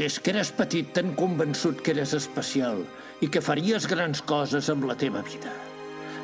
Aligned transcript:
Des 0.00 0.14
que 0.16 0.30
eres 0.32 0.48
petit 0.56 0.94
t'han 0.96 1.10
convençut 1.12 1.82
que 1.84 1.92
eres 1.92 2.14
especial 2.16 2.78
i 3.20 3.26
que 3.28 3.42
faries 3.44 3.84
grans 3.90 4.22
coses 4.24 4.70
amb 4.72 4.86
la 4.88 4.94
teva 4.96 5.20
vida. 5.26 5.50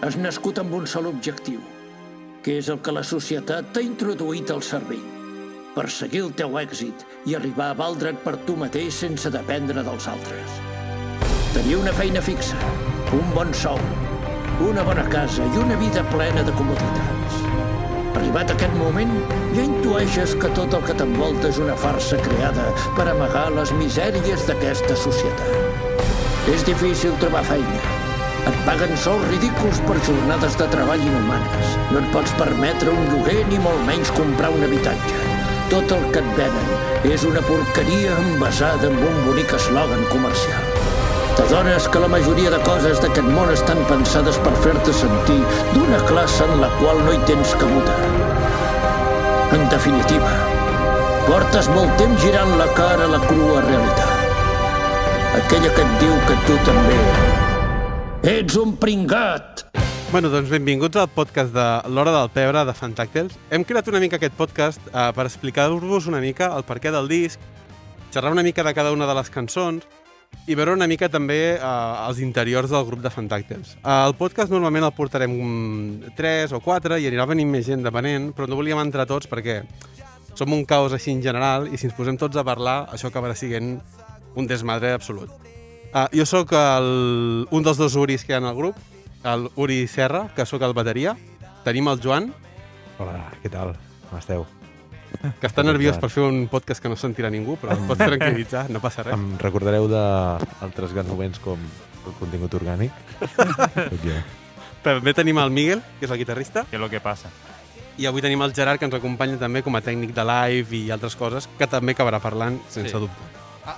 Has 0.00 0.16
nascut 0.16 0.62
amb 0.62 0.72
un 0.78 0.86
sol 0.88 1.10
objectiu, 1.10 1.58
que 2.40 2.54
és 2.62 2.70
el 2.72 2.80
que 2.80 2.94
la 2.96 3.02
societat 3.04 3.68
t'ha 3.74 3.82
introduït 3.84 4.52
al 4.54 4.64
cervell. 4.64 5.04
Perseguir 5.74 6.22
el 6.24 6.32
teu 6.38 6.56
èxit 6.62 7.04
i 7.28 7.36
arribar 7.36 7.68
a 7.74 7.76
valdre't 7.82 8.24
per 8.24 8.38
tu 8.48 8.56
mateix 8.62 9.02
sense 9.02 9.34
dependre 9.34 9.84
dels 9.84 10.08
altres. 10.14 10.56
Tenir 11.52 11.76
una 11.82 11.92
feina 12.00 12.24
fixa, 12.24 12.56
un 13.20 13.36
bon 13.36 13.52
sou, 13.60 13.84
una 14.70 14.88
bona 14.88 15.04
casa 15.12 15.44
i 15.52 15.64
una 15.66 15.76
vida 15.84 16.06
plena 16.16 16.48
de 16.48 16.56
comoditats. 16.56 17.15
Arribat 18.26 18.50
aquest 18.50 18.72
moment, 18.74 19.10
ja 19.54 19.62
intueixes 19.62 20.32
que 20.42 20.48
tot 20.56 20.72
el 20.74 20.80
que 20.82 20.94
t'envolta 20.98 21.46
és 21.46 21.60
una 21.62 21.76
farsa 21.78 22.16
creada 22.24 22.64
per 22.96 23.04
amagar 23.06 23.44
les 23.54 23.70
misèries 23.78 24.48
d'aquesta 24.48 24.96
societat. 24.98 26.00
És 26.50 26.64
difícil 26.66 27.14
trobar 27.22 27.44
feina. 27.46 27.76
Et 28.50 28.56
paguen 28.66 28.98
sous 28.98 29.22
ridículs 29.30 29.78
per 29.86 29.94
jornades 30.08 30.58
de 30.58 30.66
treball 30.72 31.04
inhumanes. 31.06 31.76
No 31.92 32.00
et 32.02 32.08
pots 32.16 32.34
permetre 32.40 32.90
un 32.90 33.06
lloguer 33.12 33.44
ni 33.46 33.60
molt 33.62 33.86
menys 33.86 34.10
comprar 34.18 34.50
un 34.56 34.66
habitatge. 34.66 35.20
Tot 35.70 35.94
el 35.94 36.08
que 36.10 36.24
et 36.24 36.32
venen 36.40 37.12
és 37.12 37.28
una 37.30 37.46
porqueria 37.46 38.18
envasada 38.24 38.90
amb 38.90 39.06
un 39.06 39.22
bonic 39.28 39.54
eslògan 39.60 40.02
comercial. 40.10 40.75
T'adones 41.36 41.84
que 41.92 42.00
la 42.00 42.08
majoria 42.08 42.48
de 42.48 42.58
coses 42.64 43.00
d'aquest 43.02 43.26
món 43.28 43.50
estan 43.52 43.82
pensades 43.90 44.38
per 44.40 44.52
fer-te 44.64 44.92
sentir 44.96 45.36
d'una 45.74 45.98
classe 46.08 46.46
en 46.48 46.62
la 46.62 46.70
qual 46.78 47.02
no 47.04 47.12
hi 47.12 47.18
tens 47.28 47.52
cabuda. 47.60 47.96
En 49.52 49.66
definitiva, 49.68 50.30
portes 51.26 51.68
molt 51.74 51.92
temps 52.00 52.22
girant 52.24 52.54
la 52.56 52.68
cara 52.78 53.04
a 53.04 53.10
la 53.12 53.20
crua 53.26 53.60
realitat. 53.66 54.24
Aquella 55.42 55.74
que 55.76 55.84
et 55.84 55.92
diu 56.00 56.14
que 56.30 56.38
tu 56.46 56.56
també 56.64 56.96
ets 58.32 58.56
un 58.56 58.72
pringat. 58.80 59.66
Bueno, 60.08 60.32
doncs 60.32 60.48
benvinguts 60.48 60.96
al 60.96 61.12
podcast 61.12 61.52
de 61.52 61.66
l'Hora 61.92 62.16
del 62.16 62.32
Pebre 62.32 62.64
de 62.64 62.76
Fantàctils. 62.80 63.36
Hem 63.52 63.68
creat 63.68 63.92
una 63.92 64.00
mica 64.00 64.16
aquest 64.16 64.40
podcast 64.40 64.80
eh, 64.88 65.10
per 65.12 65.28
explicar-vos 65.28 66.08
una 66.08 66.24
mica 66.24 66.48
el 66.56 66.64
perquè 66.64 66.94
del 66.94 67.12
disc, 67.12 67.44
xerrar 68.08 68.32
una 68.32 68.46
mica 68.46 68.64
de 68.64 68.72
cada 68.72 68.96
una 68.96 69.04
de 69.04 69.20
les 69.20 69.28
cançons 69.30 69.84
i 70.46 70.54
veure 70.54 70.74
una 70.76 70.86
mica 70.86 71.08
també 71.10 71.56
eh, 71.56 71.60
els 72.06 72.20
interiors 72.22 72.70
del 72.70 72.86
grup 72.86 73.02
de 73.02 73.10
Fantàctils. 73.10 73.74
Eh, 73.80 73.96
el 73.96 74.14
podcast 74.18 74.52
normalment 74.52 74.86
el 74.86 74.94
portarem 74.96 75.34
3 76.18 76.54
o 76.56 76.62
4 76.62 77.00
i 77.02 77.08
anirà 77.10 77.26
venint 77.26 77.50
més 77.50 77.66
gent 77.66 77.82
depenent, 77.86 78.30
però 78.36 78.48
no 78.50 78.58
volíem 78.58 78.80
entrar 78.82 79.08
tots 79.10 79.30
perquè 79.30 79.62
som 80.36 80.52
un 80.52 80.64
caos 80.68 80.92
així 80.92 81.14
en 81.16 81.22
general 81.24 81.66
i 81.72 81.80
si 81.80 81.88
ens 81.88 81.96
posem 81.96 82.18
tots 82.20 82.36
a 82.36 82.44
parlar 82.44 82.82
això 82.92 83.08
acabarà 83.08 83.34
sent 83.34 83.78
un 84.36 84.46
desmadre 84.46 84.92
absolut. 84.92 85.32
Uh, 85.96 86.04
jo 86.12 86.26
sóc 86.28 86.52
el, 86.52 87.46
un 87.50 87.64
dels 87.64 87.78
dos 87.80 87.94
Uris 87.96 88.26
que 88.26 88.34
hi 88.34 88.36
ha 88.36 88.42
en 88.42 88.50
el 88.50 88.58
grup, 88.58 88.76
el 89.24 89.48
Uri 89.56 89.86
Serra, 89.88 90.26
que 90.36 90.44
sóc 90.44 90.62
el 90.62 90.76
bateria. 90.76 91.16
Tenim 91.64 91.88
el 91.88 92.02
Joan, 92.04 92.28
Hola, 92.96 93.26
què 93.42 93.50
tal? 93.52 93.74
Com 94.08 94.20
esteu? 94.20 94.46
Que 95.40 95.46
està 95.48 95.62
nerviós 95.64 95.98
per 95.98 96.10
fer 96.10 96.22
un 96.26 96.46
podcast 96.48 96.82
que 96.82 96.88
no 96.88 96.96
sentirà 96.96 97.30
ningú, 97.30 97.56
però 97.60 97.72
et 97.76 97.82
pots 97.88 98.00
tranquil·litzar, 98.02 98.68
no 98.70 98.80
passa 98.80 99.02
res. 99.06 99.14
Em 99.14 99.36
recordareu 99.40 99.88
d'altres 99.90 100.92
grans 100.92 101.08
moments 101.08 101.38
com 101.42 101.58
el 102.06 102.12
contingut 102.20 102.54
orgànic? 102.54 102.92
També 104.86 105.12
tenim 105.14 105.38
el 105.42 105.50
Miguel, 105.50 105.80
que 105.98 106.06
és 106.06 106.12
el 106.14 106.18
guitarrista, 106.20 106.62
Què 106.70 106.78
és 106.78 106.82
el 106.82 106.90
que 106.92 107.00
passa? 107.02 107.30
i 107.96 108.04
avui 108.04 108.20
tenim 108.20 108.42
el 108.44 108.52
Gerard, 108.52 108.76
que 108.78 108.84
ens 108.84 108.92
acompanya 108.94 109.38
també 109.40 109.62
com 109.64 109.74
a 109.74 109.80
tècnic 109.80 110.10
de 110.12 110.20
live 110.28 110.76
i 110.76 110.90
altres 110.92 111.14
coses, 111.16 111.46
que 111.56 111.64
també 111.66 111.94
acabarà 111.94 112.18
parlant, 112.20 112.58
sense 112.68 112.90
Sí. 112.92 112.98
dubte. 113.00 113.24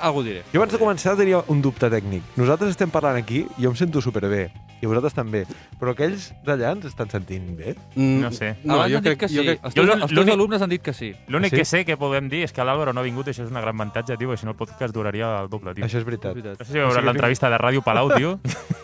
Algú 0.02 0.24
diré. 0.24 0.42
Jo 0.52 0.58
abans 0.58 0.72
de 0.72 0.78
començar 0.78 1.14
tenia 1.16 1.44
un 1.46 1.62
dubte 1.62 1.88
tècnic. 1.88 2.22
Nosaltres 2.36 2.70
estem 2.70 2.90
parlant 2.90 3.16
aquí 3.16 3.46
i 3.56 3.62
jo 3.62 3.70
em 3.70 3.76
sento 3.76 4.00
superbé. 4.02 4.50
I 4.80 4.86
vosaltres 4.86 5.14
també. 5.14 5.44
Però 5.80 5.90
aquells 5.94 6.28
d'allà 6.46 6.72
ens 6.76 6.84
estan 6.86 7.10
sentint 7.10 7.48
bé? 7.58 7.74
Mm, 7.96 8.20
No 8.22 8.30
sé. 8.32 8.56
No, 8.62 8.74
Abans 8.74 8.92
jo 8.92 8.98
han 8.98 9.02
dit 9.02 9.10
crec, 9.10 9.18
que 9.18 9.28
sí. 9.28 9.36
jo 9.36 9.42
crec... 9.42 9.60
Els 9.64 9.74
Jo 9.74 9.82
teus, 9.86 10.02
els 10.02 10.12
teus 10.14 10.28
alumnes 10.34 10.62
han 10.62 10.70
dit 10.70 10.82
que 10.82 10.92
sí. 10.94 11.12
L'únic 11.28 11.50
Sí? 11.50 11.56
que 11.56 11.64
sé 11.64 11.84
que 11.84 11.96
podem 11.96 12.28
dir 12.28 12.44
és 12.44 12.52
que 12.52 12.62
l'Àlvaro 12.62 12.92
no 12.94 13.00
ha 13.00 13.06
vingut 13.06 13.26
això 13.28 13.42
és 13.44 13.50
una 13.50 13.60
gran 13.60 13.74
avantatge, 13.74 14.16
tio, 14.16 14.28
perquè 14.30 14.38
si 14.40 14.46
no 14.46 14.52
el 14.52 14.56
podcast 14.60 14.94
duraria 14.94 15.40
el 15.42 15.48
doble, 15.48 15.74
tio. 15.74 15.84
Això 15.84 15.98
és 15.98 16.02
És 16.02 16.04
veritat. 16.06 16.36
No 16.36 16.64
sé 16.64 16.72
si 16.72 16.78
veuràs 16.78 17.04
l'entrevista 17.04 17.50
de 17.50 17.58
Ràdio 17.58 17.82
Palau, 17.82 18.10
tio. 18.16 18.38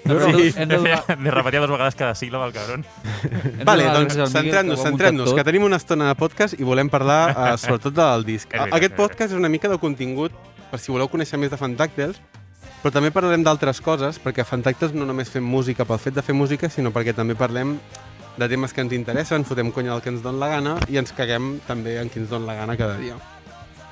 No, 0.05 0.19
Sí. 0.35 0.53
hem 0.57 0.69
de 0.69 0.77
donar, 0.77 1.19
Me 1.19 1.31
repetia 1.31 1.61
dues 1.61 1.71
vegades 1.71 1.95
cada 1.95 2.13
síl·laba, 2.15 2.47
el 2.47 2.53
cabron. 2.53 2.85
Vale, 3.65 3.85
doncs 3.95 4.15
centrem-nos, 4.33 4.83
centrem-nos, 4.83 5.33
que 5.33 5.45
tenim 5.45 5.63
una 5.65 5.77
estona 5.77 6.09
de 6.11 6.15
podcast 6.19 6.59
i 6.59 6.65
volem 6.65 6.89
parlar 6.91 7.31
uh, 7.55 7.57
sobretot 7.57 7.95
del 7.95 8.25
disc. 8.25 8.51
Aquest 8.77 8.95
podcast 8.99 9.31
és 9.33 9.39
una 9.39 9.49
mica 9.49 9.69
de 9.71 9.79
contingut 9.79 10.33
per 10.71 10.81
si 10.83 10.91
voleu 10.93 11.09
conèixer 11.09 11.39
més 11.39 11.51
de 11.53 11.57
Fantàctils, 11.61 12.19
però 12.85 12.93
també 12.93 13.09
parlarem 13.09 13.41
d'altres 13.41 13.79
coses, 13.81 14.19
perquè 14.21 14.43
a 14.43 14.45
Fantàctils 14.45 14.93
no 14.93 15.07
només 15.09 15.31
fem 15.33 15.45
música 15.49 15.87
pel 15.89 15.97
fet 15.97 16.19
de 16.19 16.23
fer 16.27 16.35
música, 16.37 16.69
sinó 16.69 16.91
perquè 16.93 17.15
també 17.17 17.33
parlem 17.33 17.79
de 18.37 18.49
temes 18.53 18.75
que 18.77 18.83
ens 18.85 18.93
interessen, 18.93 19.47
fotem 19.49 19.71
conya 19.73 19.95
del 19.95 20.03
que 20.05 20.13
ens 20.13 20.21
dona 20.21 20.43
la 20.43 20.51
gana 20.51 20.75
i 20.93 21.01
ens 21.01 21.15
caguem 21.17 21.63
també 21.65 21.95
en 21.97 22.11
qui 22.13 22.21
ens 22.21 22.29
dona 22.29 22.51
la 22.51 22.59
gana 22.59 22.77
cada 22.77 22.99
dia. 23.01 23.17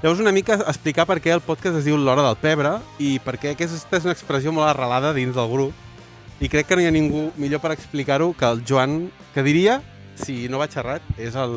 Llavors, 0.02 0.20
una 0.20 0.34
mica 0.36 0.58
explicar 0.60 1.06
per 1.08 1.22
què 1.24 1.32
el 1.32 1.40
podcast 1.40 1.80
es 1.80 1.88
diu 1.88 1.96
L'Hora 1.96 2.26
del 2.26 2.36
Pebre 2.42 2.74
i 3.00 3.14
per 3.24 3.38
què 3.40 3.54
aquesta 3.56 3.96
és 3.96 4.04
una 4.04 4.12
expressió 4.12 4.52
molt 4.52 4.68
arrelada 4.68 5.14
dins 5.16 5.40
del 5.40 5.48
grup 5.48 6.44
i 6.44 6.52
crec 6.52 6.68
que 6.68 6.76
no 6.76 6.84
hi 6.84 6.90
ha 6.90 6.92
ningú 6.92 7.30
millor 7.40 7.64
per 7.64 7.72
explicar-ho 7.72 8.34
que 8.36 8.44
el 8.44 8.60
Joan, 8.68 9.06
que 9.32 9.46
diria, 9.46 9.80
si 10.20 10.50
no 10.52 10.60
vaig 10.60 10.76
errat, 10.76 11.08
és 11.16 11.32
el 11.40 11.56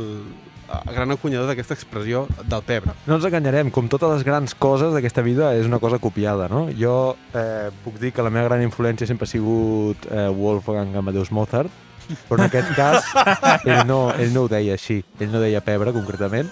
gran 0.92 1.12
acunyador 1.14 1.50
d'aquesta 1.50 1.76
expressió 1.76 2.26
del 2.44 2.64
pebre. 2.66 2.96
No 3.06 3.18
ens 3.20 3.26
enganyarem, 3.28 3.72
com 3.74 3.90
totes 3.92 4.12
les 4.12 4.26
grans 4.28 4.56
coses 4.58 4.94
d'aquesta 4.96 5.24
vida 5.26 5.54
és 5.58 5.68
una 5.70 5.80
cosa 5.80 6.00
copiada, 6.02 6.50
no? 6.52 6.66
Jo 6.78 7.16
eh, 7.34 7.72
puc 7.84 8.00
dir 8.02 8.14
que 8.16 8.26
la 8.26 8.34
meva 8.34 8.50
gran 8.50 8.64
influència 8.66 9.08
sempre 9.08 9.30
ha 9.30 9.32
sigut 9.32 10.08
eh, 10.10 10.30
Wolfgang 10.34 10.96
Amadeus 10.98 11.32
Mozart, 11.36 11.72
però 12.30 12.40
en 12.42 12.48
aquest 12.48 12.72
cas 12.78 13.06
ell 13.66 13.86
no, 13.90 14.10
ell 14.14 14.34
no 14.34 14.46
ho 14.46 14.52
deia 14.52 14.78
així, 14.78 15.02
ell 15.20 15.32
no 15.34 15.44
deia 15.44 15.64
pebre 15.66 15.94
concretament. 15.96 16.52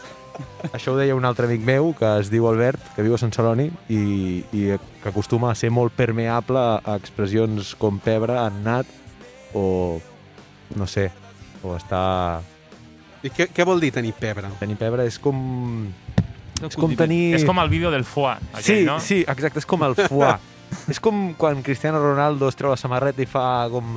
Això 0.74 0.94
ho 0.94 0.98
deia 0.98 1.14
un 1.14 1.26
altre 1.30 1.46
amic 1.46 1.62
meu 1.62 1.92
que 1.98 2.10
es 2.22 2.32
diu 2.34 2.48
Albert, 2.50 2.82
que 2.96 3.06
viu 3.06 3.14
a 3.14 3.20
Sant 3.22 3.34
Celoni 3.36 3.68
i, 3.94 4.42
i 4.50 4.64
que 5.04 5.12
acostuma 5.12 5.52
a 5.52 5.58
ser 5.58 5.70
molt 5.70 5.94
permeable 5.94 6.64
a 6.82 6.96
expressions 6.98 7.76
com 7.78 8.02
pebre, 8.02 8.40
annat 8.42 8.90
o 9.54 10.00
no 10.76 10.90
sé, 10.90 11.12
o 11.62 11.76
està... 11.78 12.02
I 13.24 13.32
què, 13.32 13.48
què 13.56 13.64
vol 13.68 13.80
dir 13.80 13.92
tenir 13.96 14.14
pebre? 14.20 14.50
Tenir 14.60 14.76
pebre 14.80 15.06
és 15.08 15.18
com... 15.22 15.38
És 16.64 16.76
com 16.80 16.94
tenir... 16.96 17.36
És 17.40 17.46
com 17.48 17.60
el 17.60 17.70
vídeo 17.72 17.90
del 17.92 18.04
foie, 18.08 18.36
aquell, 18.54 18.64
Sí, 18.64 18.84
no? 18.88 19.00
sí, 19.04 19.22
exacte, 19.28 19.60
és 19.64 19.68
com 19.68 19.84
el 19.88 19.96
foie. 19.96 20.36
és 20.92 21.00
com 21.04 21.34
quan 21.38 21.62
Cristiano 21.64 22.00
Ronaldo 22.02 22.48
es 22.50 22.56
treu 22.60 22.72
la 22.74 22.78
samarreta 22.80 23.22
i 23.24 23.28
fa 23.30 23.68
com... 23.72 23.94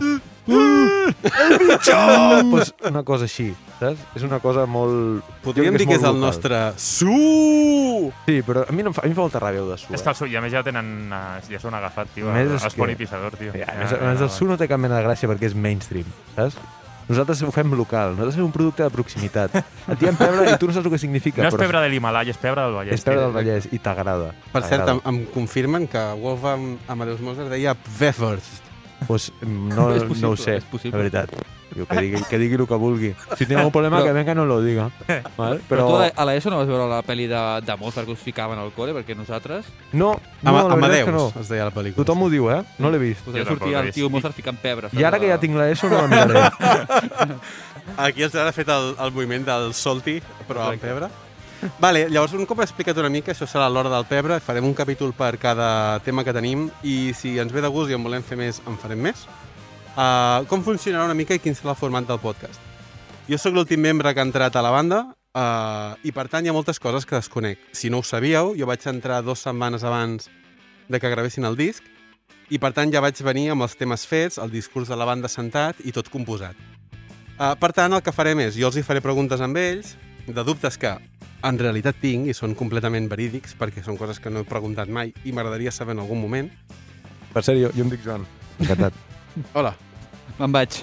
el 0.46 1.58
bitxo! 1.58 1.96
pues 2.50 2.74
una 2.86 3.02
cosa 3.06 3.26
així, 3.26 3.48
saps? 3.80 4.02
És 4.18 4.22
una 4.26 4.38
cosa 4.42 4.66
molt... 4.70 5.22
Podríem 5.44 5.74
crec 5.74 5.84
dir 5.84 5.88
que 5.92 5.98
és 5.98 6.04
el 6.06 6.14
local. 6.14 6.22
nostre 6.26 6.60
su! 6.78 8.12
Sí, 8.26 8.40
però 8.46 8.62
a 8.68 8.74
mi, 8.74 8.82
no 8.86 8.92
em 8.92 8.96
fa, 8.96 9.02
a 9.02 9.08
mi 9.08 9.14
em 9.14 9.18
fa 9.18 9.24
molta 9.26 9.42
ràbia 9.42 9.62
el 9.64 9.70
de 9.74 9.78
su. 9.82 9.90
És 9.94 10.02
que 10.06 10.12
el 10.12 10.18
su, 10.18 10.28
i 10.30 10.36
a 10.38 10.42
més 10.44 10.54
ja 10.54 10.62
tenen, 10.66 10.90
eh, 11.10 11.22
ja 11.50 11.62
són 11.62 11.74
agafat, 11.78 12.10
tio, 12.14 12.30
Més 12.34 12.46
el, 12.50 12.56
és 12.60 12.66
el 12.66 12.74
que- 12.74 12.82
Poni 12.82 12.98
Pissador, 12.98 13.38
tio. 13.40 13.54
Sí, 13.54 13.62
a 13.66 13.74
més, 13.78 13.94
a 13.96 14.02
més, 14.10 14.26
el 14.26 14.30
su 14.38 14.46
no 14.50 14.58
té 14.60 14.68
cap 14.70 14.82
mena 14.82 14.98
de 15.00 15.06
gràcia 15.08 15.30
perquè 15.30 15.50
és 15.50 15.56
mainstream, 15.58 16.06
saps? 16.36 16.58
Nosaltres 17.06 17.40
ho 17.46 17.52
fem 17.54 17.70
local, 17.78 18.16
nosaltres 18.16 18.34
fem 18.34 18.44
un 18.48 18.52
producte 18.54 18.82
de 18.82 18.90
proximitat. 18.90 19.54
Et 19.86 20.00
diem 20.00 20.16
pebre 20.18 20.48
i 20.50 20.56
tu 20.58 20.66
no 20.66 20.74
saps 20.74 20.88
el 20.88 20.92
que 20.92 20.98
significa. 20.98 21.44
No 21.44 21.52
és 21.52 21.54
però 21.54 21.62
pebre 21.68 21.82
de 21.84 21.90
l'Himalaya, 21.92 22.34
és 22.34 22.40
pebre 22.42 22.64
del 22.66 22.74
Vallès. 22.74 22.98
és 22.98 23.06
pebre 23.06 23.22
del 23.22 23.34
Vallès 23.36 23.68
i 23.70 23.78
t'agrada. 23.78 24.32
Per 24.52 24.62
cert, 24.66 24.88
em, 24.90 25.00
em 25.12 25.20
confirmen 25.34 25.86
que 25.86 26.02
Wolfgang 26.18 26.76
Amadeus 26.90 27.22
Mozart 27.22 27.52
deia 27.54 27.76
Pfeffers. 27.78 28.65
Pues, 29.06 29.32
no, 29.42 29.90
És 29.96 30.02
possible, 30.04 30.22
no 30.22 30.32
ho 30.32 30.36
sé, 30.40 30.56
és 30.56 30.84
la 30.90 30.98
veritat. 30.98 31.36
Jo, 31.76 31.84
que, 31.84 31.98
digui, 32.00 32.20
que 32.30 32.38
digui 32.38 32.56
el 32.56 32.64
que 32.70 32.76
vulgui. 32.80 33.08
Si 33.36 33.44
té 33.44 33.56
algun 33.56 33.72
problema, 33.74 33.98
Però- 33.98 34.06
que 34.06 34.12
venga 34.16 34.34
no 34.38 34.46
lo 34.46 34.60
diga. 34.62 34.86
Val? 35.36 35.58
Però 35.68 35.82
Però, 35.82 35.86
tu 35.90 36.20
a 36.22 36.24
l'ESO 36.24 36.48
no 36.48 36.60
vas 36.62 36.70
veure 36.70 36.86
la 36.88 37.02
pel·li 37.04 37.26
de, 37.28 37.42
de 37.66 37.76
Mozart 37.76 38.06
que 38.06 38.14
us 38.14 38.22
ficaven 38.22 38.58
al 38.62 38.70
col·le? 38.72 38.94
Perquè 38.96 39.16
nosaltres... 39.18 39.66
no, 39.92 40.14
no, 40.14 40.48
Ama 40.48 40.62
la 40.62 40.78
veritat 40.78 40.94
és 40.94 41.04
que 41.04 41.10
Amadeus, 41.10 41.34
no. 41.34 41.42
es 41.42 41.50
deia 41.52 41.66
la 41.68 41.74
pel·lícula. 41.74 42.00
Tothom 42.04 42.22
ho 42.24 42.30
diu, 42.32 42.48
eh? 42.54 42.62
No 42.78 42.94
l'he 42.94 43.02
vist. 43.02 43.26
Sortia 43.26 43.82
l'he 43.82 43.90
el 43.90 43.92
tio 43.98 44.08
Mozart 44.08 44.38
ficant 44.38 44.56
pebre. 44.62 44.88
I 44.96 45.04
ara 45.04 45.20
que 45.20 45.28
ja 45.28 45.40
tinc 45.42 45.58
l'ESO 45.58 45.90
no 45.92 46.06
la 46.06 46.08
miraré. 46.14 46.46
Aquí 48.06 48.24
els 48.26 48.34
ha 48.38 48.48
fet 48.54 48.70
el, 48.72 48.94
el 49.02 49.12
moviment 49.12 49.44
del 49.46 49.72
solti, 49.76 50.20
però 50.48 50.70
amb 50.70 50.80
pebre. 50.82 51.10
Vale, 51.80 52.06
llavors, 52.10 52.34
un 52.36 52.46
cop 52.48 52.60
explicat 52.60 52.98
una 53.00 53.10
mica, 53.12 53.32
això 53.32 53.46
serà 53.48 53.68
l'hora 53.72 53.90
del 53.92 54.04
pebre, 54.08 54.38
farem 54.44 54.66
un 54.68 54.74
capítol 54.76 55.14
per 55.16 55.36
cada 55.40 55.98
tema 56.04 56.24
que 56.24 56.34
tenim 56.36 56.68
i 56.84 57.12
si 57.16 57.36
ens 57.40 57.52
ve 57.52 57.62
de 57.64 57.70
gust 57.72 57.90
i 57.90 57.96
en 57.96 58.04
volem 58.04 58.24
fer 58.24 58.38
més, 58.40 58.60
en 58.68 58.76
farem 58.80 59.00
més. 59.08 59.24
Uh, 59.96 60.44
com 60.50 60.64
funcionarà 60.64 61.06
una 61.08 61.16
mica 61.16 61.36
i 61.36 61.40
quin 61.40 61.56
serà 61.56 61.72
el 61.72 61.80
format 61.80 62.04
del 62.08 62.20
podcast? 62.20 62.60
Jo 63.26 63.38
sóc 63.40 63.56
l'últim 63.56 63.80
membre 63.80 64.12
que 64.12 64.20
ha 64.20 64.28
entrat 64.28 64.56
a 64.56 64.62
la 64.62 64.70
banda 64.74 65.00
uh, 65.08 65.96
i, 66.04 66.12
per 66.12 66.28
tant, 66.28 66.44
hi 66.44 66.52
ha 66.52 66.56
moltes 66.56 66.80
coses 66.82 67.08
que 67.08 67.16
desconec. 67.16 67.62
Si 67.72 67.88
no 67.90 68.02
ho 68.02 68.06
sabíeu, 68.06 68.52
jo 68.58 68.68
vaig 68.68 68.84
entrar 68.92 69.22
dues 69.24 69.40
setmanes 69.42 69.86
abans 69.88 70.28
de 70.86 71.00
que 71.00 71.10
gravessin 71.10 71.48
el 71.48 71.56
disc 71.56 71.82
i, 72.52 72.60
per 72.60 72.74
tant, 72.76 72.92
ja 72.92 73.02
vaig 73.02 73.18
venir 73.24 73.48
amb 73.54 73.64
els 73.64 73.74
temes 73.80 74.04
fets, 74.06 74.36
el 74.38 74.52
discurs 74.52 74.92
de 74.92 75.00
la 75.00 75.08
banda 75.08 75.32
sentat 75.32 75.80
i 75.82 75.96
tot 75.96 76.12
composat. 76.12 76.54
Uh, 77.36 77.56
per 77.56 77.72
tant, 77.72 77.96
el 77.96 78.04
que 78.04 78.14
farem 78.14 78.44
és, 78.44 78.54
jo 78.60 78.68
els 78.68 78.76
hi 78.76 78.84
faré 78.84 79.00
preguntes 79.04 79.40
amb 79.40 79.56
ells, 79.60 79.96
de 80.26 80.42
dubtes 80.44 80.76
que 80.78 80.92
en 81.46 81.58
realitat 81.60 81.96
tinc 82.02 82.28
i 82.30 82.34
són 82.36 82.54
completament 82.58 83.08
verídics 83.10 83.54
perquè 83.58 83.82
són 83.84 83.96
coses 84.00 84.18
que 84.22 84.30
no 84.32 84.42
he 84.42 84.48
preguntat 84.48 84.88
mai 84.92 85.12
i 85.24 85.32
m'agradaria 85.32 85.70
saber 85.72 85.94
en 85.96 86.02
algun 86.04 86.20
moment. 86.20 86.50
Per 87.32 87.42
sèrio, 87.44 87.70
jo 87.76 87.84
em 87.84 87.90
dic 87.92 88.02
Joan. 88.04 88.24
Encantat. 88.60 88.94
Hola. 89.54 89.74
Me'n 90.36 90.52
vaig. 90.52 90.74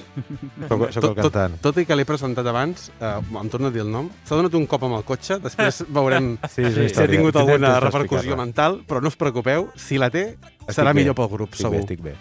Soc, 0.70 0.84
soc 0.96 1.04
el 1.12 1.16
cantant. 1.18 1.58
tot 1.62 1.78
i 1.78 1.84
que 1.86 1.94
l'he 1.98 2.06
presentat 2.10 2.48
abans, 2.50 2.88
eh, 2.98 3.10
em 3.42 3.50
torno 3.54 3.68
a 3.70 3.74
dir 3.76 3.84
el 3.84 3.92
nom, 3.92 4.08
s'ha 4.26 4.38
donat 4.40 4.54
un 4.58 4.66
cop 4.72 4.86
amb 4.88 4.96
el 4.98 5.04
cotxe, 5.06 5.38
després 5.44 5.84
veurem 5.98 6.32
Sí, 6.50 6.64
una 6.66 6.88
si 6.90 7.02
ha 7.04 7.08
tingut 7.12 7.36
alguna 7.38 7.76
repercussió 7.84 8.38
mental, 8.40 8.80
però 8.88 9.02
no 9.04 9.12
us 9.12 9.18
preocupeu, 9.20 9.68
si 9.76 10.00
la 10.02 10.10
té, 10.10 10.24
Estic 10.64 10.78
serà 10.80 10.94
bé. 10.94 11.02
millor 11.04 11.14
pel 11.20 11.30
grup, 11.36 11.54
Estic 11.54 11.68
segur. 11.68 11.76
bé, 11.78 11.84
estic 11.84 12.02
bé. 12.08 12.16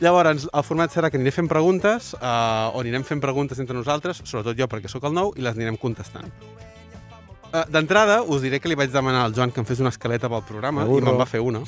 Llavors, 0.00 0.48
el 0.52 0.64
format 0.64 0.92
serà 0.92 1.08
que 1.12 1.16
aniré 1.20 1.32
fent 1.32 1.48
preguntes, 1.48 2.12
eh, 2.20 2.74
o 2.74 2.80
anirem 2.82 3.04
fent 3.08 3.20
preguntes 3.24 3.58
entre 3.60 3.76
nosaltres, 3.76 4.20
sobretot 4.24 4.56
jo 4.58 4.68
perquè 4.68 4.88
sóc 4.88 5.04
el 5.08 5.16
nou, 5.16 5.32
i 5.36 5.44
les 5.44 5.56
anirem 5.56 5.76
contestant. 5.80 6.28
Eh, 7.52 7.64
D'entrada, 7.72 8.22
us 8.22 8.42
diré 8.44 8.60
que 8.62 8.68
li 8.70 8.76
vaig 8.78 8.92
demanar 8.94 9.24
al 9.26 9.34
Joan 9.34 9.50
que 9.50 9.60
em 9.62 9.66
fes 9.66 9.80
una 9.82 9.90
escaleta 9.90 10.28
pel 10.30 10.44
programa, 10.46 10.82
i 10.84 10.88
Aburro. 10.88 11.10
me'n 11.10 11.18
va 11.20 11.26
fer 11.26 11.40
una. 11.42 11.62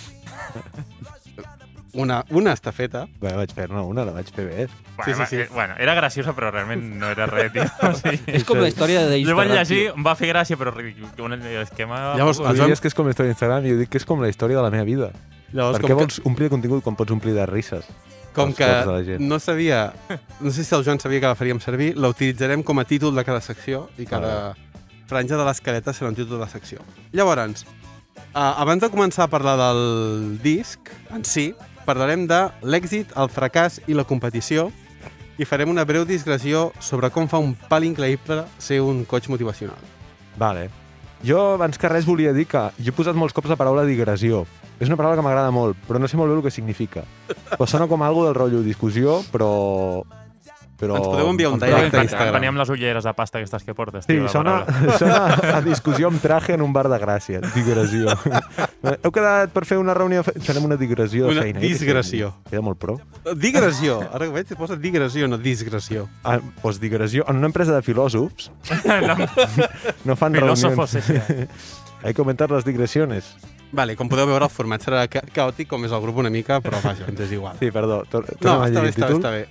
Una, 1.93 2.23
una 2.33 2.55
està 2.57 2.73
feta. 2.73 3.03
Bé, 3.21 3.35
vaig 3.37 3.51
fer-ne 3.53 3.83
una, 3.85 4.07
la 4.09 4.15
vaig 4.17 4.31
fer 4.33 4.47
bé. 4.49 4.63
Sí, 5.05 5.13
sí, 5.13 5.27
sí. 5.29 5.37
eh, 5.43 5.49
Bueno, 5.53 5.75
era 5.79 5.93
graciosa, 5.95 6.33
però 6.33 6.49
realment 6.51 6.81
no 7.01 7.11
era 7.13 7.27
res, 7.29 7.53
tio. 7.53 7.67
O 7.89 7.93
sigui, 7.99 8.23
És 8.33 8.47
com 8.49 8.63
la 8.63 8.71
història 8.71 9.03
jo 9.13 9.37
vaig 9.37 9.53
llegir, 9.53 9.83
em 9.93 10.07
va 10.07 10.15
fer 10.17 10.31
gràcia, 10.33 10.57
però. 10.57 10.73
Un 10.73 11.37
esquema... 11.67 12.15
Llavors, 12.17 12.41
Tu 12.41 12.49
el 12.49 12.57
Joan, 12.63 12.73
que 12.81 12.89
és 12.89 12.97
com 12.97 13.11
la 13.11 13.13
història 13.13 13.35
d'Instagram 13.35 13.69
i 13.69 13.75
jo 13.75 13.83
dic 13.83 13.93
que 13.93 14.01
és 14.01 14.09
com 14.09 14.25
la 14.25 14.31
història 14.33 14.57
de 14.63 14.65
la 14.65 14.73
meva 14.73 14.89
vida. 14.89 15.11
llavors 15.53 15.77
per 15.83 15.85
què 15.85 15.93
com, 15.93 16.01
vols 16.07 16.23
omplir 16.25 16.49
de 16.49 16.55
contingut 16.57 16.83
quan 16.87 16.97
pots 16.97 17.13
omplir 17.13 17.35
de 17.37 17.45
risses? 17.51 17.85
que, 18.33 18.41
com 18.41 18.55
que 18.57 18.65
cors 18.65 18.87
de 18.89 18.93
la 18.95 19.03
gent? 19.05 19.21
no 19.29 19.37
sabia... 19.39 19.93
No 20.41 20.51
sé 20.51 20.65
si 20.65 20.75
el 20.75 20.85
Joan 20.87 20.99
sabia 20.99 21.21
que 21.21 21.27
la 21.29 21.37
faríem 21.37 21.61
servir, 21.61 21.93
la 22.01 22.09
utilitzarem 22.09 22.63
com 22.65 22.81
a 22.81 22.87
títol 22.89 23.13
de 23.15 23.25
cada 23.29 23.43
secció 23.45 23.91
i 24.01 24.07
cada 24.09 24.55
franja 25.13 25.37
de 25.37 25.45
l'escaleta 25.45 25.93
un 26.09 26.15
títol 26.17 26.41
de 26.41 26.49
secció. 26.49 26.81
Llavors, 27.13 27.67
uh, 28.33 28.57
abans 28.57 28.81
de 28.81 28.89
començar 28.89 29.27
a 29.27 29.33
parlar 29.33 29.59
del 29.61 30.39
disc 30.43 30.89
en 31.13 31.25
si, 31.25 31.53
parlarem 31.85 32.27
de 32.27 32.49
l'èxit, 32.63 33.13
el 33.17 33.29
fracàs 33.29 33.81
i 33.87 33.95
la 33.95 34.05
competició 34.09 34.71
i 35.39 35.49
farem 35.49 35.71
una 35.73 35.85
breu 35.85 36.05
digressió 36.09 36.71
sobre 36.81 37.11
com 37.11 37.29
fa 37.29 37.41
un 37.43 37.55
pal 37.69 37.85
increïble 37.85 38.45
ser 38.59 38.81
un 38.81 39.05
coach 39.05 39.29
motivacional. 39.33 39.81
Vale. 40.39 40.71
Jo, 41.23 41.55
abans 41.55 41.79
que 41.79 41.91
res, 41.91 42.07
volia 42.09 42.33
dir 42.33 42.49
que 42.51 42.65
jo 42.79 42.91
he 42.91 42.97
posat 42.97 43.19
molts 43.19 43.35
cops 43.37 43.51
la 43.53 43.59
paraula 43.61 43.85
digressió. 43.87 44.47
És 44.81 44.89
una 44.89 44.97
paraula 44.99 45.19
que 45.19 45.25
m'agrada 45.25 45.53
molt, 45.55 45.79
però 45.87 46.01
no 46.01 46.09
sé 46.11 46.19
molt 46.19 46.33
bé 46.33 46.41
el 46.41 46.43
que 46.43 46.51
significa. 46.51 47.05
Però 47.53 47.69
sona 47.71 47.87
com 47.87 48.03
algo 48.03 48.27
del 48.27 48.35
rotllo 48.39 48.65
discussió, 48.65 49.21
però... 49.31 49.53
però 50.83 50.97
Ens 50.99 51.07
podeu 51.07 51.29
enviar 51.31 51.53
un 51.53 51.61
amb 51.61 51.63
direct 51.63 51.93
traje. 51.93 52.01
a 52.01 52.07
Instagram. 52.09 52.35
Venia 52.35 52.51
amb 52.51 52.59
les 52.59 52.71
ulleres 52.75 53.05
de 53.07 53.13
pasta 53.15 53.39
aquestes 53.39 53.63
que 53.63 53.75
portes, 53.79 54.05
Sí, 54.09 54.17
tio, 54.17 54.27
sona, 54.29 54.65
sona 54.99 55.21
a 55.57 55.61
discussió 55.63 56.09
amb 56.11 56.19
traje 56.21 56.57
en 56.59 56.63
un 56.67 56.73
bar 56.75 56.89
de 56.91 56.99
Gràcia. 56.99 57.39
Digressió. 57.55 58.17
Heu 59.05 59.13
quedat 59.15 59.53
per 59.55 59.63
fer 59.69 59.79
una 59.79 59.95
reunió... 59.95 60.25
fe- 60.27 60.35
Farem 60.43 60.65
una 60.67 60.77
digressió 60.81 61.29
de 61.29 61.37
Una 61.37 61.43
feina. 61.47 61.61
disgressió. 61.63 62.33
Queda 62.51 62.61
molt 62.67 62.81
pro. 62.83 62.99
Digressió. 63.39 64.01
Ara 64.11 64.27
que 64.27 64.33
veig, 64.35 64.51
es 64.51 64.59
posa 64.59 64.75
digressió, 64.77 65.29
no 65.31 65.39
disgressió. 65.39 66.09
Ah, 66.25 66.41
doncs 66.63 66.81
digressió. 66.83 67.25
En 67.31 67.37
una 67.39 67.47
empresa 67.53 67.77
de 67.77 67.83
filòsofs 67.87 68.51
no, 68.83 69.17
no 70.05 70.17
fan 70.17 70.35
filósofos, 70.35 70.95
reunions. 70.99 71.31
ese. 71.31 71.49
Hay 72.03 72.13
que 72.15 72.21
aumentar 72.21 72.51
las 72.51 72.65
digressiones. 72.65 73.37
Vale, 73.73 73.97
com 73.97 74.09
podeu 74.09 74.27
veure, 74.29 74.45
el 74.45 74.53
format 74.53 74.83
serà 74.85 75.07
ca 75.09 75.23
caòtic, 75.33 75.71
com 75.71 75.87
és 75.87 75.93
el 75.97 76.01
grup 76.05 76.19
una 76.21 76.31
mica, 76.31 76.59
però 76.61 76.77
vaja, 76.85 77.07
ens 77.09 77.23
és 77.25 77.31
igual. 77.33 77.57
Sí, 77.57 77.71
perdó. 77.73 78.03
Tor 78.11 78.27
No, 78.45 78.59
està 78.67 78.83
bé, 78.85 78.91
està 78.93 79.09
bé, 79.09 79.17
està 79.17 79.31
bé. 79.33 79.47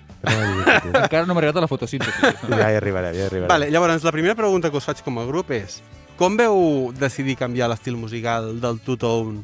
Encara 1.02 1.26
no 1.26 1.34
m'ha 1.34 1.42
arribat 1.42 1.58
a 1.58 1.64
la 1.66 1.70
fotosíntesi. 1.72 2.30
Ja 2.54 2.70
hi 2.70 2.78
arribarem, 2.78 3.16
ja 3.18 3.24
hi 3.24 3.28
arribarem. 3.32 3.50
Vale, 3.50 3.72
llavors, 3.74 4.06
la 4.06 4.14
primera 4.14 4.38
pregunta 4.38 4.70
que 4.70 4.78
us 4.78 4.86
faig 4.86 5.02
com 5.02 5.18
a 5.18 5.26
grup 5.26 5.50
és 5.58 5.80
com 6.22 6.38
veu 6.38 6.92
decidir 6.94 7.34
canviar 7.40 7.72
l'estil 7.72 7.98
musical 7.98 8.54
del 8.62 8.78
two-tone 8.86 9.42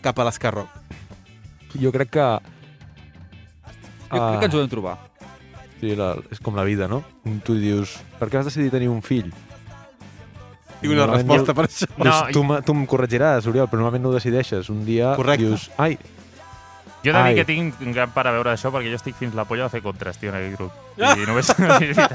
cap 0.00 0.16
a 0.16 0.24
l'escar 0.24 0.54
rock? 0.56 0.72
Jo 1.76 1.92
crec 1.92 2.16
que... 2.16 2.28
Jo 4.08 4.22
crec 4.22 4.38
que 4.40 4.48
ens 4.48 4.56
ho 4.56 4.62
hem 4.64 4.72
trobar. 4.72 4.96
Sí, 5.82 5.92
la, 5.98 6.14
és 6.32 6.40
com 6.40 6.56
la 6.56 6.64
vida, 6.64 6.88
no? 6.88 7.02
Tu 7.44 7.58
dius, 7.60 7.98
per 8.16 8.30
què 8.30 8.40
vas 8.40 8.48
decidir 8.48 8.72
tenir 8.72 8.88
un 8.88 9.04
fill? 9.04 9.28
Tinc 10.84 10.92
una 10.92 11.06
Normalment 11.06 11.30
resposta 11.32 11.54
per 11.56 11.64
això. 11.64 11.88
No, 12.04 12.16
tu, 12.34 12.42
tu 12.68 12.74
em 12.76 12.84
corregiràs, 12.90 13.48
Oriol, 13.48 13.70
però 13.72 13.80
normalment 13.80 14.04
no 14.04 14.12
ho 14.12 14.18
decideixes. 14.18 14.68
Un 14.68 14.82
dia 14.84 15.14
Correcte. 15.16 15.46
dius, 15.46 15.70
ai, 15.80 15.96
Jo 17.04 17.10
he 17.10 17.12
de 17.22 17.28
dir 17.28 17.36
que 17.36 17.44
tinc 17.44 17.80
un 17.84 17.92
gran 17.92 18.10
part 18.10 18.28
a 18.28 18.32
veure 18.32 18.50
això 18.54 18.72
perquè 18.72 18.88
jo 18.90 18.96
estic 18.96 19.14
fins 19.20 19.34
la 19.34 19.44
polla 19.44 19.64
de 19.64 19.70
fer 19.70 19.82
contres, 19.82 20.16
tio, 20.18 20.30
en 20.30 20.36
aquest 20.36 20.56
grup. 20.58 20.72
I 20.96 21.26
només... 21.26 21.46
tio. 21.54 22.06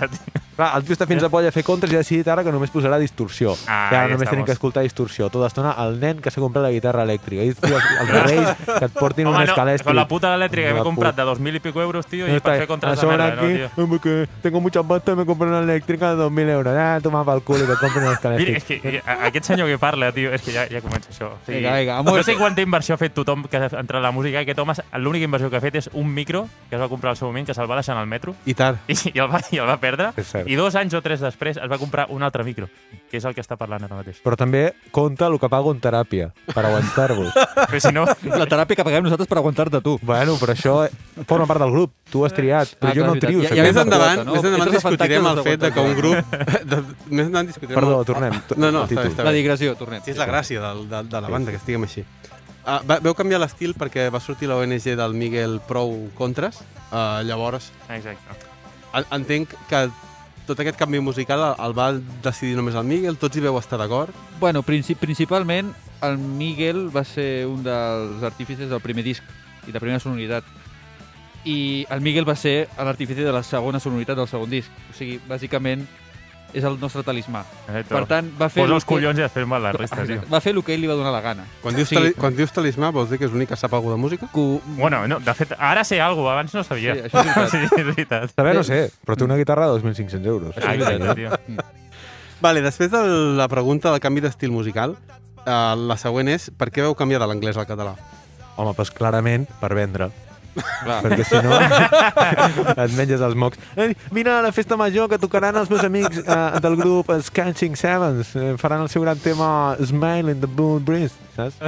clar, 0.55 0.69
el 0.77 0.83
tio 0.83 0.95
està 0.95 1.05
fins 1.07 1.23
a 1.23 1.29
polla 1.31 1.49
a 1.49 1.55
fer 1.55 1.63
contres 1.67 1.91
i 1.91 1.95
ha 1.95 2.01
decidit 2.03 2.27
ara 2.31 2.43
que 2.43 2.51
només 2.51 2.71
posarà 2.71 2.97
distorsió. 2.99 3.53
Ah, 3.67 3.89
I 3.91 3.95
ara 3.95 4.05
ahí 4.07 4.11
només 4.13 4.29
tenim 4.29 4.45
que 4.47 4.51
escoltar 4.55 4.83
distorsió. 4.83 5.29
Tota 5.29 5.45
l'estona 5.45 5.71
el 5.85 5.99
nen 6.01 6.19
que 6.23 6.31
s'ha 6.31 6.41
comprat 6.41 6.63
la 6.65 6.71
guitarra 6.73 7.03
elèctrica. 7.07 7.43
I 7.47 7.53
tio, 7.53 7.77
els 7.79 8.09
reis 8.27 8.49
que 8.65 8.85
et 8.89 8.97
portin 8.97 9.27
Home, 9.27 9.37
un 9.37 9.45
no, 9.45 9.51
escalèstic. 9.51 9.85
con 9.87 9.95
la 9.95 10.07
puta 10.07 10.33
elèctrica 10.35 10.67
que 10.69 10.73
La 10.73 10.79
m'he 10.81 10.87
comprat 10.89 11.15
de 11.15 11.23
2.000 11.23 11.55
y 11.55 11.59
pico 11.59 11.81
euros, 11.81 12.05
tío, 12.07 12.27
No 12.27 12.35
y 12.35 12.39
para 12.39 12.55
está- 12.55 12.61
fer 12.63 12.67
contres 12.67 12.99
de 13.01 13.07
merda, 13.07 13.35
¿no, 13.35 13.41
aquí, 13.43 13.53
tío? 13.53 13.69
"Hombre, 13.77 13.99
que 13.99 14.27
tengo 14.41 14.61
mucha 14.61 14.83
pasta, 14.83 15.15
me 15.15 15.25
compro 15.25 15.47
una 15.47 15.59
eléctrica 15.59 16.15
de 16.15 16.23
2.000 16.23 16.49
euros. 16.49 16.75
Ah, 16.77 16.99
toma 17.03 17.23
pel 17.25 17.41
cul 17.43 17.57
i 17.63 17.65
que 17.67 17.75
compren 17.79 18.03
un 18.03 18.09
Mira, 18.09 18.13
escalèstic. 18.15 18.55
és 18.55 18.63
que 18.63 19.03
a- 19.05 19.25
aquest 19.27 19.45
senyor 19.45 19.67
que 19.67 19.77
parla, 19.77 20.11
tio, 20.11 20.31
és 20.33 20.41
que 20.41 20.51
ja, 20.51 20.67
ja 20.71 20.81
comença 20.81 21.09
això. 21.11 21.31
O 21.33 21.37
sigui, 21.45 21.59
Vinga, 21.59 21.77
vinga, 21.79 22.01
no 22.03 22.23
sé 22.23 22.35
quanta 22.35 22.61
inversió 22.61 22.95
ha 22.95 22.97
fet 22.97 23.13
tothom 23.13 23.43
que 23.45 23.57
ha 23.57 23.65
entrat 23.67 23.99
a 23.99 24.05
la 24.07 24.11
música, 24.11 24.39
aquest 24.39 24.59
home, 24.59 24.73
l'única 24.97 25.25
inversió 25.25 25.49
que 25.49 25.57
ha 25.57 25.61
fet 25.61 25.75
és 25.75 25.89
un 25.93 26.07
micro 26.13 26.47
que 26.69 26.75
es 26.75 26.81
va 26.81 26.87
comprar 26.89 27.11
al 27.11 27.17
seu 27.17 27.27
moment, 27.27 27.45
que 27.47 27.53
se'l 27.53 27.69
va 27.69 27.75
deixar 27.79 27.95
en 27.95 28.01
el 28.01 28.07
metro, 28.07 28.35
I 28.45 28.53
tard. 28.53 28.77
i, 28.87 28.93
i, 29.13 29.13
el, 29.19 29.27
va, 29.31 29.41
i 29.51 29.57
el 29.61 29.67
va 29.69 29.77
perdre, 29.81 30.11
i 30.45 30.55
dos 30.55 30.75
anys 30.75 30.93
o 30.97 31.01
tres 31.01 31.19
després 31.23 31.57
es 31.57 31.69
va 31.71 31.77
comprar 31.77 32.07
un 32.09 32.23
altre 32.23 32.43
micro, 32.43 32.67
que 33.09 33.17
és 33.17 33.25
el 33.25 33.33
que 33.35 33.41
està 33.41 33.57
parlant 33.57 33.83
ara 33.85 33.95
mateix. 33.99 34.19
Però 34.23 34.37
també 34.39 34.73
compta 34.91 35.27
el 35.27 35.39
que 35.39 35.49
pago 35.49 35.71
en 35.73 35.79
teràpia, 35.81 36.29
per 36.53 36.65
aguantar-vos. 36.65 37.33
Però 37.69 37.79
si 37.79 37.91
no, 37.93 38.05
La 38.29 38.45
teràpia 38.47 38.75
que 38.79 38.83
paguem 38.85 39.03
nosaltres 39.03 39.27
per 39.27 39.37
aguantar-te 39.39 39.81
tu. 39.81 39.97
bueno, 40.01 40.35
però 40.39 40.53
això 40.53 40.75
forma 41.27 41.45
part 41.49 41.59
del 41.61 41.71
grup. 41.71 41.93
Tu 42.09 42.23
has 42.25 42.33
triat, 42.33 42.71
però 42.79 42.89
Ah, 42.89 42.95
jo 42.95 43.05
no 43.05 43.13
trio. 43.21 43.43
Saps? 43.43 43.55
ja 43.55 43.63
més 43.63 43.75
endavant, 43.77 44.15
quota, 44.17 44.23
no? 44.25 44.33
més 44.33 44.43
endavant 44.49 44.71
discutirem 44.73 45.27
el 45.27 45.27
Fantàstics 45.27 45.49
fet 45.51 45.59
de 45.61 45.71
que 45.75 45.79
un 45.79 45.95
grup... 45.95 46.33
De, 46.71 46.79
més 47.15 47.25
endavant 47.27 47.47
discutirem... 47.51 47.75
Perdó, 47.77 47.99
el... 47.99 48.05
tornem. 48.09 48.33
No, 48.57 48.71
no, 48.73 48.83
està 48.89 49.03
bé, 49.03 49.11
està 49.11 49.23
La 49.27 49.29
bé. 49.29 49.37
digressió, 49.37 49.75
tornem. 49.77 50.01
Sí, 50.05 50.15
és 50.15 50.17
la 50.17 50.25
gràcia 50.25 50.63
del, 50.63 50.87
de, 50.89 51.03
de 51.11 51.21
la 51.21 51.29
banda, 51.29 51.51
que 51.53 51.61
estiguem 51.61 51.85
així. 51.85 52.05
Uh, 52.69 52.83
va, 52.85 52.99
veu 53.01 53.15
canviar 53.17 53.39
l'estil 53.41 53.71
perquè 53.73 54.09
va 54.13 54.19
sortir 54.21 54.45
l'ONG 54.49 54.91
del 54.99 55.15
Miguel 55.17 55.55
Prou 55.65 56.09
Contres. 56.17 56.59
Uh, 56.91 57.23
llavors, 57.25 57.71
Exacte. 57.89 58.35
en- 58.93 59.07
entenc 59.15 59.55
que 59.69 59.79
tot 60.45 60.59
aquest 60.59 60.77
canvi 60.77 60.99
musical 61.01 61.41
el, 61.47 61.55
el 61.65 61.73
va 61.77 61.87
decidir 62.25 62.55
només 62.57 62.75
el 62.77 62.85
Miguel, 62.85 63.17
tots 63.17 63.37
hi 63.37 63.41
veu 63.41 63.57
estar 63.57 63.79
d'acord. 63.81 64.13
Bueno, 64.39 64.61
princip 64.61 64.99
principalment 65.01 65.71
el 66.05 66.17
Miguel 66.17 66.87
va 66.95 67.03
ser 67.05 67.45
un 67.49 67.63
dels 67.65 68.21
artífices 68.23 68.69
del 68.69 68.81
primer 68.81 69.03
disc 69.03 69.23
i 69.67 69.71
de 69.73 69.79
primera 69.81 69.99
sonoritat. 69.99 70.43
I 71.45 71.85
el 71.89 72.01
Miguel 72.01 72.27
va 72.27 72.35
ser 72.35 72.67
l'artífice 72.77 73.23
de 73.25 73.31
la 73.33 73.41
segona 73.43 73.79
sonoritat 73.79 74.17
del 74.17 74.27
segon 74.27 74.49
disc. 74.49 74.69
O 74.91 74.93
sigui, 74.97 75.19
bàsicament, 75.27 75.87
és 76.53 76.63
el 76.65 76.77
nostre 76.81 77.03
talismà. 77.05 77.43
Exacte. 77.67 77.93
Per 77.93 78.01
tant, 78.09 78.29
va 78.39 78.47
fer... 78.49 78.63
Posa 78.63 78.71
el 78.73 78.77
els 78.79 78.85
collons 78.89 79.19
i 79.19 79.23
després 79.23 79.47
va 79.49 79.59
la 79.61 79.71
resta, 79.75 80.05
tio. 80.07 80.21
Va 80.31 80.39
fer 80.41 80.53
el 80.55 80.63
que 80.65 80.73
ell 80.73 80.81
li 80.81 80.89
va 80.89 80.95
donar 80.99 81.11
la 81.13 81.21
gana. 81.21 81.45
Quan 81.61 81.75
dius, 81.77 81.89
Sí. 81.89 81.95
tali, 81.95 82.13
quan 82.17 82.35
dius 82.35 82.51
talismà, 82.55 82.91
vols 82.95 83.09
dir 83.09 83.19
que 83.19 83.25
és 83.29 83.31
l'únic 83.31 83.49
que 83.49 83.57
sap 83.59 83.73
alguna 83.73 83.95
de 83.95 84.01
música? 84.01 84.27
Cu... 84.31 84.61
Bueno, 84.77 85.03
no, 85.07 85.19
de 85.19 85.33
fet, 85.37 85.53
ara 85.57 85.83
sé 85.83 85.99
alguna 86.01 86.29
cosa, 86.29 86.33
abans 86.33 86.53
no 86.55 86.63
sabia. 86.63 86.95
Sí, 86.95 87.01
això 87.09 87.19
és 87.19 87.35
veritat. 87.35 87.49
sí, 87.53 87.57
és 87.81 87.87
veritat. 87.91 88.37
No 88.55 88.63
sé, 88.63 88.79
però 89.05 89.17
té 89.19 89.27
una 89.27 89.37
guitarra 89.37 89.67
de 89.69 89.79
2.500 89.81 90.25
euros. 90.25 90.55
Això 90.55 90.71
és 90.73 90.79
Exacte, 90.79 91.03
veritat. 91.05 91.45
tio. 91.45 91.63
Vale, 92.41 92.61
després 92.61 92.89
de 92.91 93.03
la 93.35 93.47
pregunta 93.51 93.91
del 93.91 93.99
canvi 93.99 94.21
d'estil 94.23 94.51
musical, 94.51 94.95
uh, 95.43 95.75
la 95.75 95.97
següent 95.99 96.29
és 96.31 96.49
per 96.55 96.69
què 96.71 96.81
veu 96.85 96.95
canviar 96.95 97.19
de 97.19 97.27
l'anglès 97.27 97.57
al 97.59 97.67
català? 97.67 97.95
Home, 98.55 98.73
doncs 98.75 98.91
clarament 98.91 99.47
per 99.59 99.73
vendre. 99.75 100.09
Clar. 100.55 100.99
Perquè 101.05 101.25
si 101.27 101.41
no 101.43 101.55
et 102.83 102.95
menges 102.97 103.21
els 103.25 103.35
mocs. 103.39 103.59
Ei, 103.79 103.93
vine 104.15 104.31
a 104.33 104.41
la 104.45 104.51
festa 104.55 104.77
major 104.79 105.09
que 105.11 105.19
tocaran 105.21 105.55
els 105.61 105.69
meus 105.71 105.83
amics 105.87 106.21
eh, 106.25 106.39
del 106.63 106.75
grup 106.79 107.11
Scanching 107.29 107.75
Sevens. 107.79 108.33
Eh, 108.35 108.55
faran 108.61 108.81
el 108.85 108.89
seu 108.89 109.03
gran 109.05 109.19
tema 109.23 109.75
Smile 109.83 110.31
in 110.33 110.41
the 110.41 110.47
Blue 110.49 110.79
Breeze, 110.79 111.15
saps? 111.37 111.59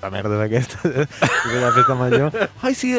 La 0.00 0.08
merda 0.08 0.38
d'aquesta. 0.40 0.78
És 0.88 1.56
la 1.60 1.72
festa 1.76 1.92
major. 1.98 2.32
Ai, 2.64 2.70
sí, 2.74 2.94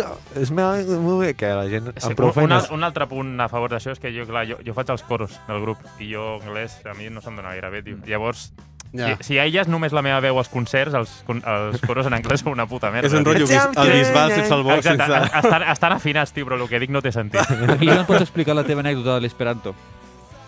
Smile, 0.46 1.00
molt 1.02 1.24
bé. 1.24 1.32
Que 1.34 1.50
la 1.58 1.64
gent 1.72 1.88
Sí, 1.96 2.12
amb 2.12 2.20
prou 2.20 2.30
un, 2.30 2.36
un, 2.36 2.38
feines... 2.44 2.68
al- 2.70 2.76
un 2.78 2.84
altre 2.86 3.08
punt 3.10 3.32
a 3.42 3.48
favor 3.50 3.74
d'això 3.74 3.96
és 3.96 4.02
que 4.04 4.12
jo, 4.14 4.28
clar, 4.30 4.44
jo, 4.46 4.60
jo 4.62 4.76
faig 4.78 4.92
els 4.94 5.02
coros 5.10 5.34
del 5.48 5.64
grup 5.66 5.82
i 5.98 6.12
jo 6.12 6.36
anglès 6.44 6.76
a 6.86 6.94
mi 7.00 7.10
no 7.10 7.24
se'm 7.26 7.40
dona 7.40 7.56
gaire 7.56 7.72
bé, 7.74 7.82
tio. 7.88 7.98
Llavors, 8.06 8.52
Ja. 8.94 9.16
si, 9.18 9.24
si 9.24 9.38
a 9.40 9.46
elles 9.48 9.70
només 9.72 9.94
la 9.96 10.02
meva 10.04 10.20
veu 10.24 10.38
als 10.42 10.50
concerts, 10.52 10.96
els, 10.98 11.14
els 11.32 11.84
coros 11.88 12.10
en 12.10 12.16
anglès 12.18 12.44
són 12.44 12.52
una 12.58 12.68
puta 12.68 12.92
merda. 12.92 13.08
És 13.08 13.16
un 13.16 13.24
rotllo 13.28 13.48
bis, 13.48 13.70
el 13.72 13.94
bisbal 13.96 14.34
sense 14.36 14.52
el 14.58 14.66
bo, 14.68 14.76
Exacte, 14.76 15.08
sense... 15.08 15.40
estan, 15.40 15.68
estan 15.72 15.96
afinats, 15.96 16.36
tio, 16.36 16.48
però 16.50 16.60
el 16.60 16.68
que 16.68 16.82
dic 16.84 16.92
no 16.92 17.04
té 17.04 17.14
sentit. 17.16 17.54
I 17.80 17.88
no 17.88 18.02
em 18.02 18.10
pots 18.10 18.26
explicar 18.26 18.58
la 18.58 18.66
teva 18.68 18.84
anècdota 18.84 19.16
de 19.16 19.24
l'esperanto? 19.28 19.76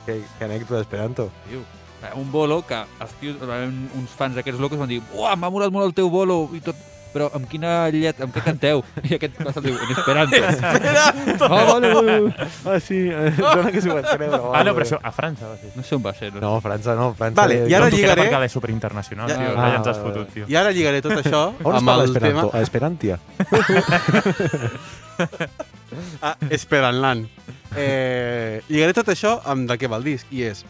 Que, 0.04 0.20
que 0.38 0.44
anècdota 0.44 0.82
d'Esperanto. 0.82 1.30
Eh, 2.04 2.12
un 2.20 2.32
bolo 2.32 2.60
que 2.68 2.76
els 2.76 3.14
tios, 3.22 3.38
eh, 3.40 3.68
uns 3.96 4.12
fans 4.18 4.36
d'aquests 4.36 4.60
locos 4.60 4.82
van 4.82 4.92
dir 4.92 5.00
uah, 5.16 5.38
m'ha 5.40 5.52
molat 5.54 5.72
molt 5.72 5.88
el 5.88 5.96
teu 5.96 6.12
bolo 6.12 6.50
i 6.52 6.60
tot, 6.64 6.76
però 7.14 7.30
amb 7.38 7.46
quina 7.50 7.88
llet, 7.94 8.20
amb 8.26 8.34
què 8.36 8.42
canteu? 8.44 8.82
I 9.10 9.16
aquest 9.20 9.38
passa 9.44 9.62
diu, 9.64 9.76
en 9.78 9.92
esperanto. 9.96 10.36
Esperanto! 10.50 11.46
Oh, 11.48 11.64
vale, 11.70 11.94
vale. 11.94 12.16
Ah, 12.66 12.80
sí, 12.82 13.00
eh, 13.14 13.32
sona 13.38 13.72
que 13.72 13.82
s'ho 13.86 13.94
va 13.96 14.02
creure. 14.08 14.40
Ah, 14.54 14.64
no, 14.66 14.74
però 14.76 14.88
això 14.88 15.00
a 15.02 15.12
França 15.16 15.48
va 15.52 15.58
ser. 15.62 15.72
No 15.78 15.84
sé 15.88 15.96
on 16.00 16.04
va 16.06 16.14
ser. 16.18 16.32
No. 16.36 16.42
No, 16.44 16.52
França 16.66 16.96
no, 17.00 17.12
França... 17.18 17.38
Vale, 17.42 17.62
i 17.70 17.74
ara 17.78 17.88
no, 17.88 17.96
lligaré- 17.96 18.26
perquè 18.28 18.44
és 18.50 18.58
superinternacional, 18.58 19.30
Ja- 19.30 19.38
tio. 19.40 19.54
Ah, 19.56 19.70
ja 19.70 19.80
ens 19.82 19.92
has 19.94 20.02
fotut, 20.04 20.34
tio. 20.34 20.46
I 20.50 20.56
ara 20.60 20.72
lligaré 20.76 21.02
tot 21.06 21.16
això 21.22 21.44
On 21.64 21.76
amb 21.78 21.84
està 21.86 21.96
el 21.96 22.06
l'Esperanto? 22.08 22.50
tema... 22.50 22.58
A 22.58 22.62
Esperantia. 22.66 23.20
Ah, 26.22 26.36
Esperanland. 26.50 27.28
Eh, 27.78 28.62
lligaré 28.70 28.94
tot 28.98 29.10
això 29.14 29.36
amb 29.50 29.68
de 29.70 29.76
què 29.78 29.90
va 29.92 30.00
el 30.02 30.08
disc, 30.08 30.26
i 30.34 30.42
és... 30.50 30.64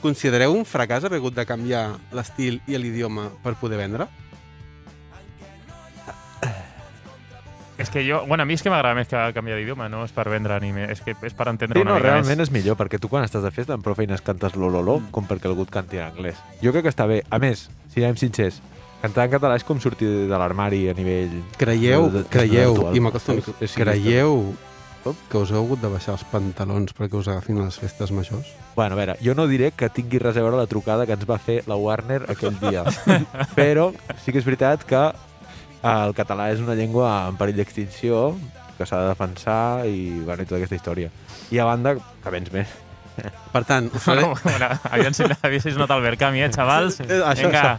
Considereu 0.00 0.54
un 0.56 0.62
fracàs 0.64 1.04
haver 1.04 1.18
hagut 1.20 1.34
de 1.36 1.42
canviar 1.44 1.82
l'estil 2.16 2.54
i 2.70 2.78
l'idioma 2.80 3.26
per 3.44 3.52
poder 3.60 3.76
vendre? 3.82 4.06
És 7.80 7.88
que 7.90 8.02
jo... 8.04 8.22
Bueno, 8.28 8.42
a 8.42 8.46
mi 8.46 8.54
és 8.58 8.62
que 8.62 8.70
m'agrada 8.70 8.94
més 8.98 9.08
que 9.08 9.18
canviar 9.34 9.56
d'idioma, 9.58 9.88
no 9.88 10.02
és 10.04 10.12
per 10.12 10.26
vendre 10.28 10.58
ni 10.60 10.70
més, 10.76 10.90
és 10.92 11.00
que 11.00 11.14
és 11.24 11.34
per 11.36 11.48
entendre 11.48 11.78
Sí, 11.80 11.82
una 11.86 11.94
no, 11.94 11.96
mica 11.98 12.10
realment 12.10 12.38
més. 12.42 12.48
és 12.48 12.52
millor, 12.52 12.76
perquè 12.76 12.98
tu 13.00 13.08
quan 13.08 13.24
estàs 13.24 13.42
de 13.46 13.50
festa 13.56 13.72
amb 13.74 13.82
prou 13.86 13.96
feines 13.96 14.20
cantes 14.26 14.54
l'ololó 14.58 14.98
com 15.10 15.24
perquè 15.26 15.48
algú 15.48 15.64
et 15.64 15.72
canti 15.72 15.96
en 15.96 16.10
anglès. 16.10 16.36
Jo 16.62 16.74
crec 16.74 16.84
que 16.88 16.92
està 16.92 17.06
bé. 17.08 17.22
A 17.30 17.38
més, 17.40 17.68
si 17.94 18.04
anem 18.04 18.18
sincers, 18.20 18.60
cantar 19.00 19.24
en 19.30 19.32
català 19.32 19.56
és 19.56 19.64
com 19.64 19.80
sortir 19.80 20.10
de 20.28 20.36
l'armari 20.36 20.88
a 20.92 20.94
nivell... 20.98 21.38
Creieu, 21.56 22.10
de- 22.10 22.18
de- 22.22 22.28
creieu, 22.28 22.74
actual. 22.76 22.96
i 22.96 23.00
m'acosto 23.00 23.38
creieu 23.78 24.42
que 25.30 25.38
us 25.40 25.48
heu 25.48 25.62
hagut 25.64 25.80
de 25.80 25.88
baixar 25.88 26.12
els 26.18 26.26
pantalons 26.28 26.92
perquè 26.92 27.16
us 27.16 27.28
agafin 27.32 27.56
a 27.62 27.64
les 27.64 27.78
festes 27.80 28.10
majors? 28.12 28.50
Bueno, 28.76 28.92
a 28.92 28.98
veure, 28.98 29.14
jo 29.24 29.32
no 29.34 29.46
diré 29.48 29.70
que 29.72 29.88
tingui 29.88 30.20
res 30.20 30.36
a 30.36 30.42
veure 30.44 30.58
la 30.60 30.66
trucada 30.68 31.06
que 31.08 31.16
ens 31.16 31.24
va 31.24 31.38
fer 31.40 31.62
la 31.66 31.78
Warner 31.80 32.26
aquell 32.28 32.58
dia, 32.60 32.84
però 33.56 33.86
sí 34.20 34.28
que 34.34 34.42
és 34.42 34.44
veritat 34.44 34.84
que 34.84 35.00
el 35.82 36.14
català 36.16 36.50
és 36.52 36.60
una 36.60 36.76
llengua 36.78 37.12
en 37.30 37.38
perill 37.40 37.60
d'extinció, 37.60 38.34
que 38.78 38.86
s'ha 38.88 39.02
de 39.02 39.10
defensar 39.12 39.86
i, 39.88 40.22
bueno, 40.24 40.42
i 40.42 40.48
tota 40.48 40.60
aquesta 40.60 40.78
història. 40.78 41.10
I 41.52 41.60
a 41.60 41.66
banda, 41.68 41.96
que 41.96 42.32
vens 42.32 42.52
més. 42.54 42.72
Per 43.52 43.64
tant, 43.68 43.90
us 43.96 44.06
faré... 44.06 44.24
Bueno, 44.44 44.70
aviam 44.90 45.16
si, 45.16 45.26
aviam 45.28 45.62
si 45.62 45.72
es 45.72 45.80
nota 45.80 45.98
el 45.98 46.06
Berkami, 46.06 46.44
eh, 46.46 46.52
xavals? 46.54 47.00
Eh, 47.04 47.20
això, 47.20 47.50
Vinga. 47.50 47.64
això. 47.74 47.78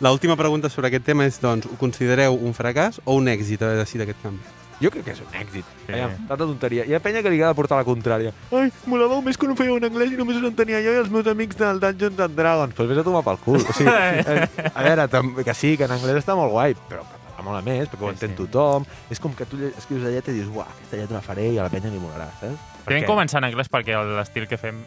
L'última 0.00 0.36
pregunta 0.36 0.70
sobre 0.72 0.88
aquest 0.88 1.04
tema 1.04 1.26
és, 1.28 1.36
doncs, 1.42 1.68
ho 1.68 1.76
considereu 1.76 2.38
un 2.40 2.56
fracàs 2.56 3.02
o 3.04 3.18
un 3.20 3.28
èxit 3.28 3.60
haver 3.60 3.82
decidit 3.82 4.06
aquest 4.06 4.24
canvi? 4.24 4.56
Jo 4.80 4.88
crec 4.88 5.04
que 5.10 5.12
és 5.12 5.20
un 5.20 5.34
èxit. 5.36 5.66
Sí. 5.84 5.92
Sí. 5.92 6.00
Tanta 6.24 6.38
tonteria. 6.40 6.86
Hi 6.88 6.94
ha 6.96 7.02
penya 7.04 7.20
que 7.20 7.28
li 7.28 7.36
agrada 7.36 7.56
portar 7.58 7.76
la 7.76 7.84
contrària. 7.84 8.32
Ai, 8.48 8.70
molàveu 8.88 9.20
més 9.26 9.36
quan 9.36 9.52
ho 9.52 9.56
fèieu 9.58 9.76
en 9.76 9.84
anglès 9.90 10.14
i 10.14 10.16
només 10.16 10.40
us 10.40 10.48
entenia 10.48 10.80
jo 10.80 10.94
i 10.96 11.02
els 11.02 11.12
meus 11.12 11.28
amics 11.28 11.60
del 11.60 11.82
Dungeons 11.82 12.24
and 12.24 12.38
Dragons. 12.38 12.72
Pues 12.78 12.88
vés 12.88 13.02
a 13.02 13.04
tomar 13.04 13.20
pel 13.26 13.36
cul. 13.44 13.60
O 13.60 13.76
sigui, 13.76 13.92
eh, 13.92 14.48
a 14.72 14.86
veure, 14.88 15.08
que 15.44 15.52
sí, 15.58 15.76
que 15.76 15.84
en 15.84 15.98
anglès 15.98 16.22
està 16.22 16.38
molt 16.38 16.56
guai, 16.56 16.78
però 16.88 17.04
que 17.04 17.19
mola 17.42 17.60
més, 17.62 17.88
perquè 17.88 18.04
ho 18.04 18.10
Sí, 18.10 18.16
entén 18.18 18.30
sí. 18.36 18.36
tothom. 18.44 18.84
És 19.10 19.20
com 19.20 19.34
que 19.34 19.46
tu 19.46 19.56
escrius 19.68 20.02
la 20.02 20.10
lletra 20.14 20.32
i 20.32 20.38
dius, 20.40 20.48
uah, 20.54 20.66
aquesta 20.76 20.96
lletra 21.00 21.16
la 21.18 21.22
faré 21.24 21.48
i 21.52 21.58
a 21.58 21.64
la 21.66 21.70
penya 21.72 21.90
li 21.90 21.98
molarà, 22.02 22.28
saps? 22.40 22.68
Vam 22.90 23.04
començar 23.06 23.38
en 23.38 23.44
anglès 23.50 23.68
perquè 23.70 23.94
l'estil 24.16 24.46
que 24.50 24.56
fem 24.58 24.80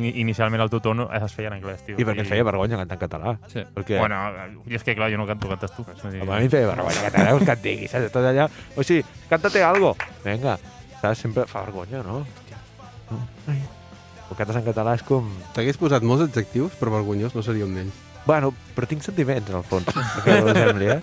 inicialment 0.00 0.60
al 0.62 0.70
Tutón 0.70 1.00
es 1.10 1.32
feia 1.34 1.48
en 1.50 1.54
anglès, 1.58 1.82
tio. 1.84 1.96
I 1.98 2.04
perquè 2.06 2.22
et 2.24 2.28
feia 2.30 2.44
vergonya 2.46 2.76
cantar 2.80 2.96
en 2.96 3.00
català. 3.00 3.32
Sí. 3.52 3.64
Perquè, 3.74 3.98
Bueno, 3.98 4.20
i 4.70 4.74
és 4.78 4.84
que 4.84 4.94
clar, 4.94 5.10
jo 5.12 5.18
no 5.18 5.26
canto, 5.26 5.48
cantes 5.50 5.72
tu. 5.74 5.84
És 5.92 6.04
a 6.04 6.08
mi 6.12 6.20
em 6.20 6.50
feia 6.52 6.68
vergonya 6.70 7.02
que 7.06 7.10
t'agraus 7.16 7.44
que 7.44 7.52
et 7.56 7.62
digui, 7.64 7.88
saps? 7.88 8.06
Estàs 8.10 8.28
allà, 8.30 8.48
o 8.76 8.82
sigui, 8.86 9.04
cántate 9.28 9.62
algo. 9.64 9.94
Vinga, 10.24 10.56
saps? 11.02 11.18
Sempre 11.26 11.46
fa 11.50 11.64
vergonya, 11.66 12.02
no? 12.06 12.20
Hòstia. 12.22 12.60
no? 13.10 13.20
Ai. 13.48 13.60
O 14.30 14.34
cantes 14.38 14.56
en 14.56 14.64
català 14.64 14.94
és 14.96 15.02
com... 15.04 15.26
T'hagués 15.56 15.76
posat 15.76 16.02
molts 16.06 16.24
adjectius, 16.28 16.72
però 16.80 16.94
vergonyós 16.94 17.34
no 17.36 17.42
seria 17.44 17.66
un 17.66 17.74
d'ells. 17.76 17.98
Bueno, 18.24 18.54
però 18.76 18.86
tinc 18.88 19.02
sentiments, 19.04 19.50
en 19.50 19.58
el 19.58 19.64
fons, 19.68 19.84
que 20.24 20.38
no 20.40 20.54
sembli, 20.56 20.86
eh? 20.94 21.00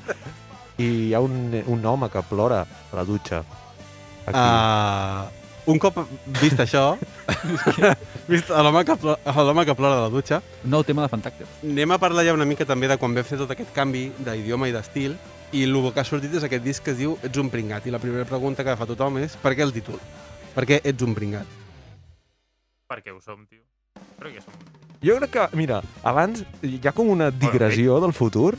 I 0.82 0.88
hi 1.10 1.14
ha 1.14 1.22
un, 1.22 1.62
un 1.68 1.86
home 1.86 2.10
que 2.10 2.24
plora 2.30 2.64
a 2.66 2.98
la 2.98 3.06
dutxa. 3.06 3.44
Aquí. 4.26 4.38
Uh, 4.38 5.42
un 5.72 5.78
cop 5.82 6.00
vist 6.40 6.60
això, 6.64 6.96
vist 8.32 8.50
l'home 8.50 8.82
que, 8.86 8.96
plora, 8.98 9.66
que 9.66 9.76
plora 9.78 10.00
de 10.00 10.02
la 10.02 10.10
dutxa, 10.14 10.42
Nou 10.64 10.84
tema 10.84 11.06
de 11.06 11.12
Fantacter. 11.12 11.48
anem 11.64 11.94
a 11.94 12.00
parlar 12.02 12.26
ja 12.26 12.34
una 12.34 12.50
mica 12.50 12.66
també 12.66 12.90
de 12.90 12.98
quan 12.98 13.14
vam 13.14 13.28
fer 13.28 13.38
tot 13.38 13.54
aquest 13.54 13.74
canvi 13.76 14.08
d'idioma 14.18 14.70
i 14.70 14.74
d'estil, 14.74 15.18
i 15.52 15.64
el 15.68 15.78
que 15.94 16.00
ha 16.00 16.08
sortit 16.08 16.34
és 16.34 16.44
aquest 16.48 16.64
disc 16.64 16.84
que 16.84 16.96
es 16.96 16.98
diu 16.98 17.18
Ets 17.22 17.38
un 17.38 17.50
pringat. 17.52 17.86
I 17.86 17.92
la 17.92 18.00
primera 18.00 18.26
pregunta 18.26 18.64
que 18.64 18.78
fa 18.78 18.88
tothom 18.88 19.20
és 19.22 19.36
per 19.38 19.54
què 19.54 19.68
el 19.68 19.74
títol? 19.76 20.00
Per 20.56 20.66
què 20.68 20.82
ets 20.84 21.04
un 21.04 21.16
pringat? 21.16 21.60
Perquè 22.92 23.12
ho 23.12 23.20
som, 23.24 23.46
tio. 23.48 23.62
Crec 24.20 24.40
que 24.40 24.46
som. 24.48 24.81
Jo 25.02 25.16
crec 25.18 25.32
que, 25.34 25.44
mira, 25.58 25.80
abans 26.06 26.44
hi 26.62 26.78
ha 26.86 26.92
com 26.94 27.08
una 27.10 27.32
digressió 27.34 27.96
del 28.04 28.12
futur 28.14 28.52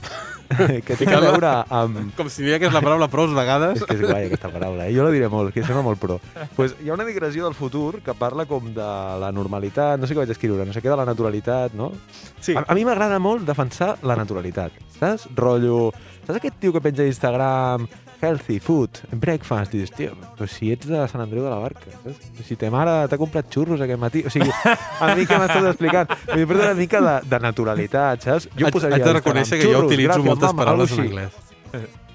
que 0.87 0.97
té 0.99 1.07
a 1.07 1.21
veure 1.23 1.53
amb... 1.71 2.01
Com 2.19 2.27
si 2.35 2.43
no 2.43 2.51
hi 2.51 2.57
hagués 2.57 2.73
la 2.75 2.81
paraula 2.83 3.07
prou 3.13 3.29
vegades. 3.31 3.79
És 3.79 3.87
que 3.87 3.95
és 3.95 4.03
guai 4.03 4.27
aquesta 4.27 4.51
paraula, 4.51 4.89
eh? 4.89 4.95
jo 4.97 5.05
la 5.07 5.13
diré 5.15 5.29
molt, 5.31 5.53
que 5.55 5.63
sona 5.63 5.85
molt 5.87 6.03
pro. 6.03 6.19
pues 6.57 6.75
hi 6.83 6.91
ha 6.91 6.97
una 6.97 7.07
digressió 7.07 7.47
del 7.47 7.55
futur 7.55 8.01
que 8.03 8.17
parla 8.19 8.49
com 8.51 8.73
de 8.75 8.89
la 9.23 9.31
normalitat, 9.31 10.03
no 10.03 10.11
sé 10.11 10.17
què 10.17 10.25
vaig 10.25 10.35
escriure, 10.35 10.67
no 10.67 10.75
sé 10.75 10.83
què 10.83 10.91
de 10.91 10.99
la 10.99 11.07
naturalitat, 11.07 11.79
no? 11.79 11.93
Sí. 12.41 12.57
A, 12.59 12.67
a 12.67 12.75
mi 12.75 12.83
m'agrada 12.91 13.23
molt 13.23 13.47
defensar 13.47 13.95
la 14.03 14.19
naturalitat, 14.19 14.83
saps? 14.99 15.31
Rotllo... 15.39 15.93
Saps 16.23 16.37
aquest 16.39 16.59
tio 16.63 16.75
que 16.75 16.83
penja 16.83 17.03
a 17.07 17.11
Instagram 17.11 17.87
healthy 18.23 18.61
food, 18.62 19.00
breakfast, 19.11 19.75
i 19.75 19.81
dius, 19.83 19.91
tio, 19.93 20.12
però 20.38 20.47
si 20.49 20.71
ets 20.73 20.87
de 20.87 21.00
Sant 21.11 21.25
Andreu 21.25 21.43
de 21.43 21.50
la 21.50 21.59
Barca, 21.59 21.91
saps? 22.05 22.29
Si 22.47 22.55
ta 22.61 22.71
mare 22.71 22.95
t'ha 23.11 23.19
comprat 23.21 23.49
xurros 23.50 23.83
aquest 23.83 24.00
matí, 24.00 24.23
o 24.25 24.31
sigui, 24.33 24.49
a 24.62 25.09
mi 25.17 25.26
què 25.26 25.41
m'estàs 25.43 25.67
explicant? 25.73 26.14
Vull 26.31 26.45
dir, 26.45 26.61
una 26.61 26.76
mica 26.79 27.02
de, 27.02 27.17
de 27.33 27.41
naturalitat, 27.43 28.23
saps? 28.29 28.47
Haig, 28.52 28.64
haig 28.69 28.76
posaria 28.79 28.97
de 28.97 29.02
a 29.02 29.02
Instagram, 29.02 29.21
reconèixer 29.21 29.59
que 29.59 29.67
jo 29.67 29.75
"Xurros, 29.75 29.91
utilitzo 29.91 30.12
gràcies, 30.12 30.29
moltes 30.31 30.49
mama", 30.52 30.62
paraules 30.62 30.95
en 30.95 31.05
anglès. 31.09 31.43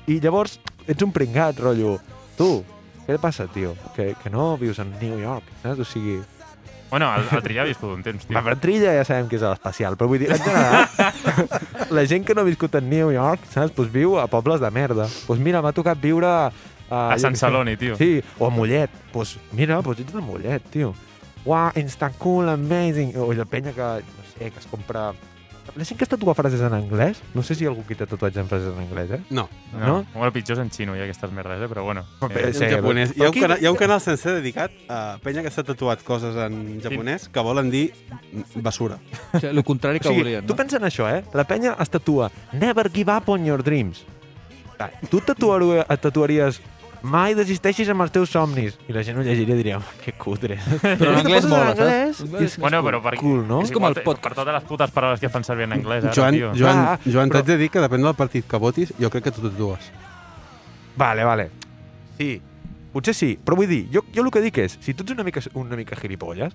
I 0.07 0.19
llavors 0.23 0.57
ets 0.87 1.03
un 1.03 1.11
pringat, 1.11 1.59
rotllo. 1.59 1.97
Tu, 2.39 2.49
què 3.05 3.17
et 3.19 3.21
passa, 3.21 3.49
tio? 3.51 3.75
Que, 3.95 4.13
que 4.23 4.31
no 4.31 4.55
vius 4.57 4.79
en 4.79 4.95
New 5.01 5.19
York, 5.19 5.43
saps? 5.61 5.83
O 5.83 5.87
sigui... 5.91 6.21
Bueno, 6.89 7.09
el, 7.15 7.25
el 7.35 7.43
Trilla 7.43 7.61
ha 7.63 7.67
viscut 7.67 7.91
un 7.91 8.03
temps, 8.03 8.25
tio. 8.25 8.39
La 8.39 8.55
Trilla 8.55 8.93
ja 8.95 9.03
sabem 9.07 9.27
que 9.27 9.35
és 9.35 9.43
a 9.43 9.51
l'especial, 9.51 9.97
però 9.99 10.07
vull 10.07 10.21
dir, 10.23 10.29
en 10.31 10.39
general, 10.39 10.87
la 11.97 12.05
gent 12.07 12.23
que 12.25 12.35
no 12.35 12.45
ha 12.45 12.47
viscut 12.47 12.77
en 12.79 12.87
New 12.89 13.11
York, 13.11 13.43
saps? 13.51 13.73
Pues 13.75 13.91
viu 13.91 14.15
a 14.21 14.27
pobles 14.31 14.63
de 14.63 14.71
merda. 14.71 15.09
Pues 15.27 15.41
mira, 15.43 15.61
m'ha 15.61 15.73
tocat 15.75 15.99
viure... 16.01 16.31
A, 16.87 17.01
A 17.11 17.17
Sant. 17.19 17.35
Celoni, 17.35 17.75
tio. 17.75 17.97
Sí, 17.99 18.21
o 18.39 18.47
a 18.47 18.49
Mollet. 18.49 18.89
Pues 19.11 19.35
mira, 19.51 19.81
pues 19.83 19.99
ets 19.99 20.13
de 20.15 20.21
Mollet, 20.23 20.63
tio. 20.71 20.93
Wow, 21.43 21.73
insta 21.75 22.09
cool, 22.17 22.47
amazing. 22.49 23.11
O 23.19 23.33
la 23.35 23.43
penya 23.45 23.73
que, 23.75 23.81
no 23.81 24.23
sé, 24.31 24.51
que 24.51 24.59
es 24.59 24.67
compra... 24.71 25.11
La 25.75 25.85
gent 25.85 25.97
que 25.99 26.05
es 26.05 26.09
tatua 26.09 26.33
frases 26.33 26.61
en 26.61 26.73
anglès, 26.73 27.19
no 27.35 27.43
sé 27.43 27.53
si 27.55 27.63
hi 27.63 27.67
ha 27.67 27.69
algú 27.69 27.83
que 27.85 27.93
té 27.95 28.05
tatuatge 28.07 28.39
en 28.39 28.47
frases 28.49 28.71
en 28.73 28.79
anglès, 28.85 29.11
eh? 29.11 29.19
No, 29.29 29.47
No? 29.73 29.85
no? 29.87 29.95
Bueno, 30.13 30.31
pitjor 30.33 30.57
és 30.57 30.61
en 30.63 30.71
xino, 30.71 30.95
hi 30.95 31.01
ha 31.01 31.03
aquestes 31.05 31.31
merdes, 31.31 31.61
eh? 31.61 31.67
però 31.69 31.83
bueno. 31.83 32.05
Eh, 32.29 32.53
sí, 32.53 32.63
en 32.65 32.71
japonès. 32.77 33.11
Hi 33.15 33.21
ha, 33.21 33.23
un 33.25 33.29
Aquí- 33.29 33.41
canal, 33.41 33.57
hi 33.61 33.65
ha 33.67 33.71
un 33.71 33.77
canal 33.77 34.01
sencer 34.01 34.33
dedicat 34.39 34.71
a 34.89 35.17
penya 35.21 35.43
que 35.43 35.51
s'ha 35.51 35.63
tatuat 35.67 36.01
coses 36.03 36.35
en 36.47 36.79
japonès 36.81 37.27
que 37.29 37.39
volen 37.45 37.69
dir 37.69 37.91
basura. 38.55 38.97
O 39.33 39.39
sigui, 39.39 39.51
el 39.57 39.63
contrari 39.63 39.99
que 39.99 40.07
o 40.07 40.11
sigui, 40.11 40.23
volien, 40.23 40.45
tu 40.47 40.53
no? 40.53 40.57
pensa 40.57 40.77
en 40.77 40.83
això, 40.89 41.09
eh? 41.13 41.23
La 41.33 41.43
penya 41.45 41.75
es 41.79 41.89
tatua 41.89 42.31
Never 42.53 42.89
give 42.91 43.11
up 43.13 43.29
on 43.29 43.45
your 43.45 43.61
dreams. 43.63 44.03
Ah, 44.79 44.89
Tu 45.09 45.17
et 45.17 45.99
tatuaries 46.01 46.61
mai 47.03 47.33
desisteixis 47.35 47.89
amb 47.89 48.01
els 48.01 48.11
teus 48.11 48.29
somnis. 48.29 48.77
I 48.87 48.93
la 48.93 49.03
gent 49.03 49.17
ho 49.19 49.21
llegiria 49.23 49.53
i 49.53 49.57
diria, 49.57 49.77
"Oh, 49.77 49.83
que 50.03 50.13
cutre. 50.13 50.57
Però 50.81 51.11
en 51.13 51.19
anglès 51.25 51.45
mola, 51.47 51.75
saps? 51.75 52.21
és 52.41 52.57
Bueno, 52.57 52.81
cool. 52.81 52.89
però 52.91 53.01
per, 53.03 53.15
cool, 53.17 53.47
no? 53.47 53.61
És 53.61 53.71
com 53.71 53.85
el 53.85 53.93
podcast. 53.95 54.23
Per 54.23 54.33
totes 54.35 54.53
les 54.53 54.63
putes 54.63 54.91
paraules 54.91 55.19
que 55.19 55.29
fan 55.29 55.43
servir 55.43 55.63
en 55.65 55.73
anglès, 55.73 56.03
ara, 56.03 56.13
Joan, 56.13 56.33
tio. 56.33 56.51
Joan, 56.55 56.73
Clar, 56.73 56.99
Joan 57.05 57.29
però- 57.29 57.33
t'haig 57.41 57.45
de 57.45 57.57
dir 57.57 57.69
que 57.69 57.79
depèn 57.79 58.01
del 58.03 58.15
partit 58.15 58.45
que 58.47 58.57
votis, 58.57 58.93
jo 58.99 59.09
crec 59.09 59.23
que 59.25 59.31
tu 59.31 59.41
tatues. 59.49 59.91
Vale, 60.97 61.23
vale. 61.23 61.49
Sí, 62.17 62.41
potser 62.91 63.13
sí, 63.13 63.37
però 63.43 63.55
vull 63.55 63.67
dir, 63.69 63.87
jo, 63.93 64.01
jo 64.13 64.23
el 64.23 64.31
que 64.31 64.41
dic 64.41 64.57
és, 64.57 64.77
si 64.81 64.93
tu 64.93 65.03
ets 65.03 65.11
una 65.13 65.23
mica, 65.23 65.41
una 65.53 65.75
mica 65.75 65.95
gilipolles 65.95 66.53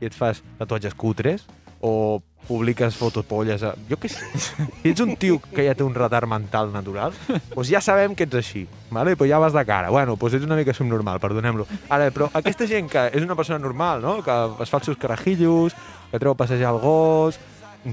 i 0.00 0.06
et 0.06 0.14
fas 0.14 0.42
tatuatges 0.58 0.94
cutres 0.94 1.46
o 1.80 2.22
publiques 2.48 2.96
fotos 2.96 3.24
polles, 3.28 3.62
a... 3.62 3.74
jo 3.88 3.96
què 4.00 4.08
sé, 4.10 4.26
si 4.34 4.90
ets 4.90 5.02
un 5.04 5.14
tio 5.20 5.38
que 5.42 5.64
ja 5.66 5.74
té 5.76 5.84
un 5.86 5.94
retard 5.94 6.28
mental 6.30 6.72
natural, 6.74 7.14
doncs 7.28 7.70
ja 7.70 7.82
sabem 7.84 8.16
que 8.18 8.26
ets 8.26 8.40
així, 8.40 8.64
vale? 8.90 9.14
però 9.14 9.28
ja 9.30 9.38
vas 9.42 9.54
de 9.54 9.64
cara. 9.68 9.92
Bueno, 9.92 10.16
doncs 10.18 10.38
ets 10.40 10.48
una 10.48 10.58
mica 10.58 10.74
subnormal, 10.74 11.20
perdonem-lo. 11.22 11.68
Ara, 11.88 12.10
però 12.14 12.30
aquesta 12.40 12.66
gent 12.70 12.90
que 12.90 13.06
és 13.14 13.22
una 13.26 13.38
persona 13.38 13.60
normal, 13.62 14.02
no? 14.02 14.18
que 14.26 14.36
es 14.64 14.72
fa 14.72 14.80
els 14.80 14.90
seus 14.90 14.98
carajillos, 15.00 15.76
que 16.10 16.18
treu 16.18 16.34
a 16.34 16.40
passejar 16.40 16.74
el 16.74 16.80
gos, 16.82 17.38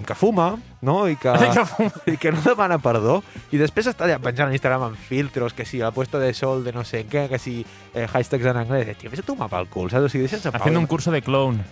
que 0.06 0.16
fuma, 0.20 0.58
no? 0.82 1.08
I 1.08 1.16
que, 1.16 1.32
Que 1.56 1.64
fuma. 1.66 1.92
i 2.12 2.18
que 2.20 2.32
no 2.36 2.42
demana 2.44 2.76
perdó, 2.84 3.22
i 3.52 3.58
després 3.62 3.88
està 3.88 4.04
allà 4.04 4.18
penjant 4.20 4.50
a 4.52 4.56
Instagram 4.58 4.84
amb 4.90 4.98
filtros, 5.00 5.54
que 5.56 5.64
si 5.66 5.80
la 5.80 5.92
puesta 5.96 6.20
de 6.20 6.34
sol 6.36 6.64
de 6.66 6.74
no 6.76 6.84
sé 6.84 7.06
què, 7.08 7.28
que 7.32 7.40
si 7.40 7.62
eh, 7.94 8.04
hashtags 8.12 8.46
en 8.52 8.58
anglès, 8.66 8.92
tio, 9.00 9.10
vés 9.14 9.24
a 9.24 9.28
tomar 9.28 9.48
pel 9.50 9.70
cul, 9.72 9.88
saps? 9.90 10.10
O 10.10 10.12
sigui, 10.12 10.26
deixa'ns 10.28 10.46
en 10.46 10.52
pau. 10.52 10.60
Haciendo 10.62 10.80
un 10.84 10.88
curso 10.92 11.12
de 11.12 11.22
clown. 11.22 11.64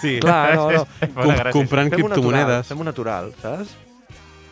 Sí. 0.00 0.18
Clar, 0.24 0.54
no, 0.56 0.70
no. 0.72 0.86
Com, 1.14 1.36
comprant 1.52 1.90
natural, 1.90 2.08
criptomonedes. 2.08 2.66
fem-ho 2.72 2.84
natural, 2.88 3.32
saps? 3.42 3.76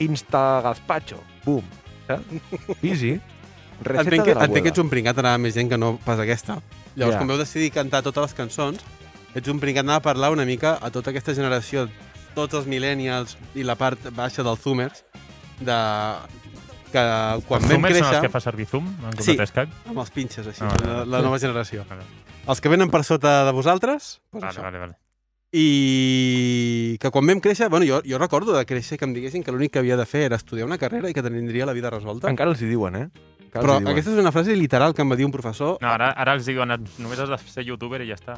Insta 0.05 0.61
gazpacho, 0.62 1.19
bum, 1.45 1.62
saps? 2.07 2.79
Easy. 2.83 3.17
Receta 3.83 4.03
Entenc 4.11 4.25
que, 4.27 4.35
de 4.35 4.45
entenc 4.45 4.65
que 4.67 4.71
ets 4.75 4.81
un 4.83 4.88
pringat 4.91 5.19
anar 5.23 5.37
més 5.38 5.55
gent 5.55 5.69
que 5.71 5.79
no 5.79 5.97
pas 6.05 6.19
aquesta. 6.19 6.59
Llavors, 6.99 7.15
Ja. 7.15 7.19
quan 7.23 7.29
veu 7.31 7.38
decidir 7.38 7.71
cantar 7.71 8.03
totes 8.03 8.25
les 8.29 8.35
cançons, 8.35 8.81
ets 9.38 9.49
un 9.49 9.61
pringat 9.62 9.85
anar 9.87 9.97
a 10.00 10.03
parlar 10.03 10.33
una 10.35 10.45
mica 10.45 10.77
a 10.83 10.91
tota 10.91 11.11
aquesta 11.11 11.35
generació, 11.35 11.88
tots 12.38 12.54
els 12.62 12.68
millennials 12.71 13.37
i 13.59 13.66
la 13.66 13.75
part 13.78 14.09
baixa 14.16 14.45
dels 14.47 14.62
zoomers, 14.62 15.02
de 15.59 15.78
que 16.88 17.02
quan 17.49 17.61
Els 17.61 17.68
vam 17.68 17.75
zoomers 17.75 17.83
són 17.83 17.83
créixer... 17.99 18.14
els 18.14 18.25
que 18.25 18.30
fa 18.33 18.40
servir 18.40 18.64
Zoom 18.71 18.87
en 19.11 19.18
Sí. 19.21 19.35
Skype? 19.37 19.66
Amb 19.90 19.99
els 20.00 20.11
pinxes, 20.14 20.47
així, 20.47 20.62
Ah, 20.64 20.71
vale. 20.73 20.87
la, 20.88 21.04
la 21.18 21.21
nova 21.26 21.38
generació. 21.42 21.85
Vale, 21.90 22.07
Els 22.49 22.62
que 22.64 22.71
venen 22.73 22.88
per 22.88 23.02
sota 23.04 23.42
de 23.45 23.52
vosaltres, 23.52 24.21
doncs 24.33 24.45
vale, 24.47 24.54
això. 24.54 24.62
vale. 24.64 24.78
vale. 24.87 24.97
I 25.52 26.97
que 27.00 27.11
quan 27.11 27.26
vam 27.26 27.40
créixer, 27.45 27.68
bueno, 27.73 27.87
jo, 27.88 28.00
jo 28.04 28.18
recordo 28.21 28.52
de 28.57 28.64
créixer 28.68 28.99
que 29.00 29.04
em 29.09 29.12
diguessin 29.16 29.42
que 29.45 29.52
l'únic 29.52 29.73
que 29.75 29.80
havia 29.83 29.97
de 29.97 30.07
fer 30.09 30.23
era 30.28 30.37
estudiar 30.37 30.66
una 30.68 30.78
carrera 30.78 31.09
i 31.11 31.14
que 31.16 31.23
tindria 31.25 31.66
la 31.68 31.73
vida 31.76 31.90
resolta. 31.90 32.30
Encara 32.30 32.52
els 32.52 32.62
hi 32.62 32.68
diuen, 32.71 32.97
eh? 32.97 33.07
Encara 33.49 33.64
Però 33.64 33.76
aquesta 33.92 34.12
és 34.12 34.21
una 34.21 34.33
frase 34.33 34.57
literal 34.57 34.92
que 34.95 35.00
em 35.04 35.11
va 35.12 35.16
dir 35.16 35.25
un 35.28 35.33
professor. 35.33 35.78
No, 35.80 35.88
ara, 35.88 36.11
ara 36.12 36.35
els 36.37 36.45
diuen, 36.49 36.75
només 37.00 37.21
has 37.25 37.30
de 37.33 37.38
ser 37.49 37.64
youtuber 37.64 38.02
i 38.04 38.09
ja 38.11 38.16
està. 38.18 38.37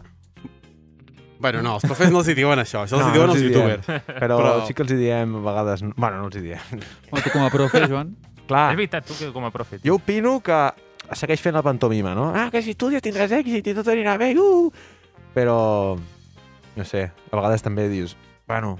Bueno, 1.40 1.62
no, 1.64 1.74
els 1.78 1.86
profes 1.88 2.10
no 2.12 2.20
els 2.20 2.28
hi 2.28 2.34
diuen 2.36 2.58
això, 2.60 2.82
això 2.84 2.98
els 2.98 3.04
No, 3.06 3.08
hi 3.08 3.14
diuen 3.16 3.30
no 3.30 3.32
els 3.34 3.40
els 3.42 3.48
diem. 3.48 3.70
youtubers. 3.70 4.04
Però, 4.20 4.36
però- 4.38 4.66
sí 4.68 4.74
que 4.76 4.82
els 4.84 4.92
hi 4.92 4.98
diem 5.00 5.36
a 5.40 5.40
vegades... 5.46 5.82
Bueno, 5.96 6.18
no 6.20 6.26
els 6.28 6.36
hi 6.36 6.42
diem. 6.50 6.82
Home, 7.10 7.22
tu 7.24 7.30
com 7.32 7.46
a 7.46 7.50
profe, 7.50 7.80
Joan, 7.88 8.14
Clar, 8.50 8.66
És 8.72 8.76
veritat, 8.76 9.06
tu 9.06 9.14
que 9.16 9.32
com 9.32 9.44
a 9.46 9.50
profe. 9.54 9.78
jo 9.84 9.94
opino 9.96 10.40
que 10.44 10.58
segueix 11.16 11.40
fent 11.40 11.54
la 11.56 11.62
pantomima, 11.62 12.14
no? 12.14 12.28
Ah, 12.34 12.48
que 12.52 12.60
si 12.62 12.74
estudies 12.74 13.00
tindràs 13.02 13.30
èxit 13.32 13.66
i 13.72 13.74
tot 13.74 13.86
anirà 13.88 14.16
bé, 14.18 14.34
uh! 14.36 14.70
Però, 15.34 15.96
no 16.76 16.84
sé, 16.84 17.04
a 17.30 17.36
vegades 17.36 17.62
també 17.62 17.88
dius, 17.88 18.16
bueno, 18.46 18.76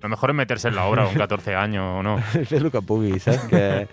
Lo 0.00 0.08
mejor 0.08 0.30
es 0.30 0.36
meterse 0.36 0.68
en 0.68 0.76
la 0.76 0.84
obra 0.86 1.06
con 1.06 1.14
14 1.26 1.56
años 1.56 1.82
o 1.98 2.02
no. 2.04 2.18
fes 2.18 2.52
el 2.52 2.70
que 2.70 2.82
puguis, 2.82 3.22
saps? 3.24 3.48
Que, 3.50 3.88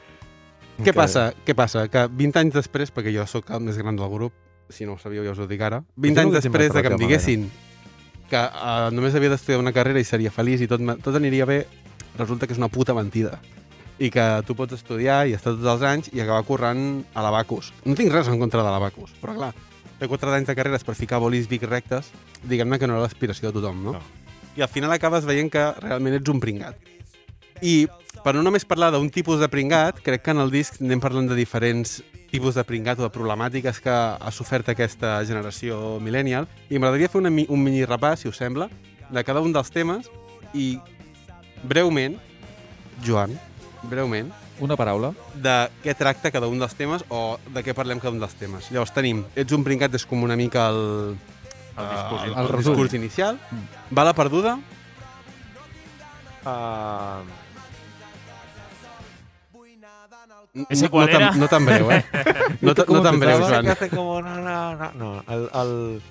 Què 0.83 0.93
passa? 0.93 1.31
Què 1.47 1.55
passa? 1.55 1.87
Que 1.89 2.05
20 2.11 2.37
anys 2.43 2.53
després, 2.53 2.91
perquè 2.93 3.09
jo 3.15 3.25
sóc 3.25 3.49
el 3.49 3.61
més 3.65 3.77
gran 3.79 3.95
del 3.95 4.09
grup, 4.11 4.33
si 4.69 4.85
no 4.85 4.95
ho 4.95 4.99
sabíeu 5.01 5.25
ja 5.25 5.33
us 5.35 5.39
ho 5.39 5.47
dic 5.47 5.61
ara, 5.61 5.83
20 5.95 6.15
Jo 6.15 6.25
anys 6.25 6.37
després 6.39 6.73
de 6.73 6.81
que 6.81 6.93
em 6.93 6.99
diguessin 6.99 7.49
que 8.29 8.41
uh, 8.41 8.89
només 8.93 9.15
havia 9.15 9.29
d'estudiar 9.33 9.61
una 9.61 9.73
carrera 9.75 10.01
i 10.01 10.07
seria 10.07 10.31
feliç 10.33 10.65
i 10.65 10.69
tot, 10.69 10.81
tot 11.03 11.17
aniria 11.17 11.45
bé, 11.45 11.59
resulta 12.17 12.47
que 12.47 12.55
és 12.55 12.61
una 12.61 12.71
puta 12.73 12.95
mentida. 12.97 13.37
I 14.01 14.09
que 14.11 14.23
tu 14.47 14.55
pots 14.57 14.75
estudiar 14.75 15.21
i 15.29 15.35
estar 15.37 15.53
tots 15.53 15.69
els 15.71 15.85
anys 15.87 16.09
i 16.11 16.19
acabar 16.19 16.43
corrent 16.47 17.05
a 17.13 17.23
l'Abacus. 17.23 17.71
No 17.85 17.95
tinc 17.95 18.11
res 18.11 18.27
en 18.27 18.41
contra 18.41 18.63
de 18.65 18.71
l'Abacus, 18.73 19.13
però 19.21 19.37
clar, 19.37 19.53
fer 19.99 20.09
4 20.11 20.33
anys 20.35 20.49
de 20.49 20.55
carreres 20.57 20.83
per 20.83 20.97
ficar 20.97 21.21
bolis 21.23 21.47
bic 21.47 21.63
rectes, 21.69 22.11
diguem-ne 22.43 22.79
que 22.81 22.89
no 22.89 22.97
era 22.97 23.05
l'aspiració 23.05 23.51
de 23.51 23.59
tothom, 23.59 23.83
no? 23.85 23.95
No. 23.95 24.03
I 24.55 24.63
al 24.63 24.71
final 24.71 24.91
acabes 24.95 25.27
veient 25.27 25.51
que 25.51 25.63
realment 25.83 26.17
ets 26.17 26.31
un 26.31 26.41
pringat. 26.43 26.79
I 27.63 27.87
per 28.25 28.33
no 28.33 28.41
només 28.41 28.65
parlar 28.65 28.89
d'un 28.95 29.05
tipus 29.13 29.37
de 29.37 29.45
pringat, 29.53 29.99
crec 30.01 30.23
que 30.25 30.33
en 30.33 30.41
el 30.41 30.49
disc 30.49 30.79
anem 30.81 31.01
parlant 31.03 31.27
de 31.29 31.35
diferents 31.37 31.99
tipus 32.31 32.55
de 32.57 32.63
pringat 32.65 32.97
o 32.99 33.05
de 33.05 33.11
problemàtiques 33.13 33.77
que 33.83 33.93
ha 33.93 34.31
sofert 34.33 34.71
aquesta 34.73 35.19
generació 35.29 35.99
millennial 36.01 36.47
i 36.73 36.79
m'agradaria 36.81 37.11
fer 37.13 37.21
una, 37.21 37.29
un 37.29 37.61
mini 37.61 37.85
repàs, 37.85 38.23
si 38.25 38.31
us 38.31 38.41
sembla, 38.41 38.65
de 39.13 39.23
cada 39.23 39.43
un 39.45 39.53
dels 39.53 39.69
temes 39.71 40.09
i 40.57 40.79
breument, 41.63 42.17
Joan, 43.05 43.37
breument, 43.85 44.33
una 44.59 44.75
paraula. 44.79 45.13
de 45.35 45.55
què 45.83 45.93
tracta 45.93 46.31
cada 46.33 46.47
un 46.49 46.57
dels 46.59 46.73
temes 46.73 47.05
o 47.13 47.37
de 47.53 47.61
què 47.61 47.75
parlem 47.77 48.01
cada 48.01 48.15
un 48.15 48.19
dels 48.23 48.33
temes. 48.39 48.71
Llavors 48.73 48.93
tenim, 48.95 49.21
ets 49.35 49.53
un 49.53 49.63
pringat 49.63 49.93
és 49.93 50.05
com 50.09 50.23
una 50.25 50.35
mica 50.39 50.65
el, 50.73 51.15
El 51.77 51.89
discurs. 51.93 52.23
el, 52.23 52.33
El 52.33 52.45
el, 52.49 52.57
discurs 52.57 52.93
inicial. 52.97 53.37
Mm. 53.51 53.95
Bala 54.01 54.15
perduda, 54.17 54.57
Uh, 56.45 57.23
Ese 60.69 60.85
no, 60.85 60.91
qual 60.91 61.07
no, 61.07 61.11
tan, 61.11 61.21
era? 61.21 61.31
no 61.35 61.47
tan 61.47 61.65
breu, 61.65 61.91
eh? 61.91 62.05
No, 62.61 62.73
no 62.73 63.01
tan 63.03 63.19
breu, 63.19 63.39
Joan. 63.41 63.67
hace 63.67 63.89
como 63.89 64.21
no, 64.21 64.35
no, 64.41 64.75
no. 64.75 64.91
No, 64.93 65.23
el... 65.27 65.49
el... 65.53 66.01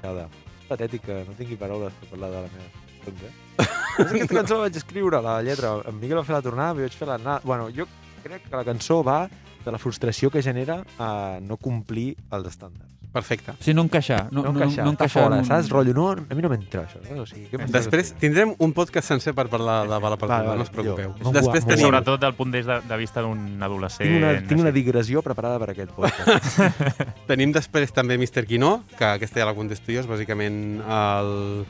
Cada. 0.00 0.28
És 0.30 0.68
patètic 0.70 1.02
que 1.02 1.16
no 1.26 1.34
tingui 1.36 1.58
paraules 1.58 1.92
per 1.98 2.12
parlar 2.12 2.30
de 2.30 2.44
la 2.44 2.52
meva 2.54 2.80
cançó, 3.04 3.26
eh? 3.26 3.66
És 4.00 4.12
aquesta 4.12 4.36
cançó 4.36 4.58
la 4.58 4.66
vaig 4.68 4.78
escriure, 4.80 5.20
la 5.24 5.40
lletra. 5.42 5.72
En 5.88 5.98
Miguel 5.98 6.20
va 6.20 6.24
fer 6.28 6.36
la 6.36 6.44
tornada, 6.44 6.76
jo 6.78 6.86
vaig 6.86 6.96
fer 6.96 7.08
l'anada. 7.08 7.40
Bueno, 7.44 7.68
jo 7.74 7.88
crec 8.22 8.46
que 8.48 8.56
la 8.56 8.64
cançó 8.64 9.00
va 9.06 9.24
de 9.64 9.74
la 9.74 9.80
frustració 9.82 10.30
que 10.30 10.42
genera 10.42 10.80
a 10.98 11.38
no 11.42 11.58
complir 11.60 12.14
els 12.30 12.48
estàndards. 12.52 12.99
Perfecte. 13.12 13.50
O 13.52 13.56
sigui, 13.58 13.74
no 13.74 13.82
encaixar. 13.82 14.28
No, 14.30 14.42
No, 14.44 14.52
no, 14.52 14.60
encaixar, 14.60 14.84
no 14.84 14.92
està 14.92 15.04
encaixar 15.04 15.22
fora, 15.24 15.34
en 15.36 15.42
un- 15.42 15.46
saps? 15.48 15.68
Rotllo, 15.72 15.94
no, 15.94 16.04
a 16.30 16.34
mi 16.38 16.42
no 16.42 16.48
m'entra 16.52 16.84
això. 16.86 17.00
No? 17.10 17.22
O 17.22 17.26
sigui, 17.26 17.48
què 17.50 17.58
Després 17.74 18.12
tindrem 18.22 18.54
un 18.58 18.72
podcast 18.72 19.08
sencer 19.08 19.34
per 19.34 19.48
parlar 19.48 19.82
de 19.88 19.98
bala 19.98 20.16
Vale, 20.16 20.46
vale, 20.46 20.56
no 20.56 20.62
us 20.62 20.70
preocupeu. 20.70 21.14
jo- 21.22 21.32
Després 21.32 21.64
tenim... 21.66 21.84
Sobretot 21.86 22.20
del 22.20 22.34
punt 22.38 22.52
de, 22.54 22.62
de 22.62 22.96
vista 22.96 23.20
d'un 23.26 23.60
adolescent. 23.62 24.06
Tinc 24.08 24.22
una, 24.22 24.32
tinc 24.46 24.60
una 24.60 24.70
digressió 24.72 25.22
preparada 25.22 25.58
per 25.58 25.70
aquest 25.74 25.90
podcast. 25.90 26.60
Tenim 27.30 27.50
després 27.52 27.90
també 27.92 28.14
Mr. 28.16 28.46
Quino, 28.46 28.84
que 28.96 29.04
aquesta 29.16 29.40
ja 29.42 29.46
la 29.50 29.54
contesto 29.58 29.90
jo, 29.90 30.00
és 30.00 30.06
bàsicament 30.06 30.80
el... 30.86 31.66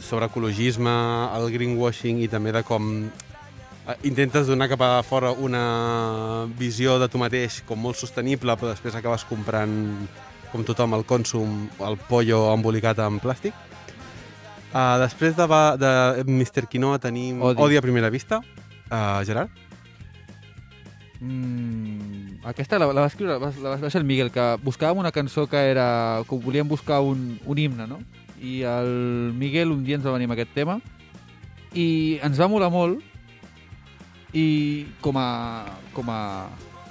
sobre 0.00 0.26
ecologisme, 0.32 0.90
el 1.36 1.50
greenwashing 1.52 2.22
i 2.24 2.28
també 2.32 2.52
de 2.56 2.62
com 2.64 2.86
eh, 3.04 3.96
intentes 4.08 4.46
donar 4.48 4.68
cap 4.72 4.80
a 4.80 5.02
fora 5.04 5.30
una 5.32 6.46
visió 6.56 6.96
de 6.98 7.08
tu 7.12 7.18
mateix 7.20 7.60
com 7.68 7.78
molt 7.84 8.00
sostenible, 8.00 8.56
però 8.56 8.72
després 8.72 8.94
acabes 8.96 9.26
comprant, 9.28 9.74
com 10.54 10.62
tothom, 10.62 10.94
el 10.94 11.02
consum, 11.02 11.64
el 11.82 11.98
pollo 12.06 12.44
embolicat 12.52 13.00
en 13.02 13.18
plàstic. 13.18 13.56
Uh, 14.70 14.98
després 15.02 15.34
de, 15.34 15.46
de 15.82 15.90
Mr. 16.22 16.68
Quinoa 16.70 17.00
tenim 17.02 17.42
Odi. 17.42 17.62
Odi, 17.62 17.78
a 17.78 17.82
primera 17.82 18.10
vista. 18.10 18.38
Uh, 18.86 19.22
Gerard? 19.26 19.50
Mm, 21.18 22.42
aquesta 22.46 22.78
la, 22.78 22.86
la 22.92 23.02
va 23.02 23.10
escriure, 23.10 23.38
va, 23.42 23.50
la 23.64 23.74
va 23.82 23.90
ser 23.90 24.02
el 24.02 24.06
Miguel, 24.06 24.30
que 24.34 24.44
buscàvem 24.62 25.02
una 25.02 25.10
cançó 25.14 25.48
que 25.50 25.58
era... 25.72 26.22
que 26.28 26.38
volíem 26.38 26.70
buscar 26.70 27.00
un, 27.02 27.38
un 27.46 27.58
himne, 27.58 27.88
no? 27.90 27.98
I 28.38 28.60
el 28.68 29.32
Miguel 29.34 29.72
un 29.72 29.82
dia 29.86 29.98
ens 29.98 30.06
va 30.06 30.14
venir 30.14 30.28
amb 30.28 30.36
aquest 30.36 30.52
tema 30.54 30.78
i 31.74 32.20
ens 32.22 32.38
va 32.38 32.50
molar 32.50 32.70
molt 32.70 33.02
i 34.34 34.46
com 35.02 35.18
a... 35.18 35.28
Com 35.96 36.10
a... 36.14 36.20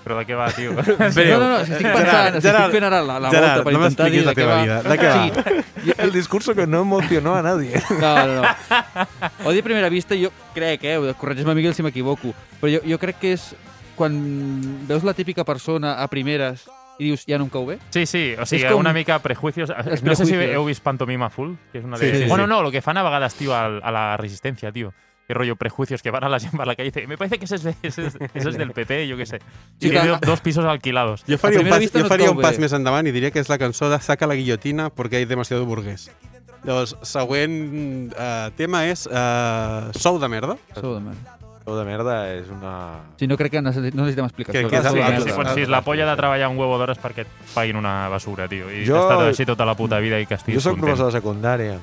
Però 0.03 0.17
de 0.19 0.25
què 0.27 0.35
va, 0.35 0.49
tio? 0.51 0.73
no, 0.75 0.81
no, 0.83 1.49
no, 1.49 1.57
és 1.61 1.69
que 1.69 1.77
estic 1.77 1.87
pensant, 1.87 2.05
Gerard, 2.05 2.35
estic 2.35 2.49
Gerard, 2.49 2.73
fent 2.75 2.83
ara 2.89 3.01
la, 3.01 3.19
la 3.23 3.29
Gerard, 3.31 3.61
volta 3.61 3.63
per 3.63 3.73
no 3.73 3.79
intentar 3.85 4.09
dir 4.11 4.23
de 4.27 4.33
què 4.35 4.47
va. 4.49 4.57
vida. 4.61 4.81
De 4.83 4.97
què 4.99 5.11
va? 5.13 5.61
Sí, 5.85 5.93
El 6.03 6.11
discurso 6.11 6.53
que 6.55 6.67
no 6.67 6.81
emocionó 6.81 7.35
a 7.35 7.41
nadie. 7.41 7.71
No, 8.03 8.13
no, 8.27 8.41
no. 8.41 9.47
Odi 9.47 9.59
a 9.59 9.63
primera 9.63 9.87
vista, 9.89 10.15
jo 10.19 10.31
crec, 10.53 10.83
eh, 10.83 10.97
corregeix-me, 11.17 11.55
Miguel, 11.55 11.73
si 11.73 11.83
m'equivoco, 11.83 12.33
però 12.59 12.73
jo, 12.75 12.81
jo 12.87 12.99
crec 12.99 13.19
que 13.23 13.33
és 13.37 13.53
quan 13.95 14.15
veus 14.89 15.03
la 15.05 15.13
típica 15.13 15.43
persona 15.45 15.95
a 16.01 16.07
primeres 16.09 16.65
i 16.99 17.07
dius, 17.07 17.23
ja 17.25 17.37
no 17.39 17.45
em 17.47 17.49
cau 17.53 17.63
bé. 17.65 17.79
Sí, 17.93 18.03
sí, 18.05 18.35
o 18.37 18.45
sigui, 18.45 18.67
com- 18.67 18.79
una 18.83 18.91
mica 18.93 19.17
prejuicios. 19.23 19.71
Els 19.71 20.03
No 20.03 20.13
sé 20.15 20.25
si 20.25 20.33
prejuicios. 20.35 20.55
heu 20.59 20.65
vist 20.67 20.83
Pantomima 20.83 21.29
Full, 21.33 21.55
que 21.71 21.79
és 21.79 21.85
una 21.85 21.97
de... 21.97 22.11
Sí, 22.11 22.23
sí, 22.23 22.29
bueno, 22.29 22.43
sí. 22.45 22.49
no, 22.51 22.61
lo 22.61 22.71
que 22.71 22.81
fan 22.85 22.97
a 22.97 23.03
vegades, 23.03 23.33
tío, 23.35 23.55
al- 23.55 23.79
a 23.83 23.91
la 23.91 24.17
resistencia, 24.17 24.71
tío. 24.71 24.91
Qué 25.27 25.33
rollo 25.33 25.55
prejuicios 25.55 26.01
que 26.01 26.11
van 26.11 26.23
a 26.25 26.29
la 26.29 26.39
gent 26.43 26.55
per 26.57 26.67
la 26.67 26.75
calle 26.75 26.91
y 27.01 27.07
me 27.07 27.17
parece 27.17 27.39
que 27.39 27.45
ese 27.45 27.55
es, 27.55 27.65
ese 27.81 28.07
es, 28.07 28.17
ese 28.33 28.49
es 28.49 28.57
del 28.57 28.71
PP, 28.77 29.07
yo 29.07 29.15
qué 29.17 29.25
sé. 29.25 29.39
Sí, 29.79 29.89
clar. 29.89 30.19
dos 30.19 30.41
pisos 30.41 30.65
alquilados. 30.65 31.23
Jo 31.27 31.37
faria, 31.37 31.61
un 31.61 31.69
pas, 31.69 31.79
jo 31.91 31.99
no 31.99 32.05
faria 32.07 32.31
un 32.31 32.41
pas 32.41 32.59
més 32.59 32.73
endavant 32.73 33.07
i 33.07 33.11
diria 33.15 33.31
que 33.31 33.39
és 33.39 33.47
la 33.49 33.57
cançó 33.57 33.89
de 33.89 33.99
Saca 34.03 34.27
la 34.27 34.35
guillotina 34.35 34.89
perquè 34.91 35.21
hi 35.21 35.23
ha 35.23 35.31
demasiado 35.31 35.65
burgués. 35.65 36.09
Llavors, 36.63 36.95
següent 37.03 38.11
uh, 38.15 38.49
tema 38.55 38.85
és 38.87 39.05
uh, 39.07 39.91
Sou 39.99 40.19
de 40.19 40.27
merda. 40.31 40.57
Sou 40.75 40.93
de 40.95 41.01
merda. 41.07 41.37
Sou 41.63 41.77
de 41.79 41.83
merda 41.87 42.13
és 42.35 42.47
una... 42.51 42.73
Sí, 43.15 43.27
no 43.27 43.37
crec 43.39 43.51
que 43.55 43.61
necessit, 43.63 43.95
no 43.95 44.03
necessitem 44.03 44.25
explicació. 44.27 44.61
Que- 44.67 44.71
que 44.71 44.79
és 44.81 44.85
el- 44.91 44.95
merda. 44.99 45.19
Sí, 45.23 45.31
merda. 45.31 45.53
si, 45.55 45.63
si 45.63 45.71
la 45.71 45.81
polla 45.83 46.05
de 46.09 46.15
treballar 46.19 46.49
un 46.51 46.57
huevo 46.59 46.75
d'hores 46.79 46.99
perquè 46.99 47.23
et 47.23 47.31
paguin 47.53 47.79
una 47.79 48.09
basura, 48.11 48.49
tio. 48.51 48.67
I 48.71 48.83
Jo- 48.87 48.97
has 48.99 49.07
estat 49.07 49.27
així 49.29 49.45
tota 49.47 49.63
la 49.67 49.75
puta 49.79 49.99
vida 50.03 50.19
i 50.19 50.25
que 50.27 50.35
estiguis 50.35 50.59
Jo 50.59 50.69
sóc 50.69 50.75
content. 50.75 50.89
professor 50.91 51.11
de 51.13 51.19
secundària. 51.19 51.77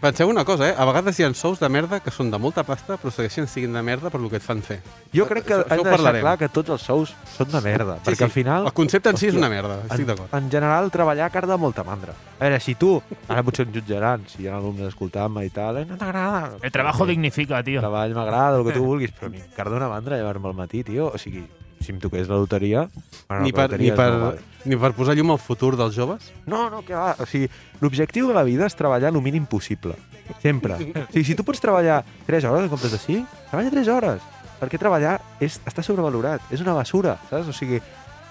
Penseu 0.00 0.28
una 0.30 0.44
cosa, 0.44 0.68
eh? 0.70 0.74
A 0.78 0.84
vegades 0.86 1.16
hi 1.18 1.24
ha 1.26 1.28
sous 1.34 1.58
de 1.58 1.66
merda 1.74 1.98
que 1.98 2.12
són 2.14 2.28
de 2.30 2.38
molta 2.38 2.62
pasta 2.62 2.94
però 3.02 3.10
segueixen 3.10 3.48
siguin 3.50 3.72
de 3.74 3.80
merda 3.82 4.12
per 4.14 4.20
lo 4.22 4.28
que 4.30 4.38
et 4.38 4.44
fan 4.46 4.60
fer. 4.62 4.76
Jo 5.10 5.24
crec 5.26 5.42
que 5.48 5.56
Això- 5.56 5.72
hem 5.74 5.82
de 5.82 5.90
deixar 5.90 6.12
clar 6.20 6.34
que 6.38 6.48
tots 6.54 6.70
els 6.70 6.84
sous 6.86 7.14
són 7.34 7.50
de 7.50 7.60
merda, 7.64 7.96
Sí, 7.98 8.04
perquè 8.06 8.18
sí. 8.22 8.24
al 8.28 8.30
final, 8.30 8.66
El 8.70 8.72
concepte 8.78 9.10
en 9.10 9.16
si 9.18 9.26
és 9.26 9.34
una 9.34 9.48
merda, 9.50 9.80
estic 9.88 10.04
en, 10.04 10.06
d'acord. 10.06 10.34
en 10.38 10.48
general, 10.52 10.88
treballar 10.94 11.32
carda 11.32 11.56
molta 11.56 11.82
mandra. 11.82 12.12
A 12.38 12.44
veure, 12.44 12.60
si 12.60 12.76
tu, 12.76 13.02
ara 13.26 13.42
potser 13.42 13.66
em 13.66 13.72
jutjaran, 13.74 14.22
si 14.28 14.44
hi 14.44 14.46
ha 14.46 14.54
alumnes 14.56 14.86
escoltant-me 14.86 15.44
i 15.44 15.50
tal, 15.50 15.78
eh, 15.78 15.84
no 15.84 15.96
t'agrada. 15.98 16.52
El 16.62 16.70
trabajo 16.70 17.04
dignifica, 17.04 17.58
El 17.58 17.64
tio. 17.64 17.80
treball 17.80 18.14
m'agrada, 18.14 18.56
el 18.60 18.64
que 18.66 18.72
tu 18.78 18.84
vulguis, 18.84 19.10
però 19.10 19.26
a 19.26 19.30
mi 19.30 19.40
carda 19.56 19.76
una 19.82 19.88
mandra 19.88 20.16
llevar-me 20.16 20.46
al 20.46 20.54
matí, 20.54 20.84
tio. 20.84 21.08
O 21.12 21.18
sigui, 21.18 21.42
si 21.80 21.92
em 21.94 21.98
toqués 22.02 22.28
la 22.28 22.36
loteria... 22.40 22.86
Bueno, 23.28 23.44
Ni 23.44 23.52
la 23.52 23.68
per, 23.68 23.78
ni, 23.80 23.90
per, 23.92 24.38
ni 24.64 24.76
per 24.80 24.92
posar 24.96 25.14
llum 25.18 25.30
al 25.34 25.38
futur 25.42 25.74
dels 25.76 25.94
joves? 25.94 26.30
No, 26.46 26.68
no, 26.72 26.80
que 26.86 26.94
va. 26.96 27.14
O 27.20 27.26
sigui, 27.28 27.48
l'objectiu 27.82 28.28
de 28.30 28.34
la 28.36 28.42
vida 28.46 28.66
és 28.66 28.74
treballar 28.78 29.12
el 29.12 29.20
mínim 29.22 29.44
possible. 29.46 29.94
Sempre. 30.42 30.78
O 31.08 31.12
sigui, 31.12 31.24
si 31.24 31.36
tu 31.38 31.44
pots 31.44 31.60
treballar 31.60 32.02
3 32.26 32.44
hores 32.48 32.64
en 32.66 32.72
comptes 32.72 32.92
de 32.92 32.98
5, 32.98 33.26
treballa 33.50 33.70
3 33.76 33.88
hores. 33.94 34.22
Perquè 34.58 34.80
treballar 34.80 35.18
és, 35.44 35.60
està 35.68 35.84
sobrevalorat. 35.86 36.42
És 36.50 36.60
una 36.64 36.74
basura, 36.74 37.18
saps? 37.30 37.52
O 37.52 37.54
sigui, 37.54 37.78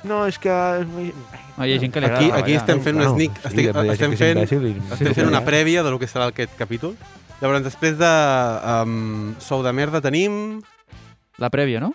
no, 0.04 0.26
és 0.28 0.38
que... 0.42 0.52
No, 0.52 1.66
hi 1.66 1.74
ha 1.74 1.80
gent 1.82 1.94
que 1.94 2.02
li 2.04 2.10
Aquí, 2.10 2.28
aquí 2.36 2.58
estem 2.58 2.82
fent 2.86 3.00
un 3.00 3.08
sneak, 3.16 3.38
sí, 3.40 3.48
estic, 3.50 3.70
gent 3.72 3.94
estem 3.94 4.18
fent, 4.20 4.42
i- 4.44 4.76
estem 4.94 5.14
fent 5.16 5.30
una 5.32 5.42
prèvia 5.46 5.82
de 5.86 5.94
lo 5.94 5.98
que 6.02 6.10
serà 6.10 6.28
aquest 6.34 6.54
capítol. 6.60 6.94
Llavors, 7.40 7.64
després 7.66 7.98
de 8.00 8.12
um, 8.84 9.34
Sou 9.42 9.62
de 9.66 9.70
merda 9.74 10.02
tenim 10.02 10.60
La 11.38 11.52
prèvia, 11.54 11.80
no? 11.80 11.92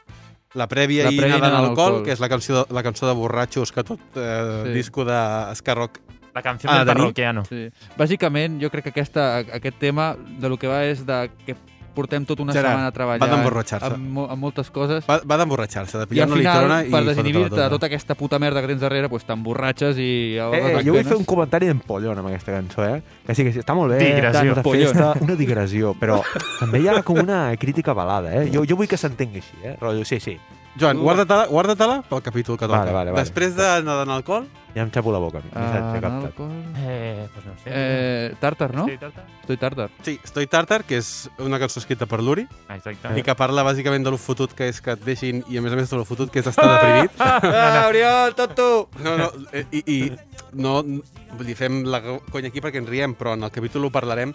La 0.54 0.66
prèvia 0.68 1.04
La 1.04 1.12
i 1.12 1.16
prèvia 1.18 1.36
Nadant 1.38 1.52
Nadant 1.52 1.68
alcohol, 1.70 1.86
alcohol. 1.86 2.04
que 2.04 2.12
és 2.12 2.20
la 2.20 2.28
cançó, 2.28 2.66
la 2.70 2.82
cançó 2.82 3.06
de 3.08 3.14
borratxos 3.14 3.72
que 3.72 3.82
tot 3.84 4.00
eh, 4.16 4.62
Sí. 4.66 4.72
disco 4.72 5.04
d'escarroc 5.04 5.98
La 6.34 6.40
canció 6.40 6.70
Ah, 6.70 6.78
del 6.84 6.86
parroquiano. 6.94 7.44
Sí. 7.44 7.68
Bàsicament, 7.98 8.58
jo 8.62 8.70
crec 8.70 8.84
que 8.84 8.88
aquesta, 8.90 9.36
aquest 9.38 9.78
tema 9.78 10.16
de 10.16 10.48
lo 10.48 10.56
que 10.56 10.66
va 10.66 10.82
és 10.84 11.04
de 11.04 11.30
que 11.44 11.54
portem 11.94 12.24
tota 12.26 12.42
una 12.42 12.52
Gerard, 12.52 12.72
setmana 12.74 12.92
treballant 12.92 13.22
va 13.22 13.36
d'emborratxar-se. 13.36 13.92
amb, 13.94 14.08
mo- 14.16 14.26
amb 14.30 14.42
moltes 14.42 14.70
coses 14.70 15.04
Va, 15.08 15.20
va 15.24 15.36
d'emborratxar-se, 15.40 15.98
de 15.98 16.06
pillar 16.10 16.24
al 16.26 16.32
una 16.32 16.38
final, 16.40 16.56
litrona 16.62 16.78
i 16.84 16.90
per 16.90 17.02
desinhibir-te 17.10 17.48
de 17.54 17.56
tota. 17.56 17.68
tota 17.76 17.86
aquesta 17.86 18.14
puta 18.14 18.38
merda 18.38 18.60
que 18.60 18.68
tens 18.72 18.80
darrere, 18.80 19.08
pues, 19.08 19.24
t'emborratxes 19.28 19.98
i... 19.98 20.10
Eh, 20.40 20.82
jo 20.84 20.94
vull 20.96 21.04
fer 21.04 21.16
un 21.20 21.24
comentari 21.28 21.66
d'empollon 21.70 22.18
amb 22.18 22.28
aquesta 22.32 22.52
cançó, 22.56 22.84
eh? 22.84 23.02
Que 23.26 23.34
sí, 23.34 23.44
que 23.44 23.52
sí, 23.52 23.60
està 23.62 23.74
molt 23.74 23.92
bé, 23.92 24.00
Digressió. 24.02 24.54
tant 24.54 24.64
de 24.64 24.78
festa, 24.78 25.12
una 25.20 25.36
digressió, 25.36 25.94
però 26.00 26.20
també 26.58 26.80
hi 26.82 26.88
ha 26.88 27.02
com 27.02 27.18
una 27.22 27.44
crítica 27.56 27.92
balada, 27.92 28.32
eh? 28.42 28.50
Jo, 28.52 28.64
jo 28.68 28.76
vull 28.76 28.88
que 28.88 28.96
s'entengui 28.96 29.38
així, 29.44 29.56
eh? 29.62 29.76
Rotllo, 29.80 30.04
sí, 30.04 30.18
sí, 30.20 30.38
Joan, 30.80 30.98
guarda-te-la 31.04 31.46
guarda 31.48 32.02
pel 32.08 32.22
capítol 32.22 32.56
que 32.56 32.66
toca. 32.66 32.78
Vale, 32.78 32.92
vale, 32.92 33.10
vale. 33.12 33.22
Després 33.22 33.54
de 33.56 33.66
nedar 33.84 34.06
en 34.06 34.12
alcohol, 34.14 34.46
ja 34.74 34.80
em 34.82 34.90
xapo 34.90 35.12
la 35.12 35.18
boca. 35.20 35.38
a 35.38 35.42
mi, 35.42 35.50
missatge 35.52 36.00
captat. 36.00 36.40
Eh, 36.78 37.28
pues 37.34 37.44
no 37.46 37.52
sé. 37.58 37.64
Eh, 37.66 38.34
Tàrtar, 38.40 38.72
no? 38.74 38.86
Sí, 38.86 38.96
tarta? 38.96 39.24
Estoy 39.42 39.56
Tàrtar. 39.58 39.90
sí, 40.02 40.18
Estoy 40.24 40.46
Tartar, 40.46 40.84
que 40.84 40.96
és 40.96 41.28
una 41.38 41.58
cançó 41.58 41.78
escrita 41.80 42.06
per 42.06 42.22
l'Uri, 42.22 42.46
Ah, 42.68 42.76
exacte. 42.76 43.12
i 43.18 43.22
que 43.22 43.34
parla 43.34 43.62
bàsicament 43.62 44.02
de 44.04 44.10
lo 44.10 44.16
fotut 44.16 44.54
que 44.54 44.68
és 44.68 44.80
que 44.80 44.92
et 44.92 45.04
deixin, 45.04 45.44
i 45.48 45.58
a 45.58 45.60
més 45.60 45.72
a 45.72 45.76
més 45.76 45.90
de 45.90 45.96
lo 45.96 46.04
fotut 46.06 46.30
que 46.30 46.40
és 46.40 46.46
estar 46.46 46.64
deprimit. 46.66 47.10
Ah, 47.20 47.86
Oriol, 47.88 48.34
tot 48.34 48.54
tu! 48.56 48.88
No, 49.02 49.16
no, 49.18 49.30
eh, 49.52 49.66
i, 49.72 49.82
i 49.86 50.12
no, 50.54 50.80
vull 50.82 51.46
dir, 51.46 51.54
fem 51.56 51.82
la 51.84 52.00
conya 52.30 52.48
aquí 52.48 52.60
perquè 52.60 52.80
ens 52.80 52.88
riem, 52.88 53.14
però 53.14 53.34
en 53.34 53.42
el 53.44 53.50
capítol 53.50 53.84
ho 53.84 53.90
parlarem. 53.90 54.32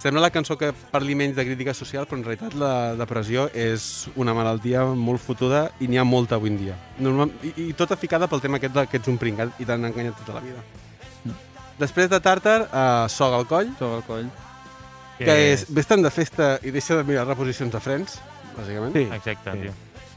Sembla 0.00 0.22
la 0.24 0.30
cançó 0.32 0.56
que 0.56 0.70
parli 0.72 1.12
menys 1.14 1.36
de 1.36 1.44
crítica 1.44 1.74
social, 1.76 2.06
però 2.08 2.16
en 2.16 2.24
realitat 2.24 2.54
la 2.56 2.94
depressió 2.96 3.50
és 3.52 4.08
una 4.16 4.32
malaltia 4.32 4.86
molt 4.96 5.20
fotuda 5.20 5.66
i 5.84 5.88
n'hi 5.92 5.98
ha 6.00 6.04
molta 6.08 6.38
avui 6.38 6.48
en 6.54 6.56
dia. 6.56 6.76
Normal, 7.04 7.34
i, 7.44 7.52
I 7.68 7.72
tota 7.76 7.98
ficada 8.00 8.26
pel 8.30 8.40
tema 8.40 8.56
aquest 8.56 8.72
de 8.78 8.86
que 8.88 8.96
ets 8.96 9.10
un 9.12 9.18
pringat 9.20 9.60
i 9.60 9.66
t'han 9.68 9.84
enganyat 9.90 10.16
tota 10.22 10.38
la 10.38 10.44
vida. 10.46 10.62
Després 11.80 12.08
de 12.12 12.18
Tàrtar, 12.20 12.56
uh, 12.68 13.08
Soga 13.12 13.36
al 13.40 13.46
coll, 13.48 13.68
Sobre 13.78 13.96
el 14.00 14.02
coll. 14.08 14.26
que 15.20 15.36
és 15.52 15.66
vés-te'n 15.68 16.02
de 16.02 16.10
festa 16.10 16.58
i 16.64 16.70
deixa 16.72 16.96
de 16.96 17.04
mirar 17.04 17.26
reposicions 17.28 17.72
de 17.72 17.80
frens, 17.80 18.18
bàsicament. 18.56 18.92
Sí. 18.96 19.06
Exacte, 19.12 19.52
Sí. 19.52 19.60
tio. 19.68 19.72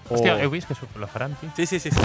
O... 0.09 0.17
Hòstia, 0.17 0.33
heu 0.43 0.49
vist 0.51 0.67
que 0.67 0.75
la 0.99 1.07
faran, 1.07 1.35
tio? 1.39 1.49
Sí, 1.55 1.65
sí, 1.65 1.79
sí. 1.79 1.89
sí. 1.95 1.97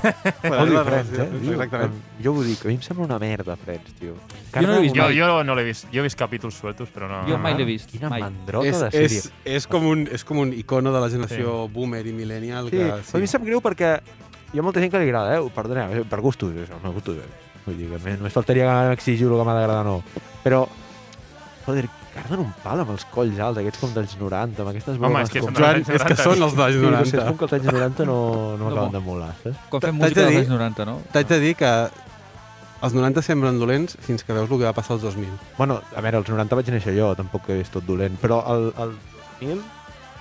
Bueno, 0.45 0.85
Friends, 0.87 1.19
eh? 1.19 1.29
Exactament. 1.51 1.97
Jo, 2.23 2.33
ho 2.33 2.45
dic, 2.47 2.63
a 2.63 2.69
mi 2.71 2.77
em 2.79 2.85
sembla 2.85 3.09
una 3.09 3.19
merda, 3.19 3.57
Friends, 3.59 3.97
tio. 3.99 4.15
Jo 4.55 4.63
no 4.63 4.77
l'he 4.77 4.85
vist 4.87 4.95
Jo, 4.95 5.09
mai. 5.09 5.19
jo 5.19 5.43
no 5.45 5.57
l'he 5.59 5.65
vist. 5.67 5.89
Jo 5.91 6.05
he 6.05 6.07
vist 6.07 6.19
capítols 6.21 6.61
sueltos, 6.63 6.93
però 6.95 7.11
no... 7.11 7.25
Jo 7.27 7.41
mai 7.43 7.57
l'he 7.59 7.67
vist. 7.67 7.91
Quina 7.91 8.13
mai. 8.13 8.23
mandrota 8.23 8.71
és, 8.71 8.79
de 8.79 8.93
sèrie. 8.95 9.19
és, 9.25 9.33
és, 9.59 9.67
com 9.67 9.91
un, 9.91 10.07
és 10.15 10.25
com 10.25 10.39
un 10.45 10.55
icono 10.55 10.95
de 10.95 11.03
la 11.03 11.11
generació 11.11 11.59
boomer 11.75 12.05
i 12.07 12.15
millennial. 12.15 12.71
Sí, 12.71 12.79
que, 12.79 13.03
sí. 13.03 13.17
a 13.17 13.19
mi 13.19 13.27
em 13.27 13.35
sap 13.35 13.47
greu 13.51 13.63
perquè 13.65 13.97
hi 14.53 14.63
ha 14.63 14.65
molta 14.65 14.81
gent 14.81 14.95
que 14.95 15.03
li 15.03 15.11
agrada, 15.11 15.35
eh? 15.37 15.53
Perdoneu, 15.59 15.99
eh, 15.99 16.07
per 16.09 16.23
gustos, 16.25 16.55
això, 16.55 16.79
no 16.85 16.95
gustos. 16.95 17.19
Eh? 17.19 17.63
Vull 17.67 17.83
dir 17.83 17.91
que 17.91 18.17
només 18.17 18.33
faltaria 18.33 18.71
que 18.71 18.93
m'exigiu 18.95 19.35
el 19.35 19.41
que 19.43 19.49
m'ha 19.49 19.59
d'agradar 19.59 19.83
o 19.83 19.89
no. 19.91 20.25
Però, 20.47 20.63
joder, 21.67 21.89
carden 22.19 22.43
un 22.45 22.51
pal 22.65 22.83
amb 22.85 22.93
els 22.95 23.07
colls 23.15 23.39
alts, 23.47 23.61
aquests 23.63 23.81
com 23.83 23.95
dels 23.97 24.17
90, 24.21 24.63
amb 24.65 24.73
aquestes 24.75 24.99
Home, 25.01 25.23
és 25.25 25.33
que 25.33 25.41
com... 25.45 25.55
són 25.55 25.63
Joan, 25.63 25.81
és 25.99 26.05
que 26.11 26.17
són 26.19 26.43
els 26.49 26.59
dels 26.59 26.77
Sí, 26.77 26.85
no 26.85 26.99
sé, 26.99 27.07
és 27.07 27.15
90. 27.15 27.25
com 27.31 27.39
que 27.41 27.49
els 27.49 27.57
anys 27.59 27.71
90 27.73 28.07
no, 28.11 28.19
no 28.19 28.59
No, 28.59 28.69
m'acaben 28.69 28.93
bo. 28.93 28.99
de 28.99 29.03
molar, 29.09 29.33
saps? 29.45 29.65
Quan 29.73 29.87
fem 29.87 29.99
música 30.03 30.21
de 30.21 30.27
dels 30.29 30.43
anys 30.45 30.53
90, 30.57 30.87
no? 30.91 30.99
T'haig 31.15 31.33
de 31.33 31.41
dir 31.47 31.55
que 31.63 31.73
els 32.79 32.95
90 32.95 33.23
semblen 33.27 33.57
dolents 33.59 33.97
fins 34.07 34.23
que 34.23 34.33
veus 34.37 34.47
el 34.51 34.59
que 34.61 34.69
va 34.69 34.75
passar 34.77 34.95
als 34.95 35.03
2000. 35.03 35.33
Bueno, 35.57 35.81
a 35.97 36.01
veure, 36.05 36.21
als 36.21 36.29
90 36.31 36.55
vaig 36.61 36.69
néixer 36.77 36.95
jo, 36.95 37.09
tampoc 37.19 37.49
és 37.57 37.71
tot 37.75 37.83
dolent, 37.89 38.15
però 38.23 38.43
el, 38.55 38.69
el 38.85 38.93
2000, 39.41 39.63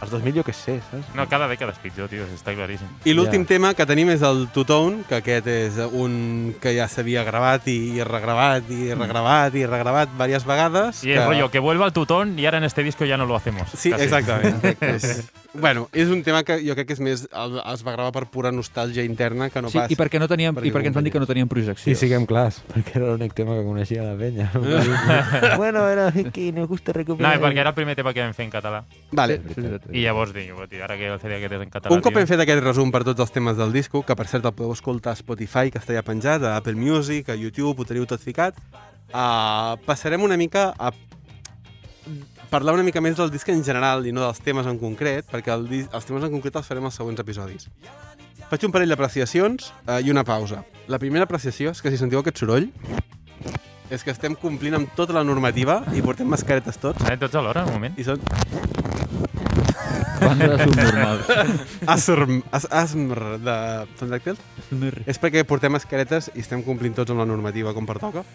els 0.01 0.11
2000 0.11 0.35
jo 0.35 0.43
què 0.45 0.53
sé, 0.53 0.75
saps? 0.91 1.07
No, 1.17 1.25
cada 1.29 1.47
dècada 1.49 1.73
és 1.73 1.79
pitjor, 1.81 2.07
tio, 2.11 2.25
està 2.35 2.53
claríssim. 2.53 2.87
I 3.05 3.13
l'últim 3.17 3.41
Ja. 3.41 3.47
tema 3.47 3.73
que 3.73 3.85
tenim 3.85 4.09
és 4.13 4.21
el 4.21 4.47
Two-Tone, 4.53 5.03
que 5.09 5.15
aquest 5.21 5.47
és 5.47 5.79
un 5.91 6.55
que 6.61 6.75
ja 6.77 6.87
s'havia 6.87 7.23
gravat 7.23 7.67
i 7.67 8.03
regravat 8.03 8.69
i 8.69 8.93
regravat 8.93 9.55
i 9.55 9.65
regravat 9.65 10.09
diverses 10.13 10.45
vegades. 10.45 11.03
Y 11.03 11.11
el 11.13 11.25
rollo, 11.25 11.49
que 11.49 11.59
vuelva 11.59 11.85
al 11.85 11.93
tutón 11.93 12.37
y 12.37 12.45
ahora 12.45 12.59
en 12.59 12.63
este 12.65 12.83
disco 12.83 13.05
ya 13.05 13.17
no 13.17 13.25
lo 13.25 13.35
hacemos. 13.35 13.69
Sí, 13.73 13.89
Casi. 13.91 14.03
exactament. 14.03 14.63
és, 14.81 15.23
bueno, 15.59 15.87
és 15.93 16.09
un 16.13 16.21
tema 16.23 16.43
que 16.47 16.59
jo 16.63 16.75
crec 16.77 16.87
que 16.87 16.95
és 16.95 17.01
més... 17.03 17.25
El, 17.31 17.57
es 17.73 17.83
va 17.85 17.93
gravar 17.95 18.11
per 18.15 18.25
pura 18.31 18.51
nostàlgia 18.53 19.03
interna 19.03 19.49
que 19.49 19.61
no 19.61 19.69
Sí, 19.73 19.77
pas... 19.79 19.91
i 19.91 19.97
perquè, 19.99 20.19
no 20.21 20.27
teníem, 20.31 20.55
perquè 20.55 20.69
i 20.69 20.73
perquè 20.75 20.91
ens 20.91 20.95
van 20.95 21.03
dir 21.07 21.11
que 21.13 21.19
no 21.19 21.27
teníem 21.29 21.49
projecció. 21.51 21.89
Sí, 21.89 21.95
siguem 21.99 22.25
clars, 22.29 22.61
perquè 22.71 22.97
era 23.01 23.09
l'únic 23.11 23.33
tema 23.37 23.55
que 23.57 23.63
coneixia 23.67 24.03
la 24.05 24.15
penya. 24.19 24.51
bueno, 25.57 25.87
era 25.89 26.11
que 26.11 26.51
nos 26.51 26.67
gusta 26.67 26.91
No, 26.91 26.97
recuperar... 27.01 27.35
i 27.37 27.41
perquè 27.43 27.59
era 27.63 27.69
el 27.73 27.75
primer 27.75 27.95
tema 27.99 28.13
que 28.13 28.21
vam 28.23 28.33
fer 28.37 28.45
en 28.47 28.51
català. 28.53 28.83
Vale. 29.11 29.39
Sí, 29.53 29.61
sí. 29.61 29.75
I 29.99 30.05
llavors 30.05 30.33
dic, 30.35 30.51
ara 30.83 30.97
que 30.97 31.09
el 31.13 31.19
CD 31.19 31.37
aquest 31.39 31.53
és 31.57 31.61
en 31.65 31.69
català, 31.73 31.95
Un 31.95 32.01
cop 32.01 32.13
tio. 32.13 32.21
hem 32.21 32.27
fet 32.29 32.43
aquest 32.45 32.63
resum 32.63 32.91
per 32.93 33.03
tots 33.07 33.19
els 33.25 33.31
temes 33.35 33.57
del 33.57 33.73
disco, 33.75 34.03
que 34.05 34.15
per 34.15 34.27
cert 34.27 34.45
el 34.45 34.53
podeu 34.53 34.73
escoltar 34.75 35.13
a 35.15 35.19
Spotify, 35.19 35.71
que 35.71 35.79
està 35.81 35.95
ja 35.97 36.03
penjat, 36.05 36.43
a 36.43 36.55
Apple 36.61 36.75
Music, 36.77 37.29
a 37.29 37.35
YouTube, 37.35 37.81
ho 37.81 37.85
teniu 37.87 38.05
tot 38.09 38.21
ficat, 38.23 38.55
uh, 39.13 39.75
passarem 39.85 40.23
una 40.23 40.37
mica 40.37 40.69
a 40.77 40.91
parlar 42.49 42.75
una 42.77 42.85
mica 42.87 43.01
més 43.03 43.17
del 43.17 43.31
disc 43.33 43.49
en 43.51 43.63
general 43.63 44.05
i 44.07 44.13
no 44.15 44.23
dels 44.23 44.39
temes 44.43 44.67
en 44.69 44.79
concret, 44.79 45.27
perquè 45.31 45.53
el 45.55 45.67
dis 45.69 45.89
els 45.91 46.07
temes 46.07 46.23
en 46.23 46.33
concret 46.33 46.55
els 46.59 46.69
farem 46.69 46.87
als 46.87 46.99
següents 46.99 47.23
episodis. 47.23 47.67
Faig 48.47 48.63
un 48.63 48.71
parell 48.71 48.93
d'apreciacions 48.93 49.71
uh, 49.87 49.99
i 49.99 50.11
una 50.13 50.23
pausa. 50.23 50.63
La 50.87 50.99
primera 51.01 51.27
apreciació 51.27 51.73
és 51.75 51.83
que 51.83 51.91
si 51.91 51.99
sentiu 51.99 52.21
aquest 52.21 52.39
soroll, 52.39 52.69
és 53.91 54.03
que 54.03 54.11
estem 54.11 54.35
complint 54.39 54.75
amb 54.79 54.95
tota 54.95 55.15
la 55.15 55.23
normativa 55.27 55.81
i 55.95 56.03
portem 56.03 56.27
mascaretes 56.31 56.79
tots. 56.79 57.03
Eh, 57.07 57.17
tots 57.19 57.35
alhora, 57.39 57.65
un 57.67 57.75
moment. 57.75 57.95
I 57.99 58.07
són 58.07 58.23
Banda 60.19 60.47
de 60.51 60.57
subnormals. 60.63 61.29
asm, 61.85 62.39
as, 62.51 62.67
asmr 62.71 63.37
de 63.43 63.57
Fondactils. 63.99 64.41
És 65.05 65.19
perquè 65.21 65.43
portem 65.47 65.75
mascaretes 65.75 66.31
i 66.33 66.43
estem 66.43 66.63
complint 66.65 66.95
tots 66.97 67.13
amb 67.13 67.23
la 67.23 67.27
normativa 67.29 67.75
com 67.77 67.87
pertoca. 67.87 68.25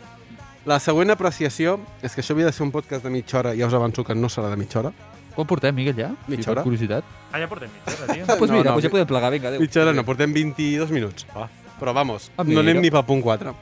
La 0.64 0.79
següent 0.79 1.11
apreciació 1.11 1.81
és 2.07 2.14
que 2.14 2.22
això 2.22 2.37
havia 2.37 2.46
de 2.46 2.53
ser 2.55 2.62
un 2.62 2.70
podcast 2.70 3.03
de 3.03 3.11
mitja 3.11 3.40
hora, 3.40 3.55
ja 3.59 3.66
us 3.66 3.75
avanço 3.75 4.05
que 4.07 4.14
no 4.14 4.29
serà 4.31 4.51
de 4.53 4.57
mitja 4.61 4.79
hora. 4.79 4.92
Quan 5.35 5.46
portem, 5.48 5.75
Miguel, 5.75 5.96
ja? 5.96 6.11
Mitja 6.29 6.53
hora. 6.53 6.62
Curiositat. 6.62 7.05
Ah, 7.33 7.40
ja 7.40 7.48
portem 7.51 7.70
mitja 7.72 7.96
hora, 7.96 8.14
tio. 8.14 8.25
Ah, 8.29 8.37
doncs 8.37 8.51
No, 8.53 8.59
mira, 8.59 8.70
no, 8.70 8.75
doncs 8.77 8.85
ja 8.85 8.88
mi- 8.88 8.92
podem 8.92 9.07
plegar, 9.11 9.31
vinga, 9.33 9.48
adéu. 9.48 9.61
Mitja 9.64 9.83
hora 9.83 9.92
no, 9.96 10.05
portem 10.05 10.33
22 10.33 10.90
minuts. 10.94 11.27
Ah. 11.35 11.48
Però 11.81 11.92
vamos, 11.94 12.31
Ah, 12.37 12.44
no 12.44 12.61
anem 12.61 12.81
ni 12.81 12.90
pel 12.94 13.05
punt 13.05 13.22
4. 13.25 13.55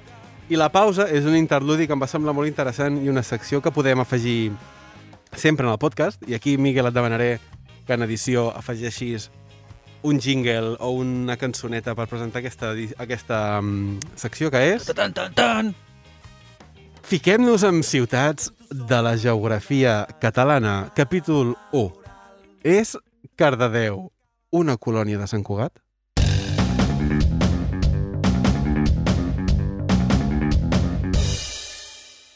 I 0.51 0.57
la 0.59 0.69
pausa 0.69 1.07
és 1.09 1.25
un 1.25 1.37
interludi 1.37 1.87
que 1.87 1.93
em 1.95 2.01
va 2.03 2.09
semblar 2.11 2.35
molt 2.35 2.49
interessant 2.49 2.99
i 3.05 3.09
una 3.09 3.23
secció 3.23 3.63
que 3.63 3.71
podem 3.71 4.01
afegir 4.01 4.51
sempre 5.33 5.65
en 5.65 5.73
el 5.73 5.79
podcast. 5.79 6.21
I 6.29 6.35
aquí, 6.35 6.59
Miguel, 6.59 6.87
et 6.91 6.93
demanaré 6.95 7.39
que 7.87 7.95
en 7.95 8.03
edició 8.03 8.51
afegeixis 8.55 9.31
un 10.03 10.19
jingle 10.21 10.77
o 10.81 10.91
una 10.91 11.37
cançoneta 11.37 11.95
per 11.95 12.09
presentar 12.09 12.41
aquesta, 12.41 12.75
aquesta 12.99 13.61
um, 13.61 13.99
secció 14.17 14.51
que 14.51 14.75
és... 14.75 14.85
Tan, 14.93 15.13
tan, 15.15 15.33
tan! 15.35 15.75
Fiquem-nos 17.11 17.64
en 17.66 17.81
ciutats 17.83 18.53
de 18.70 18.99
la 19.03 19.16
geografia 19.18 20.07
catalana, 20.23 20.92
capítol 20.94 21.57
1. 21.75 21.88
És 22.62 22.92
Cardedeu 23.35 24.12
una 24.55 24.77
colònia 24.79 25.18
de 25.18 25.27
Sant 25.27 25.42
Cugat? 25.42 25.75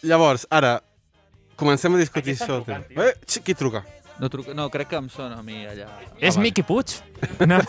Llavors, 0.03 0.49
ara, 0.51 0.81
comencem 1.55 1.95
a 1.95 2.03
discutir 2.03 2.35
sobre. 2.35 2.83
Eh, 2.99 3.13
xi, 3.31 3.47
qui 3.47 3.55
truca? 3.55 3.85
No, 4.19 4.27
truca, 4.27 4.59
no, 4.59 4.67
crec 4.75 4.91
que 4.91 4.99
em 4.99 5.07
sona 5.07 5.39
a 5.39 5.47
mi 5.47 5.63
allà. 5.71 5.87
És 6.19 6.35
vale. 6.35 6.49
Miqui 6.49 6.67
Puig? 6.67 6.99
No. 7.47 7.63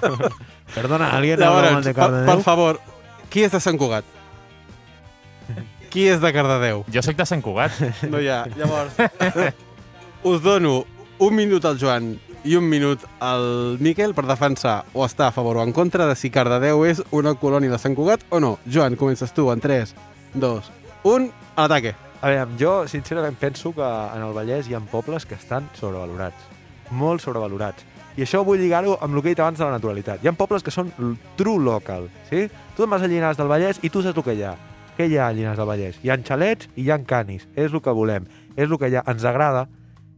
Perdona, 0.78 1.10
alguien 1.10 1.42
habla 1.42 1.72
mal 1.72 1.82
Llavors, 1.82 1.90
de 1.90 1.92
per, 1.92 2.04
Cardedeu? 2.04 2.30
per 2.30 2.46
favor, 2.46 2.84
qui 3.34 3.42
és 3.42 3.50
de 3.50 3.58
Sant 3.58 3.82
Cugat? 3.82 4.15
Qui 5.96 6.02
és 6.12 6.18
de 6.20 6.28
Cardedeu? 6.28 6.82
Jo 6.92 7.00
sóc 7.00 7.16
de 7.16 7.24
Sant 7.24 7.40
Cugat. 7.40 7.72
No 8.12 8.18
hi 8.20 8.26
ha. 8.28 8.42
Llavors, 8.52 8.98
us 10.28 10.42
dono 10.44 10.82
un 11.24 11.32
minut 11.32 11.64
al 11.64 11.78
Joan 11.80 12.10
i 12.44 12.58
un 12.58 12.66
minut 12.68 13.06
al 13.24 13.78
Miquel 13.80 14.12
per 14.12 14.26
defensar 14.28 14.74
o 14.92 15.06
estar 15.06 15.30
a 15.30 15.32
favor 15.32 15.56
o 15.56 15.64
en 15.64 15.72
contra 15.72 16.04
de 16.04 16.18
si 16.20 16.28
Cardedeu 16.28 16.84
és 16.84 17.00
una 17.16 17.32
colònia 17.40 17.72
de 17.72 17.80
Sant 17.80 17.96
Cugat 17.96 18.28
o 18.28 18.42
no. 18.44 18.58
Joan, 18.68 18.98
comences 19.00 19.32
tu 19.32 19.48
en 19.48 19.64
3, 19.64 19.94
2, 20.36 20.70
1, 21.14 21.32
a 21.56 21.64
l'ataque. 21.64 21.94
A 22.20 22.28
veure, 22.28 22.60
jo 22.60 22.76
sincerament 22.92 23.40
penso 23.40 23.72
que 23.72 23.88
en 23.88 24.28
el 24.28 24.36
Vallès 24.36 24.68
hi 24.68 24.76
ha 24.76 24.84
pobles 24.92 25.24
que 25.24 25.40
estan 25.40 25.72
sobrevalorats. 25.80 26.44
Molt 26.92 27.24
sobrevalorats. 27.24 27.88
I 28.20 28.28
això 28.28 28.44
vull 28.44 28.60
lligar-ho 28.60 29.00
amb 29.00 29.16
el 29.16 29.24
que 29.24 29.32
he 29.32 29.38
dit 29.38 29.40
abans 29.40 29.56
de 29.56 29.64
la 29.64 29.80
naturalitat. 29.80 30.20
Hi 30.20 30.28
ha 30.28 30.36
pobles 30.36 30.60
que 30.60 30.76
són 30.76 30.92
true 31.40 31.56
local, 31.56 32.12
sí? 32.28 32.50
Tu 32.76 32.84
te'n 32.84 32.92
vas 32.92 33.00
a 33.00 33.08
Llinars 33.08 33.40
del 33.40 33.48
Vallès 33.48 33.80
i 33.80 33.88
tu 33.88 34.04
saps 34.04 34.20
el 34.20 34.28
que 34.28 34.36
hi 34.36 34.44
ha. 34.44 34.58
Què 34.96 35.10
hi 35.10 35.18
ha 35.20 35.26
a 35.28 35.32
Llinars 35.36 35.58
del 35.60 35.68
Vallès? 35.68 35.98
Hi 36.00 36.08
ha 36.08 36.16
xalets 36.24 36.70
i 36.74 36.86
hi 36.86 36.90
ha 36.90 36.96
canis. 37.04 37.44
És 37.54 37.72
el 37.72 37.82
que 37.84 37.92
volem. 37.92 38.24
És 38.56 38.70
el 38.70 38.78
que 38.80 38.88
ha. 38.96 39.02
Ens 39.12 39.26
agrada. 39.28 39.66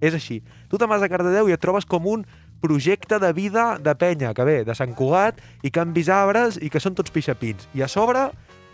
És 0.00 0.14
així. 0.14 0.38
Tu 0.70 0.78
te'n 0.78 0.90
vas 0.90 1.02
a 1.02 1.08
Cardedeu 1.10 1.48
i 1.50 1.54
et 1.56 1.60
trobes 1.60 1.86
com 1.86 2.06
un 2.06 2.22
projecte 2.62 3.18
de 3.18 3.32
vida 3.32 3.78
de 3.82 3.94
penya, 3.98 4.30
que 4.34 4.44
ve 4.46 4.60
de 4.66 4.74
Sant 4.74 4.94
Cugat 4.94 5.40
i 5.62 5.70
que 5.70 5.82
han 5.82 5.94
vist 5.94 6.10
arbres 6.14 6.60
i 6.62 6.70
que 6.70 6.82
són 6.82 6.94
tots 6.94 7.10
pixapins. 7.14 7.66
I 7.74 7.82
a 7.82 7.90
sobre, 7.90 8.28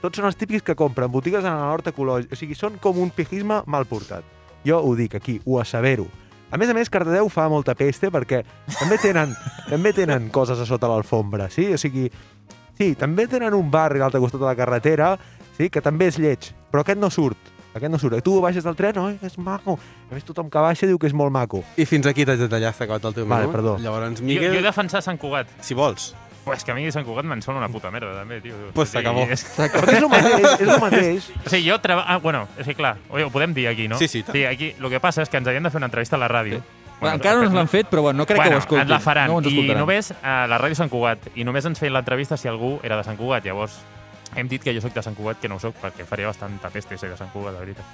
tots 0.04 0.20
són 0.20 0.28
els 0.28 0.36
típics 0.36 0.64
que 0.64 0.76
compren 0.76 1.12
botigues 1.12 1.44
en 1.44 1.52
el 1.52 1.64
nord 1.64 1.88
ecològic. 1.88 2.32
O 2.32 2.36
sigui, 2.36 2.56
són 2.56 2.76
com 2.84 3.00
un 3.00 3.12
pijisme 3.12 3.62
mal 3.64 3.88
portat. 3.88 4.28
Jo 4.64 4.82
ho 4.84 4.92
dic 4.96 5.16
aquí, 5.16 5.38
ho 5.44 5.56
assevero. 5.60 6.04
A 6.52 6.60
més 6.60 6.68
a 6.68 6.76
més, 6.76 6.92
Cardedeu 6.92 7.30
fa 7.32 7.48
molta 7.48 7.72
peste 7.74 8.12
perquè 8.12 8.42
també 8.76 9.00
tenen, 9.00 9.32
també 9.72 9.96
tenen 9.96 10.28
coses 10.32 10.60
a 10.60 10.68
sota 10.68 10.90
l'alfombra, 10.92 11.48
sí? 11.48 11.70
O 11.72 11.80
sigui, 11.80 12.10
sí, 12.76 12.92
també 13.00 13.24
tenen 13.32 13.56
un 13.56 13.72
barri 13.72 14.00
a 14.00 14.04
l'altre 14.04 14.20
costat 14.20 14.44
de 14.44 14.50
la 14.50 14.56
carretera, 14.58 15.14
sí, 15.56 15.70
que 15.70 15.80
també 15.84 16.08
és 16.10 16.18
lleig, 16.18 16.50
però 16.72 16.82
aquest 16.84 16.98
no 17.00 17.10
surt. 17.10 17.38
Aquest 17.74 17.90
no 17.90 17.98
surt. 17.98 18.20
Tu 18.22 18.34
baixes 18.40 18.62
del 18.62 18.76
tren, 18.78 18.98
oi, 19.02 19.16
és 19.26 19.36
maco. 19.38 19.78
A 20.10 20.14
més, 20.14 20.22
tothom 20.24 20.46
que 20.50 20.58
baixa 20.62 20.86
diu 20.86 20.98
que 20.98 21.08
és 21.10 21.14
molt 21.16 21.32
maco. 21.34 21.64
I 21.76 21.84
fins 21.90 22.06
aquí 22.06 22.24
t'haig 22.24 22.38
de 22.38 22.48
tallar, 22.48 22.70
s'ha 22.72 22.84
acabat 22.86 23.04
el 23.10 23.14
teu 23.16 23.26
Vale, 23.26 23.48
minut. 23.48 23.56
perdó. 23.56 23.78
Llavors, 23.82 24.20
Jo, 24.20 24.24
Miguel, 24.24 24.52
jo 24.54 24.60
he 24.60 24.62
defensat 24.62 25.02
Sant 25.02 25.18
Cugat. 25.18 25.48
si 25.60 25.74
vols. 25.74 26.14
Pues 26.44 26.62
que 26.62 26.70
a 26.70 26.74
mi 26.74 26.90
Sant 26.92 27.06
Cugat 27.06 27.24
me'n 27.24 27.40
sona 27.42 27.58
una 27.58 27.68
puta 27.72 27.90
merda, 27.90 28.12
també, 28.20 28.40
tio. 28.40 28.54
Pues 28.74 28.90
s'acabó. 28.90 29.22
És... 29.32 29.42
Però 29.56 29.90
és 29.90 30.02
el 30.02 30.08
mateix, 30.12 30.60
és 30.60 30.68
el 30.68 30.80
mateix. 30.80 31.30
O 31.46 31.50
sigui, 31.50 31.68
jo 31.70 31.80
treballo... 31.80 32.06
Ah, 32.06 32.18
bueno, 32.18 32.46
és 32.58 32.66
que 32.68 32.74
clar, 32.76 32.98
oi, 33.10 33.22
ho 33.24 33.30
podem 33.30 33.54
dir 33.54 33.66
aquí, 33.66 33.88
no? 33.88 33.96
Sí, 33.98 34.06
sí, 34.06 34.22
tant. 34.22 34.36
Sí, 34.36 34.44
aquí, 34.44 34.74
el 34.78 34.90
que 34.90 35.00
passa 35.00 35.22
és 35.24 35.30
que 35.32 35.38
ens 35.40 35.48
havien 35.48 35.64
de 35.64 35.70
fer 35.72 35.80
una 35.80 35.86
entrevista 35.90 36.14
a 36.16 36.20
la 36.20 36.28
ràdio. 36.28 36.60
Bueno, 37.00 37.16
Encara 37.16 37.40
no 37.40 37.48
ens 37.48 37.54
l'han 37.56 37.68
fet, 37.68 37.88
però 37.90 38.02
bueno, 38.02 38.18
no 38.18 38.26
crec 38.26 38.38
bueno, 38.38 38.50
que 38.50 38.56
ho 38.56 38.58
escoltin. 38.60 38.82
ens 38.82 38.90
la 38.90 39.00
faran. 39.00 39.32
No 39.32 39.38
ens 39.40 39.48
I 39.50 39.74
només 39.74 40.12
a 40.22 40.46
la 40.46 40.60
ràdio 40.60 40.76
Sant 40.78 40.92
Cugat. 40.92 41.26
I 41.34 41.44
només 41.48 41.64
ens 41.64 41.80
feien 41.80 41.92
l'entrevista 41.96 42.36
si 42.36 42.46
algú 42.46 42.78
era 42.84 42.96
de 43.00 43.04
Sant 43.08 43.16
Cugat. 43.18 43.44
Llavors, 43.48 43.80
hem 44.36 44.48
dit 44.48 44.62
que 44.62 44.74
jo 44.74 44.80
sóc 44.80 44.94
de 44.94 45.02
Sant 45.02 45.16
Cugat, 45.16 45.40
que 45.40 45.48
no 45.48 45.56
ho 45.56 45.60
soc, 45.62 45.74
perquè 45.82 46.04
faria 46.06 46.26
bastanta 46.26 46.70
peste 46.70 46.98
ser 46.98 47.10
de 47.10 47.16
Sant 47.16 47.30
Cugat, 47.32 47.54
la 47.54 47.60
veritat. 47.60 47.84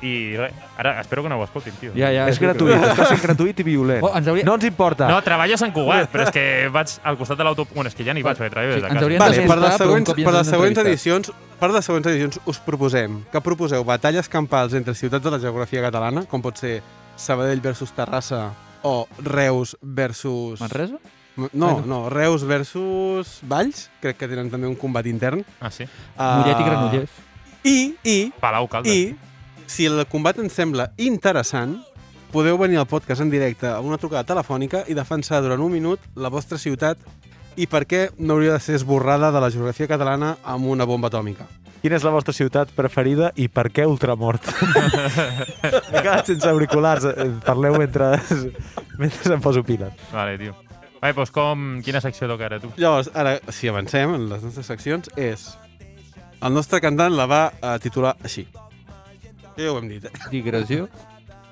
I 0.00 0.34
res, 0.34 0.54
ara 0.80 0.94
espero 1.02 1.22
que 1.22 1.28
no 1.28 1.36
ho 1.36 1.44
escoltin, 1.44 1.74
tio. 1.76 1.90
Ja, 1.92 2.08
ja, 2.08 2.22
és 2.30 2.38
sí, 2.38 2.40
gratuït, 2.40 2.72
està 2.88 3.04
sent 3.10 3.20
gratuït 3.20 3.58
i 3.60 3.64
violent. 3.66 4.00
Oh, 4.02 4.12
ens 4.16 4.26
hauria- 4.32 4.46
No 4.48 4.54
ens 4.56 4.64
importa. 4.64 5.08
No, 5.10 5.18
treballo 5.20 5.54
a 5.54 5.58
Sant 5.60 5.74
Cugat, 5.76 6.08
però 6.10 6.24
és 6.24 6.30
que 6.32 6.44
vaig 6.72 6.94
al 7.04 7.18
costat 7.20 7.36
de 7.36 7.44
l'autopista... 7.44 7.74
Bueno, 7.76 7.88
és 7.92 7.94
que 7.98 8.04
ja 8.06 8.14
n'hi 8.16 8.22
vaig, 8.24 8.38
perquè 8.38 8.48
treballo 8.54 8.72
des 8.78 8.82
de 8.82 8.88
casa. 8.88 9.10
Vale, 9.20 9.44
per 9.46 9.58
les 9.60 9.76
següents, 9.76 10.14
per 10.16 10.32
les 10.38 10.46
següents 10.54 10.78
edicions, 10.86 11.32
per 11.60 11.70
les 11.74 11.84
següents 11.84 12.06
edicions 12.14 12.40
us 12.48 12.58
proposem 12.64 13.20
que 13.30 13.40
proposeu 13.44 13.84
batalles 13.84 14.28
campals 14.32 14.72
entre 14.72 14.94
ciutats 14.94 15.22
de 15.22 15.30
la 15.36 15.38
geografia 15.38 15.82
catalana, 15.84 16.24
com 16.24 16.40
pot 16.40 16.56
ser 16.56 16.78
Sabadell 17.20 17.60
versus 17.60 17.92
Terrassa 17.92 18.54
o 18.82 19.06
Reus 19.22 19.76
versus... 19.82 20.60
Manresa? 20.64 20.96
No, 21.52 21.80
no, 21.86 22.08
Reus 22.12 22.44
versus 22.44 23.38
Valls, 23.48 23.88
crec 24.02 24.16
que 24.20 24.28
tenen 24.28 24.50
també 24.52 24.66
un 24.68 24.76
combat 24.76 25.06
intern. 25.06 25.44
Ah, 25.60 25.70
sí? 25.70 25.84
Uh, 26.16 26.40
Mollet 26.40 26.60
i 26.60 26.66
Granollers. 26.68 27.18
I, 27.64 27.76
i, 28.04 28.18
Palau, 28.40 28.66
Caldes. 28.72 28.92
i, 28.92 29.16
si 29.70 29.86
el 29.86 30.00
combat 30.10 30.38
ens 30.40 30.54
sembla 30.56 30.90
interessant, 30.98 31.76
podeu 32.32 32.56
venir 32.58 32.78
al 32.80 32.86
podcast 32.86 33.20
en 33.24 33.30
directe 33.30 33.66
a 33.68 33.80
una 33.84 33.98
trucada 33.98 34.24
telefònica 34.24 34.84
i 34.88 34.94
defensar 34.94 35.42
durant 35.42 35.60
un 35.60 35.72
minut 35.72 36.00
la 36.16 36.30
vostra 36.30 36.58
ciutat 36.58 36.98
i 37.60 37.66
per 37.66 37.82
què 37.90 38.04
no 38.18 38.36
hauria 38.36 38.54
de 38.54 38.60
ser 38.62 38.76
esborrada 38.78 39.32
de 39.34 39.40
la 39.42 39.50
geografia 39.50 39.88
catalana 39.90 40.36
amb 40.46 40.66
una 40.70 40.86
bomba 40.86 41.10
atòmica. 41.10 41.48
Quina 41.80 41.96
és 41.96 42.04
la 42.04 42.12
vostra 42.12 42.32
ciutat 42.36 42.70
preferida 42.76 43.30
i 43.40 43.48
per 43.48 43.70
què 43.72 43.86
Ultramort? 43.88 44.44
M'he 45.90 46.02
quedat 46.02 46.28
sense 46.28 46.48
auriculars. 46.48 47.06
eh, 47.08 47.30
Parleu 47.44 47.76
mentre, 47.80 48.12
mentre 49.00 49.34
em 49.34 49.40
poso 49.40 49.62
piles. 49.64 49.92
Vale, 50.12 50.36
tio. 50.38 50.54
Vale, 51.00 51.14
doncs 51.16 51.32
com... 51.32 51.68
Quina 51.84 52.02
secció 52.04 52.28
toca 52.28 52.46
ara, 52.50 52.60
tu? 52.60 52.72
Llavors, 52.80 53.08
ara, 53.16 53.38
si 53.56 53.70
avancem 53.70 54.12
en 54.16 54.28
les 54.32 54.42
nostres 54.44 54.68
seccions, 54.68 55.08
és... 55.16 55.48
El 56.40 56.54
nostre 56.56 56.80
cantant 56.80 57.12
la 57.12 57.26
va 57.28 57.40
eh, 57.52 57.76
titular 57.84 58.14
així. 58.24 58.46
Que 59.54 59.66
ja 59.66 59.72
ho 59.72 59.78
hem 59.80 59.90
dit, 59.90 60.06
eh? 60.08 60.28
Digressió. 60.32 60.86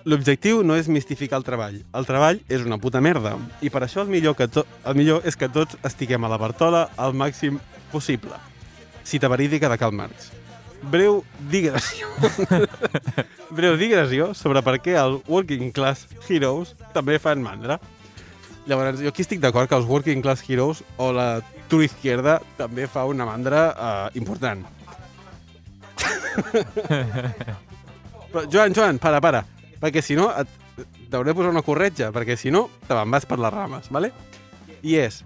L'objectiu 0.09 0.63
no 0.65 0.77
és 0.79 0.89
mistificar 0.89 1.37
el 1.41 1.45
treball. 1.45 1.83
El 1.97 2.07
treball 2.09 2.41
és 2.49 2.65
una 2.65 2.79
puta 2.81 3.03
merda. 3.05 3.35
I 3.61 3.69
per 3.73 3.83
això 3.85 4.01
el 4.05 4.13
millor, 4.13 4.37
que 4.39 4.47
to 4.49 4.65
el 4.89 4.97
millor 4.97 5.27
és 5.29 5.37
que 5.37 5.51
tots 5.53 5.77
estiguem 5.85 6.25
a 6.25 6.31
la 6.33 6.39
Bartola 6.41 6.87
al 6.97 7.13
màxim 7.13 7.59
possible. 7.93 8.37
Cita 9.05 9.29
verídica 9.29 9.69
de 9.69 9.77
Karl 9.81 9.97
Marx. 9.97 10.31
Breu 10.89 11.21
digressió. 11.51 12.09
Breu 13.59 13.77
digressió 13.77 14.33
sobre 14.39 14.63
per 14.65 14.79
què 14.81 14.97
el 14.97 15.19
Working 15.29 15.73
Class 15.77 16.07
Heroes 16.29 16.73
també 16.95 17.19
fan 17.21 17.45
mandra. 17.45 17.81
Llavors, 18.69 19.01
jo 19.01 19.09
aquí 19.09 19.23
estic 19.25 19.41
d'acord 19.41 19.69
que 19.71 19.77
els 19.79 19.87
Working 19.89 20.21
Class 20.23 20.43
Heroes 20.49 20.83
o 21.01 21.09
la 21.17 21.41
Tour 21.73 21.83
Izquierda 21.87 22.35
també 22.59 22.85
fa 22.91 23.07
una 23.09 23.25
mandra 23.29 23.63
eh, 23.73 24.19
important. 24.21 24.65
Però, 28.29 28.43
Joan, 28.53 28.75
Joan, 28.77 28.99
para, 29.01 29.21
para. 29.25 29.41
Perquè 29.81 30.03
si 30.05 30.15
no, 30.19 30.29
et- 30.37 30.85
t'hauré 31.11 31.31
de 31.33 31.37
posar 31.39 31.51
una 31.55 31.63
corretja, 31.65 32.11
perquè 32.13 32.37
si 32.37 32.51
no, 32.53 32.67
te 32.87 32.93
me'n 32.95 33.11
vas 33.15 33.25
per 33.27 33.39
les 33.41 33.53
rames, 33.55 33.89
¿vale? 33.91 34.11
I 34.85 34.97
és, 35.01 35.23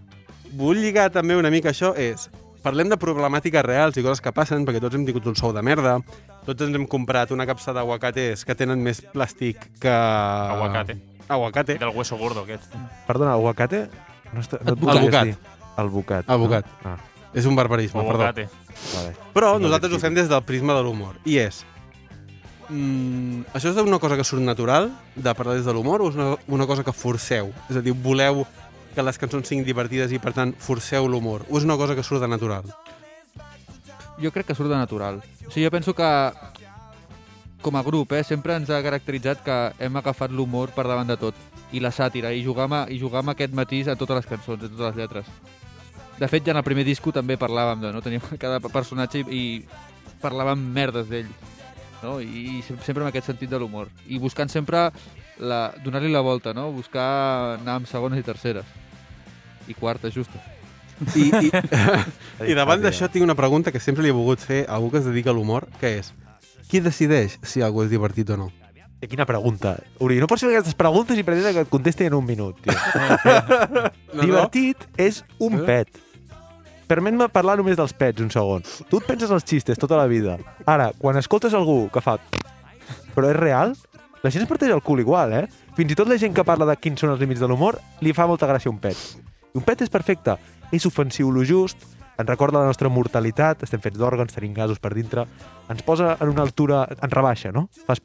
vull 0.55 0.79
lligar 0.79 1.09
també 1.13 1.35
una 1.37 1.51
mica 1.51 1.71
això, 1.73 1.91
és, 1.99 2.29
parlem 2.63 2.89
de 2.93 2.97
problemàtiques 3.01 3.65
reals 3.67 3.97
i 3.99 4.03
coses 4.07 4.23
que 4.23 4.31
passen, 4.33 4.63
perquè 4.69 4.79
tots 4.81 4.95
hem 4.95 5.05
tingut 5.09 5.27
un 5.27 5.35
sou 5.37 5.51
de 5.53 5.63
merda, 5.67 5.97
tots 6.47 6.63
ens 6.63 6.77
hem 6.79 6.87
comprat 6.87 7.33
una 7.35 7.47
capsa 7.49 7.73
d'aguacates 7.75 8.45
que 8.47 8.55
tenen 8.55 8.79
més 8.87 9.03
plàstic 9.13 9.57
que... 9.83 9.91
Aguacate. 9.91 10.95
Aguacate. 11.29 11.79
Del 11.79 11.89
hueso 11.95 12.17
gordo, 12.19 12.43
aquest. 12.43 12.65
Perdona, 13.07 13.33
aguacate? 13.33 13.89
No 14.33 14.41
està, 14.41 14.59
no 14.63 14.73
et 14.73 14.79
Advocat. 14.79 14.81
podries 14.81 15.15
Advocat. 15.15 15.25
dir. 15.25 15.37
Advocat. 15.77 16.31
Advocat. 16.31 16.67
No? 16.85 16.91
Ah, 16.91 16.99
És 17.35 17.47
un 17.47 17.57
barbarisme, 17.57 18.03
perdó. 18.03 18.23
Aguacate. 18.27 18.49
vale. 18.95 19.15
Però 19.33 19.53
No 19.55 19.67
nosaltres 19.69 19.93
ho 19.95 19.99
fem 19.99 20.15
des 20.15 20.29
del 20.29 20.43
prisma 20.43 20.75
de 20.75 20.83
l'humor. 20.83 21.17
I 21.25 21.39
és... 21.39 21.65
Mm, 22.69 23.43
això 23.55 23.71
és 23.71 23.77
una 23.77 23.99
cosa 23.99 24.17
que 24.17 24.25
surt 24.25 24.43
natural, 24.43 24.91
de 25.17 25.35
parlar 25.35 25.55
des 25.57 25.65
de 25.65 25.73
l'humor, 25.73 26.01
o 26.03 26.09
és 26.09 26.15
una, 26.17 26.37
una 26.49 26.67
cosa 26.67 26.85
que 26.85 26.93
forceu? 26.93 27.53
És 27.69 27.77
a 27.77 27.81
dir, 27.83 27.93
voleu 27.93 28.47
que 28.95 29.03
les 29.03 29.19
cançons 29.19 29.49
siguin 29.49 29.65
divertides 29.65 30.13
i, 30.13 30.19
per 30.19 30.33
tant, 30.33 30.55
forceu 30.59 31.09
l'humor? 31.09 31.45
O 31.51 31.59
és 31.59 31.65
una 31.65 31.77
cosa 31.77 31.95
que 31.97 32.03
surt 32.05 32.21
de 32.21 32.29
natural? 32.29 32.65
Jo 34.23 34.31
crec 34.31 34.47
que 34.47 34.55
surt 34.55 34.69
de 34.71 34.77
natural. 34.77 35.23
O 35.47 35.51
sigui, 35.51 35.65
jo 35.67 35.71
penso 35.73 35.95
que 35.95 36.07
com 37.63 37.77
a 37.79 37.83
grup, 37.87 38.13
eh, 38.13 38.25
sempre 38.27 38.57
ens 38.59 38.71
ha 38.71 38.83
caracteritzat 38.85 39.43
que 39.47 39.57
hem 39.79 39.97
agafat 39.97 40.31
l'humor 40.35 40.73
per 40.75 40.85
davant 40.89 41.09
de 41.09 41.17
tot 41.17 41.35
i 41.73 41.81
la 41.81 41.91
sàtira, 41.95 42.33
i 42.35 42.43
jugar 42.45 42.67
amb, 42.69 42.91
i 42.93 42.99
jugar 43.01 43.23
amb 43.23 43.33
aquest 43.33 43.55
matís 43.57 43.89
a 43.89 43.97
totes 43.97 44.19
les 44.21 44.27
cançons, 44.29 44.61
a 44.61 44.69
totes 44.69 44.87
les 44.91 44.99
lletres. 45.01 45.31
De 46.19 46.29
fet, 46.29 46.45
ja 46.45 46.53
en 46.53 46.61
el 46.61 46.67
primer 46.67 46.85
disco 46.85 47.13
també 47.15 47.39
parlàvem 47.41 47.81
de, 47.81 47.93
no? 47.95 48.03
Teníem 48.05 48.23
cada 48.43 48.61
personatge 48.61 49.23
i, 49.23 49.25
i 49.33 50.15
parlàvem 50.23 50.61
merdes 50.75 51.09
d'ell, 51.09 51.31
no? 52.03 52.19
I, 52.21 52.59
i 52.59 52.63
sem- 52.67 52.81
sempre 52.85 53.07
amb 53.07 53.11
aquest 53.13 53.31
sentit 53.33 53.51
de 53.51 53.59
l'humor. 53.59 53.89
I 54.07 54.21
buscant 54.21 54.53
sempre 54.53 54.91
la, 55.41 55.73
donar-li 55.85 56.13
la 56.13 56.21
volta, 56.21 56.53
no? 56.53 56.69
Buscar 56.77 57.57
anar 57.57 57.79
amb 57.81 57.89
segones 57.91 58.21
i 58.21 58.27
terceres. 58.27 58.67
I 59.67 59.75
quartes, 59.79 60.13
justes. 60.15 60.43
I, 61.17 61.31
i, 61.49 61.51
i 62.53 62.55
davant 62.55 62.83
d'això 62.85 63.09
tinc 63.11 63.25
una 63.25 63.35
pregunta 63.39 63.73
que 63.73 63.81
sempre 63.81 64.05
li 64.05 64.13
he 64.13 64.15
volgut 64.15 64.45
fer 64.45 64.67
a 64.69 64.77
algú 64.77 64.93
que 64.93 65.01
es 65.01 65.09
dedica 65.09 65.33
a 65.33 65.35
l'humor, 65.35 65.67
que 65.81 65.97
és 66.03 66.13
qui 66.73 66.81
decideix 66.81 67.37
si 67.45 67.61
algú 67.63 67.85
és 67.85 67.91
divertit 67.93 68.31
o 68.33 68.39
no? 68.41 68.49
Quina 69.03 69.27
pregunta. 69.27 69.75
Uri, 70.01 70.21
no 70.23 70.29
pots 70.31 70.45
fer 70.45 70.53
aquestes 70.53 70.77
preguntes 70.79 71.19
i 71.19 71.25
pretendre 71.27 71.51
que 71.57 71.65
et 71.67 71.71
contesti 71.73 72.07
en 72.07 72.15
un 72.15 72.25
minut, 72.25 72.61
tio. 72.63 72.73
No, 74.15 74.23
Divertit 74.23 74.85
és 75.01 75.23
un 75.43 75.59
Eh? 75.59 75.65
pet. 75.67 75.89
Permet-me 76.87 77.27
parlar 77.33 77.57
només 77.59 77.77
dels 77.79 77.95
pets 77.97 78.21
un 78.23 78.31
segon. 78.31 78.63
Tu 78.91 78.99
et 79.01 79.07
penses 79.09 79.31
els 79.33 79.45
xistes 79.49 79.79
tota 79.81 79.97
la 79.97 80.07
vida. 80.11 80.37
Ara, 80.69 80.91
quan 80.99 81.17
escoltes 81.19 81.55
algú 81.57 81.89
que 81.93 82.03
fa... 82.05 82.19
Però 83.17 83.31
és 83.31 83.37
real? 83.39 83.75
La 84.23 84.31
gent 84.31 84.45
es 84.45 84.49
parteix 84.51 84.71
el 84.71 84.83
cul 84.85 85.01
igual, 85.03 85.33
eh? 85.35 85.47
Fins 85.77 85.93
i 85.93 85.97
tot 85.99 86.07
la 86.09 86.19
gent 86.21 86.35
que 86.37 86.45
parla 86.47 86.69
de 86.69 86.77
quins 86.79 87.01
són 87.01 87.11
els 87.15 87.21
límits 87.21 87.41
de 87.43 87.49
l'humor 87.51 87.81
li 88.05 88.13
fa 88.15 88.27
molta 88.31 88.47
gràcia 88.47 88.71
un 88.71 88.79
pet. 88.79 88.97
I 89.53 89.59
un 89.59 89.65
pet 89.67 89.83
és 89.83 89.91
perfecte. 89.91 90.37
És 90.73 90.87
ofensiu 90.89 91.33
lo 91.35 91.43
just, 91.45 91.81
ens 92.19 92.29
recorda 92.29 92.61
la 92.61 92.69
nostra 92.69 92.91
mortalitat, 92.93 93.63
estem 93.65 93.81
fets 93.83 93.99
d'òrgans, 93.99 94.35
tenim 94.35 94.53
gasos 94.57 94.79
per 94.83 94.93
dintre, 94.95 95.25
ens 95.73 95.83
posa 95.87 96.17
en 96.21 96.29
una 96.33 96.43
altura, 96.45 96.85
ens 97.01 97.13
rebaixa, 97.13 97.53
no? 97.53 97.69
Fas... 97.87 98.03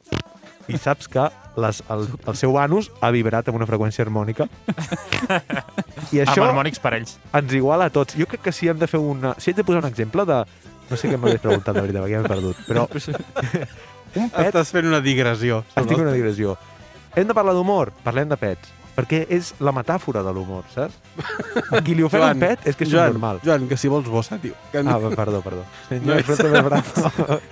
I 0.68 0.76
saps 0.76 1.06
que 1.08 1.22
les, 1.56 1.78
el, 1.88 2.02
el 2.28 2.36
seu 2.36 2.58
anus 2.60 2.90
ha 3.00 3.08
vibrat 3.14 3.46
amb 3.48 3.56
una 3.56 3.64
freqüència 3.64 4.02
harmònica. 4.04 4.44
I 6.12 6.20
Amb 6.20 6.28
això 6.28 6.44
harmònics 6.44 6.80
per 6.84 6.92
ells. 6.98 7.14
ens 7.32 7.54
iguala 7.56 7.86
a 7.88 7.92
tots. 7.94 8.16
Jo 8.20 8.26
crec 8.28 8.42
que 8.44 8.52
si 8.52 8.68
hem 8.68 8.76
de 8.76 8.86
fer 8.90 9.00
una... 9.00 9.32
Si 9.40 9.48
haig 9.48 9.56
de 9.56 9.64
posar 9.64 9.80
un 9.80 9.88
exemple 9.88 10.26
de... 10.28 10.42
No 10.90 10.96
sé 11.00 11.08
què 11.08 11.16
m'hagués 11.20 11.40
preguntat, 11.40 11.72
de 11.72 11.84
veritat, 11.86 12.04
perquè 12.04 12.18
ja 12.18 12.20
m'he 12.20 12.28
perdut. 12.34 12.60
Però 12.68 12.84
un 14.20 14.28
pet... 14.28 14.46
Estàs 14.50 14.72
fent 14.76 14.88
una 14.92 15.00
digressió. 15.04 15.62
Estic 15.72 15.96
en 15.96 16.04
una 16.04 16.12
digressió. 16.16 16.58
Hem 17.16 17.28
de 17.32 17.36
parlar 17.36 17.56
d'humor? 17.56 17.94
Parlem 18.04 18.28
de 18.28 18.36
pets. 18.40 18.72
Perquè 18.98 19.20
és 19.30 19.52
la 19.62 19.70
metàfora 19.70 20.24
de 20.26 20.32
l'humor, 20.34 20.64
saps? 20.74 20.96
A 21.76 21.78
qui 21.86 21.94
li 21.94 22.02
ofèn 22.02 22.24
un 22.32 22.40
pet 22.42 22.66
és 22.66 22.74
que 22.74 22.82
és 22.82 22.90
Joan, 22.90 23.12
normal. 23.14 23.38
Joan, 23.46 23.68
que 23.70 23.78
si 23.78 23.86
vols 23.92 24.08
bossa, 24.10 24.40
tio. 24.42 24.56
Que 24.72 24.82
Ah, 24.82 24.98
perdó, 25.14 25.38
perdó. 25.44 25.62
No 26.02 26.14
el 26.18 26.62
brazo. 26.66 27.12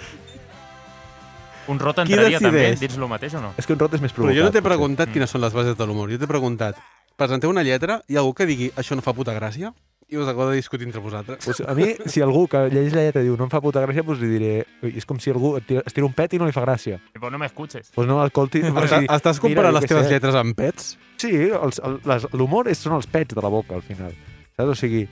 Un 1.66 1.80
rot 1.82 1.98
entraria 1.98 2.38
també 2.38 2.68
dins 2.78 2.94
lo 2.98 3.08
mateix 3.10 3.34
o 3.34 3.40
no? 3.42 3.48
és 3.58 3.66
que 3.66 3.74
un 3.74 3.80
rot 3.80 3.94
és 3.96 4.02
més 4.02 4.12
Però 4.14 4.22
provocat. 4.22 4.36
jo 4.38 4.44
no 4.44 4.50
t'he 4.54 4.60
potser. 4.60 4.68
preguntat 4.68 5.10
quines 5.10 5.32
són 5.34 5.40
les 5.42 5.52
bases 5.56 5.74
de 5.76 5.86
l'humor. 5.88 6.10
Jo 6.12 6.18
t'he 6.22 6.28
preguntat, 6.30 6.76
presenteu 7.18 7.50
una 7.50 7.64
lletra 7.66 7.96
i 8.06 8.14
algú 8.20 8.34
que 8.38 8.46
digui 8.46 8.68
això 8.78 8.94
no 8.94 9.02
fa 9.02 9.12
puta 9.16 9.34
gràcia? 9.34 9.72
I 10.08 10.16
us 10.18 10.28
acabo 10.28 10.48
de 10.50 10.56
discutir 10.56 10.86
entre 10.86 11.00
vosaltres. 11.00 11.44
Pues 11.44 11.60
a 11.66 11.74
mi, 11.74 11.96
si 12.06 12.20
algú 12.20 12.46
que 12.46 12.68
llegeix 12.70 12.92
la 12.94 13.02
lletra 13.02 13.22
diu 13.26 13.34
no 13.36 13.48
em 13.48 13.50
fa 13.50 13.58
puta 13.60 13.80
gràcia, 13.82 14.04
doncs 14.06 14.20
li 14.22 14.28
diré... 14.30 14.50
"Ui, 14.86 14.92
És 14.96 15.04
com 15.04 15.18
si 15.18 15.32
algú 15.32 15.56
et 15.58 15.66
tira, 15.66 15.82
es 15.84 15.92
tira 15.92 16.06
un 16.06 16.12
pet 16.14 16.32
i 16.34 16.38
no 16.38 16.46
li 16.46 16.52
fa 16.54 16.62
gràcia. 16.62 17.00
Però 17.12 17.30
no 17.30 17.38
m'escuches. 17.42 17.90
Doncs 17.96 18.06
no 18.06 18.20
l'escolti. 18.22 18.60
o 18.62 18.68
Estàs, 18.70 18.90
sigui, 18.92 19.08
estàs 19.16 19.40
comparant 19.42 19.74
les 19.74 19.84
teves 19.90 20.06
sé. 20.06 20.12
lletres 20.14 20.34
amb 20.38 20.54
pets? 20.54 20.92
Sí, 21.18 21.32
el- 21.34 22.30
l'humor 22.38 22.68
és- 22.70 22.78
són 22.78 22.94
els 22.94 23.06
pets 23.10 23.34
de 23.34 23.42
la 23.42 23.48
boca, 23.50 23.74
al 23.74 23.82
final. 23.82 24.14
Saps? 24.56 24.68
O 24.70 24.74
sigui, 24.78 25.08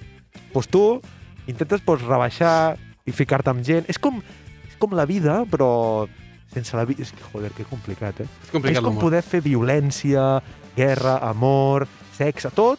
doncs 0.54 0.68
tu 0.70 1.00
intentes 1.48 1.82
doncs, 1.84 2.02
rebaixar 2.06 2.76
i 3.04 3.10
ficar-te 3.10 3.50
amb 3.50 3.64
gent. 3.66 3.90
És 3.90 3.98
com, 3.98 4.22
és 4.68 4.76
com 4.78 4.94
la 4.94 5.06
vida, 5.06 5.42
però 5.50 6.06
sense 6.54 6.76
la 6.76 6.84
vida... 6.84 7.02
És 7.02 7.10
que, 7.10 7.18
joder, 7.32 7.50
que 7.50 7.64
complicat, 7.64 8.20
eh? 8.20 8.28
És 8.44 8.50
complicat 8.54 8.78
és 8.78 8.84
com 8.86 8.96
poder 9.02 9.22
fer 9.26 9.40
violència, 9.42 10.40
guerra, 10.76 11.18
amor, 11.18 11.88
sexe, 12.14 12.48
tot, 12.54 12.78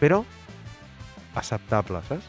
però 0.00 0.24
acceptable, 1.36 2.00
saps? 2.08 2.26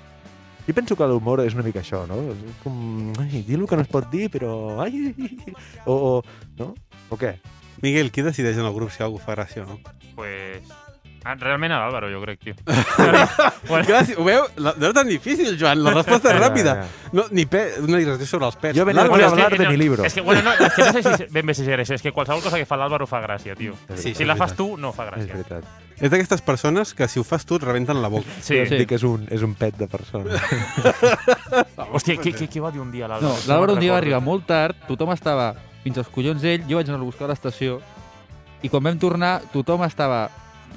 Jo 0.67 0.74
penso 0.76 0.98
que 1.00 1.06
l'humor 1.08 1.39
és 1.46 1.54
una 1.56 1.63
mica 1.63 1.80
això, 1.80 2.02
no? 2.10 2.17
És 2.34 2.41
com, 2.63 3.13
ai, 3.24 3.43
dir 3.48 3.56
el 3.56 3.67
que 3.70 3.78
no 3.80 3.86
es 3.86 3.91
pot 3.91 4.10
dir, 4.12 4.28
però... 4.34 4.82
Ai, 4.84 5.13
o, 5.86 5.93
o, 5.96 6.12
no? 6.60 6.74
O 7.10 7.15
què? 7.20 7.38
Miguel, 7.82 8.12
qui 8.12 8.26
decideix 8.26 8.58
en 8.60 8.67
el 8.67 8.76
grup 8.76 8.91
si 8.91 9.04
algú 9.06 9.22
fa 9.22 9.36
gràcia 9.38 9.63
o 9.63 9.70
no? 9.70 9.80
Pues... 10.17 10.67
Ah, 11.28 11.34
realment 11.36 11.74
a 11.76 11.80
l'Àlvaro, 11.82 12.08
jo 12.08 12.22
crec, 12.22 12.38
tio. 12.39 12.54
bueno, 13.67 13.84
Gràcies. 13.84 14.15
Ho 14.15 14.24
veu? 14.24 14.46
La- 14.56 14.74
No 14.78 14.86
era 14.86 14.93
tan 14.96 15.10
difícil, 15.10 15.58
Joan. 15.60 15.82
La 15.84 15.91
resposta 15.91 16.32
és 16.32 16.39
ràpida. 16.39 16.76
No, 17.12 17.26
ni 17.36 17.43
pe... 17.46 17.65
No 17.84 18.00
sobre 18.24 18.48
els 18.48 18.56
pets. 18.56 18.78
Jo 18.78 18.86
venía 18.88 19.04
L'Àlvaro- 19.04 19.24
a 19.24 19.26
és 19.26 19.34
hablar 19.34 19.50
de 19.58 19.65
no, 19.65 19.72
mi 19.72 19.78
libro. 19.82 20.06
És 20.08 20.15
que, 20.15 20.22
bueno, 20.24 20.43
no, 20.46 20.54
és 20.56 20.72
que 20.78 20.86
no 20.88 20.93
sé 21.02 21.17
si 21.17 21.28
ben 21.34 21.46
bé 21.50 21.54
si. 21.58 21.65
És 21.67 22.02
que 22.06 22.13
qualsevol 22.15 22.43
cosa 22.46 22.56
que 22.62 22.67
fa 22.70 22.78
l'Àlvaro 22.80 23.08
fa 23.12 23.20
gràcia, 23.24 23.56
tio. 23.60 23.76
Sí, 23.96 24.13
si 24.15 24.24
la 24.24 24.38
fas 24.39 24.56
tu, 24.56 24.78
no 24.80 24.93
fa 24.96 25.10
És 25.10 25.12
gràcia. 25.12 25.34
veritat. 25.34 25.87
És 25.97 26.12
d'aquestes 26.12 26.43
persones 26.45 26.93
que 26.93 27.07
si 27.10 27.17
ho 27.19 27.23
fas 27.25 27.45
tu 27.45 27.57
et 27.57 27.63
rebenten 27.65 27.97
la 28.03 28.10
boca. 28.13 28.29
Sí. 28.45 28.60
Sí. 28.69 28.77
Dic 28.77 28.89
que 28.91 28.99
és 28.99 29.05
un, 29.07 29.23
és 29.33 29.41
un 29.41 29.55
pet 29.57 29.77
de 29.79 29.88
persona. 29.89 30.38
Hòstia, 31.97 32.17
què, 32.21 32.33
què, 32.36 32.47
què 32.51 32.62
va 32.62 32.71
dir 32.73 32.81
un 32.83 32.91
dia 32.93 33.07
No, 33.07 33.15
l'Àlvaro? 33.17 33.47
l'Àlvaro 33.49 33.77
un 33.77 33.81
dia 33.81 33.95
va 33.95 34.01
arribar 34.01 34.21
molt 34.21 34.45
tard, 34.49 34.77
tothom 34.88 35.13
estava 35.15 35.53
fins 35.83 35.97
als 36.01 36.10
collons 36.13 36.43
d'ell, 36.43 36.65
jo 36.69 36.77
vaig 36.77 36.89
anar 36.91 36.99
a 37.01 37.07
buscar 37.07 37.25
a 37.27 37.31
l'estació, 37.31 37.79
i 38.62 38.69
quan 38.69 38.83
vam 38.83 38.99
tornar, 39.01 39.39
tothom 39.53 39.86
estava 39.88 40.27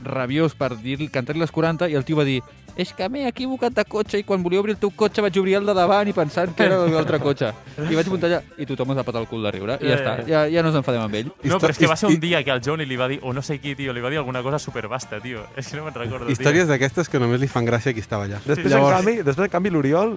rabiós 0.05 0.55
per 0.57 0.71
dir 0.81 1.11
cantar-li 1.13 1.43
les 1.43 1.53
40, 1.53 1.89
i 1.91 1.97
el 1.99 2.07
tio 2.09 2.17
va 2.17 2.25
dir 2.25 2.41
és 2.81 2.93
que 2.97 3.09
m'he 3.13 3.27
equivocat 3.29 3.75
de 3.77 3.85
cotxe 3.85 4.19
i 4.21 4.25
quan 4.27 4.43
volia 4.43 4.63
obrir 4.63 4.75
el 4.75 4.81
teu 4.83 4.91
cotxe 4.91 5.23
vaig 5.23 5.37
obrir 5.39 5.59
el 5.61 5.69
de 5.69 5.75
davant 5.77 6.09
i 6.09 6.15
pensant 6.17 6.55
que 6.57 6.67
era 6.67 6.81
l'altre 6.91 7.21
cotxe. 7.23 7.53
I 7.79 7.99
vaig 7.99 8.11
muntar 8.11 8.31
allà 8.31 8.43
i 8.59 8.67
tothom 8.69 8.95
es 8.95 9.01
va 9.01 9.07
patar 9.07 9.23
el 9.23 9.29
cul 9.31 9.45
de 9.47 9.55
riure. 9.55 9.79
I 9.81 9.91
ja 9.91 9.91
Ja, 9.91 9.99
està, 9.99 10.15
ja, 10.29 10.43
ja, 10.51 10.63
no 10.65 10.71
ens 10.73 10.81
enfadem 10.81 11.05
amb 11.05 11.17
ell. 11.21 11.31
No, 11.45 11.59
però 11.61 11.75
és 11.75 11.81
que 11.81 11.89
va 11.91 11.97
ser 12.01 12.11
un 12.11 12.19
dia 12.23 12.43
que 12.47 12.53
el 12.55 12.63
Johnny 12.65 12.87
li 12.89 12.99
va 13.01 13.09
dir, 13.11 13.21
o 13.23 13.33
no 13.37 13.43
sé 13.43 13.59
qui, 13.61 13.75
tio, 13.79 13.95
li 13.97 14.03
va 14.05 14.11
dir 14.13 14.21
alguna 14.23 14.43
cosa 14.43 14.59
superbasta, 14.63 15.21
tio. 15.21 15.45
És 15.61 15.69
que 15.69 15.79
no 15.79 15.87
me'n 15.87 15.97
recordo, 15.97 16.31
Històries 16.31 16.69
d'aquestes 16.71 17.11
que 17.11 17.21
només 17.23 17.41
li 17.43 17.49
fan 17.51 17.67
gràcia 17.69 17.93
a 17.93 17.97
qui 17.97 18.05
estava 18.05 18.29
allà. 18.29 18.41
Després, 18.47 18.73
Llavors, 18.73 18.95
en 18.95 19.01
canvi, 19.01 19.17
després, 19.27 19.49
en 19.49 19.55
canvi 19.57 19.75
l'Oriol 19.75 20.17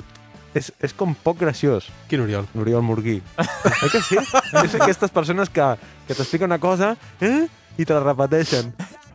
és, 0.53 0.71
és 0.79 0.93
com 0.97 1.15
poc 1.25 1.39
graciós. 1.41 1.89
Quin 2.09 2.23
Oriol? 2.23 2.47
L'Oriol 2.55 2.85
Murguí. 2.85 3.19
eh 3.37 3.89
que 3.91 4.01
sí? 4.05 4.19
És 4.63 4.75
aquestes 4.77 5.11
persones 5.11 5.49
que, 5.49 5.73
que 6.07 6.15
t'expliquen 6.15 6.51
una 6.51 6.61
cosa 6.61 6.95
eh? 7.19 7.47
i 7.77 7.85
te 7.85 7.93
la 7.93 8.03
repeteixen. 8.05 8.73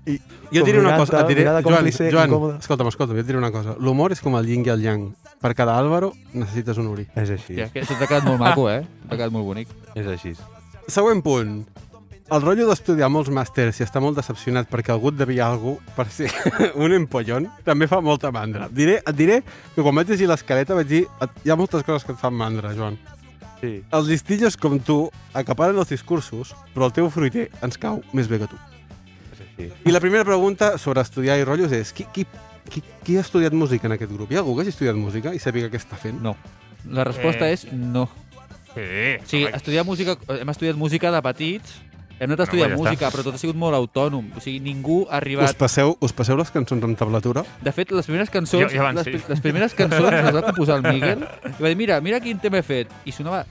I, 0.08 0.16
Jo 0.52 0.62
et 0.62 0.64
diré 0.64 0.78
una 0.80 0.96
cosa, 0.96 1.20
et 1.20 1.28
diré, 1.28 1.42
Joan, 1.44 1.90
Joan, 2.10 2.56
escolta'm, 2.58 2.88
escolta'm, 2.88 3.16
jo 3.18 3.20
et 3.20 3.26
diré 3.28 3.38
una 3.38 3.50
cosa. 3.52 3.74
L'humor 3.78 4.12
és 4.14 4.22
com 4.24 4.36
el 4.38 4.46
yin 4.48 4.64
i 4.64 4.70
el 4.72 4.80
yang. 4.82 5.10
Per 5.42 5.52
cada 5.54 5.74
Álvaro 5.78 6.12
necessites 6.32 6.78
un 6.80 6.86
Uri. 6.88 7.04
És 7.14 7.28
així, 7.34 7.58
que 7.72 7.82
això 7.82 7.98
t'ha 7.98 8.06
quedat 8.08 8.24
molt 8.24 8.40
maco, 8.40 8.68
eh? 8.72 8.80
T'ha 9.08 9.16
quedat 9.18 9.34
molt 9.34 9.44
bonic. 9.44 9.68
és 9.94 10.06
així. 10.06 10.32
Següent 10.88 11.20
punt. 11.22 11.66
El 12.30 12.42
rotllo 12.44 12.66
d'estudiar 12.68 13.08
molts 13.08 13.30
màsters 13.32 13.78
i 13.80 13.84
estar 13.86 14.02
molt 14.04 14.16
decepcionat 14.16 14.68
perquè 14.68 14.92
algú 14.92 15.08
et 15.08 15.16
devia 15.16 15.46
algú 15.48 15.78
per 15.96 16.04
ser 16.12 16.28
un 16.76 16.92
empollón 16.92 17.46
també 17.64 17.86
fa 17.88 18.00
molta 18.04 18.28
mandra. 18.32 18.68
Diré, 18.68 18.98
et 19.00 19.16
diré 19.16 19.38
que 19.74 19.80
quan 19.84 19.94
vaig 19.96 20.08
llegir 20.12 20.28
l'escaleta 20.28 20.74
vaig 20.76 20.86
dir 20.90 21.06
"Et- 21.24 21.38
hi 21.44 21.50
ha 21.50 21.56
moltes 21.56 21.82
coses 21.84 22.04
que 22.04 22.12
et 22.12 22.18
fan 22.20 22.34
mandra, 22.36 22.74
Joan. 22.76 22.98
Sí. 23.62 23.82
Els 23.90 24.06
listillos 24.06 24.56
com 24.60 24.76
tu 24.78 25.10
acaparen 25.34 25.76
els 25.80 25.88
discursos, 25.88 26.52
però 26.74 26.86
el 26.86 26.92
teu 26.92 27.08
fruiter 27.10 27.48
ens 27.62 27.76
cau 27.80 28.02
més 28.12 28.28
bé 28.28 28.38
que 28.38 28.46
tu. 28.46 28.56
I 29.58 29.90
la 29.90 30.00
primera 30.00 30.24
pregunta 30.24 30.76
sobre 30.78 31.02
estudiar 31.02 31.38
i 31.40 31.44
rotllos 31.44 31.72
és 31.74 31.92
qui, 31.92 32.06
qui, 32.14 32.26
qui, 32.70 32.82
qui 33.04 33.16
ha 33.18 33.24
estudiat 33.24 33.52
música 33.52 33.88
en 33.88 33.96
aquest 33.96 34.12
grup? 34.12 34.30
Hi 34.30 34.36
ha 34.38 34.44
algú 34.44 34.54
que 34.56 34.62
hagi 34.66 34.70
estudiat 34.76 34.96
música 34.96 35.34
i 35.34 35.40
sàpiga 35.42 35.70
què 35.72 35.80
està 35.80 35.98
fent? 35.98 36.20
No. 36.22 36.36
La 36.88 37.04
resposta 37.04 37.48
Eh. 37.48 37.52
és 37.58 37.66
no. 37.72 38.08
Sí, 39.26 39.42
home, 39.44 39.56
estudiar 39.56 39.84
música, 39.84 40.14
hem 40.38 40.48
estudiat 40.52 40.76
música 40.78 41.10
de 41.10 41.20
petits, 41.24 41.72
hem 42.20 42.30
anat 42.30 42.40
a 42.40 42.42
No, 42.42 42.44
estudiar 42.44 42.68
està. 42.70 42.76
música, 42.78 43.10
però 43.10 43.24
tot 43.26 43.34
ha 43.34 43.38
sigut 43.38 43.56
molt 43.58 43.74
autònom. 43.74 44.28
O 44.36 44.40
sigui, 44.40 44.60
ningú 44.60 45.00
ha 45.08 45.16
Us 45.16 45.22
arribat... 45.22 45.56
passeu, 45.58 45.96
us 46.00 46.12
passeu 46.12 46.36
les 46.38 46.50
cançons 46.54 46.84
amb 46.86 46.96
tablatura? 46.98 47.42
De 47.62 47.72
fet, 47.72 47.90
les 47.90 48.06
primeres 48.06 48.30
cançons, 48.30 48.70
Jo- 48.70 48.78
jo 48.78 48.92
les, 48.92 49.04
sí. 49.04 49.18
les 49.28 49.40
primeres 49.42 49.74
cançons 49.74 50.10
les 50.12 50.34
va 50.34 50.42
composar 50.46 50.78
el 50.78 50.86
Miguel 50.92 51.26
i 51.26 51.62
va 51.62 51.68
dir, 51.68 51.76
mira, 51.76 52.00
mira 52.00 52.20
quin 52.20 52.38
tema 52.38 52.58
he 52.58 52.62
fet. 52.62 52.88
I 53.04 53.12
sonava 53.12 53.44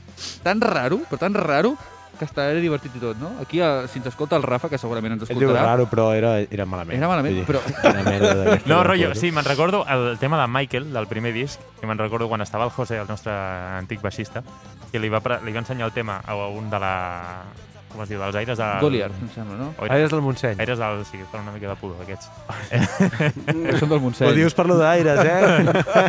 tan 0.43 0.61
raro, 0.61 1.01
però 1.09 1.17
tan 1.19 1.33
raro, 1.33 1.75
que 2.17 2.25
hasta 2.25 2.49
era 2.51 2.59
divertit 2.59 2.95
i 2.95 2.99
tot, 2.99 3.17
no? 3.21 3.31
Aquí, 3.41 3.61
eh, 3.61 3.85
si 3.87 3.99
ens 3.99 4.07
escolta 4.07 4.35
el 4.35 4.43
Rafa, 4.43 4.69
que 4.69 4.77
segurament 4.77 5.13
ens 5.17 5.29
Ell 5.29 5.37
diu 5.39 5.49
escoltarà, 5.49 5.65
raro, 5.75 5.85
però 5.89 6.09
era, 6.13 6.39
era 6.41 6.65
malament. 6.65 6.97
Era 6.97 7.07
malament, 7.07 7.39
però- 7.47 7.61
Una 7.91 8.03
merda 8.03 8.33
d'aquesta 8.35 8.69
No, 8.69 8.83
rotllo, 8.83 9.13
sí, 9.15 9.31
me'n 9.31 9.45
recordo 9.45 9.85
el 9.87 10.17
tema 10.19 10.41
de 10.41 10.47
Michael, 10.47 10.91
del 10.93 11.07
primer 11.07 11.33
disc, 11.33 11.59
que 11.79 11.87
me'n 11.87 11.97
recordo 11.97 12.27
quan 12.27 12.41
estava 12.41 12.65
el 12.65 12.71
José, 12.71 12.97
el 12.97 13.07
nostre 13.07 13.31
antic 13.33 14.01
baixista, 14.01 14.43
que 14.91 14.99
li 14.99 15.09
va, 15.09 15.19
pre- 15.21 15.39
li 15.45 15.53
va 15.53 15.59
ensenyar 15.59 15.87
el 15.87 15.93
tema 15.93 16.21
a 16.25 16.35
un 16.47 16.69
de 16.69 16.79
la... 16.79 17.43
com 17.97 18.05
es 18.05 18.11
diu, 18.11 18.19
dels 18.21 18.35
aires 18.37 18.59
del... 18.61 18.77
Goliar, 18.83 19.09
em 19.09 19.29
sembla, 19.33 19.57
no? 19.57 19.67
Oi, 19.81 19.89
Aires 19.95 20.11
del 20.13 20.21
Montseny. 20.21 20.59
Aires 20.61 20.77
del... 20.77 21.01
Sí, 21.09 21.17
fan 21.31 21.41
una 21.47 21.55
mica 21.55 21.71
de 21.71 21.75
pudor, 21.81 21.97
aquests. 22.05 22.29
Que 22.69 23.77
són 23.79 23.89
del 23.89 23.97
Ho 23.97 24.03
Montseny. 24.03 24.35
dius 24.37 24.53
per 24.57 24.67
lo 24.69 24.77
d'aires, 24.77 25.21
eh? 25.25 25.63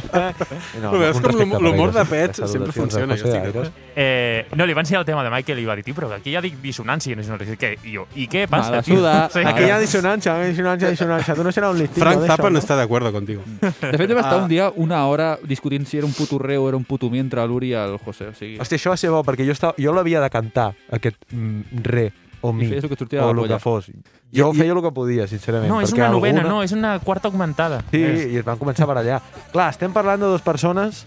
no, 0.82 0.92
Però 0.92 1.00
veus 1.00 1.20
com 1.24 1.54
l'humor 1.64 1.94
de 1.94 2.02
Aires, 2.04 2.10
pets 2.12 2.52
sempre 2.52 2.72
funciona, 2.76 3.16
jo. 3.16 3.64
Eh, 3.96 4.46
no, 4.54 4.66
li 4.68 4.76
va 4.76 4.84
ensenyar 4.84 5.00
el 5.02 5.08
tema 5.08 5.24
de 5.24 5.32
Michael 5.32 5.62
i 5.62 5.66
va 5.66 5.76
dir, 5.78 5.84
tio, 5.86 5.96
però 5.96 6.10
aquí 6.14 6.34
ja 6.34 6.42
dic 6.44 6.60
dissonància. 6.62 7.16
No, 7.18 7.24
no, 7.24 7.56
què? 7.58 7.72
I 7.82 7.96
jo, 7.96 8.06
i 8.14 8.28
què 8.30 8.44
passa, 8.50 8.82
tio? 8.82 8.98
suda. 9.00 9.16
Sí. 9.38 9.42
Aquí 9.44 9.66
hi 9.66 9.70
ha 9.70 9.76
dissonància, 9.78 10.32
dissonància, 10.48 10.88
dissonància. 10.94 11.34
Tu 11.36 11.44
no 11.44 11.50
serà 11.54 11.68
un 11.70 11.78
listillo 11.78 12.02
Frank 12.04 12.24
Zappa 12.26 12.48
no 12.48 12.56
no? 12.56 12.62
està 12.62 12.76
de 12.78 12.84
acuerdo 12.86 13.10
contigo. 13.12 13.42
De 13.60 13.70
fet, 13.72 14.08
vam 14.10 14.20
estar 14.22 14.38
Ah. 14.38 14.42
un 14.42 14.48
dia 14.48 14.70
una 14.76 15.04
hora 15.06 15.28
discutint 15.42 15.86
si 15.86 15.98
era 15.98 16.06
un 16.06 16.12
putorreu 16.16 16.64
o 16.64 16.68
era 16.68 16.76
un 16.78 16.84
putumí 16.84 17.20
entre 17.20 17.44
l'Uri 17.46 17.72
i 17.72 17.76
el 17.78 17.98
José. 17.98 18.28
O 18.32 18.34
sigui, 18.34 18.58
Hòstia, 18.58 18.78
això 18.80 18.90
va 18.94 18.96
ser 19.00 19.10
bo, 19.12 19.22
perquè 19.26 19.46
jo, 19.46 19.52
estava, 19.52 19.74
jo 19.78 19.92
l'havia 19.94 20.20
de 20.24 20.30
cantar, 20.32 20.70
aquest 20.90 21.16
mm, 21.30 21.77
re 21.84 22.12
o 22.40 22.52
mi, 22.52 22.66
el 22.66 22.84
o 22.84 22.86
el 22.86 22.96
que 23.08 23.16
polla. 23.18 23.58
fos. 23.58 23.90
Jo 24.34 24.52
I- 24.52 24.58
feia 24.58 24.72
el 24.72 24.82
que 24.82 24.92
podia, 24.92 25.26
sincerament. 25.26 25.68
No, 25.72 25.80
és 25.82 25.92
una 25.92 26.08
novena, 26.12 26.40
alguna... 26.42 26.54
no, 26.58 26.62
és 26.62 26.72
una 26.72 26.98
quarta 27.00 27.28
augmentada. 27.28 27.80
Sí, 27.90 28.02
És... 28.04 28.26
i 28.32 28.36
es 28.38 28.44
van 28.46 28.58
començar 28.60 28.84
a 28.86 28.90
barallar. 28.92 29.22
Clar, 29.52 29.70
estem 29.74 29.92
parlant 29.92 30.20
de 30.22 30.26
dues 30.30 30.42
persones, 30.46 31.04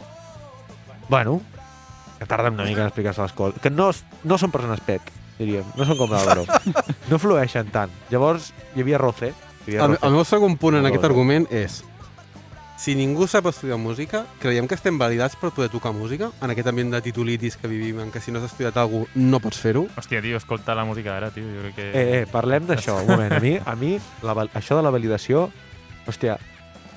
bueno, 1.09 1.41
que 2.19 2.25
tarden 2.25 2.53
una 2.53 2.63
mica 2.65 2.81
en 2.81 2.87
explicar-se 2.87 3.21
les 3.21 3.31
coses, 3.33 3.61
que 3.61 3.69
no, 3.69 3.91
no 4.23 4.37
són 4.37 4.51
persones 4.51 4.81
pec, 4.85 5.01
diríem, 5.39 5.65
no 5.77 5.85
són 5.87 5.97
com 5.97 6.11
l'Àlvaro. 6.11 6.43
no 7.11 7.19
flueixen 7.21 7.71
tant. 7.73 7.93
Llavors, 8.11 8.51
hi 8.75 8.81
havia 8.83 8.99
roce. 9.01 9.31
Hi 9.67 9.75
havia 9.77 9.85
El, 9.85 9.95
roce. 9.95 10.05
el 10.07 10.13
meu 10.17 10.25
segon 10.25 10.57
punt 10.57 10.75
en 10.81 10.85
aquest 10.89 11.05
argument 11.07 11.47
és 11.53 11.79
si 12.81 12.95
ningú 12.97 13.27
sap 13.29 13.45
estudiar 13.45 13.77
música, 13.77 14.23
creiem 14.41 14.65
que 14.65 14.73
estem 14.73 14.97
validats 14.97 15.35
per 15.37 15.51
poder 15.53 15.69
tocar 15.69 15.91
música 15.93 16.31
en 16.41 16.49
aquest 16.49 16.71
ambient 16.71 16.89
de 16.95 17.01
titulitis 17.05 17.53
que 17.61 17.69
vivim, 17.69 17.99
en 18.01 18.09
què 18.09 18.17
si 18.17 18.33
no 18.33 18.41
has 18.41 18.47
estudiat 18.47 18.79
alguna 18.81 19.05
cosa 19.05 19.21
no 19.21 19.39
pots 19.43 19.59
fer-ho. 19.61 19.83
Hòstia, 20.01 20.21
tio, 20.25 20.39
escolta 20.41 20.73
la 20.73 20.85
música 20.87 21.13
d'ara, 21.13 21.29
tio. 21.29 21.45
Jo 21.45 21.67
crec 21.67 21.75
que... 21.77 21.85
Eh, 21.93 22.01
eh, 22.15 22.25
parlem 22.31 22.65
d'això, 22.65 22.97
un 23.03 23.11
moment. 23.13 23.37
A 23.37 23.39
mi, 23.43 23.53
a 23.61 23.75
mi 23.77 23.91
la, 24.25 24.33
això 24.57 24.79
de 24.79 24.87
la 24.87 24.89
validació, 24.97 25.45
hòstia, 26.09 26.39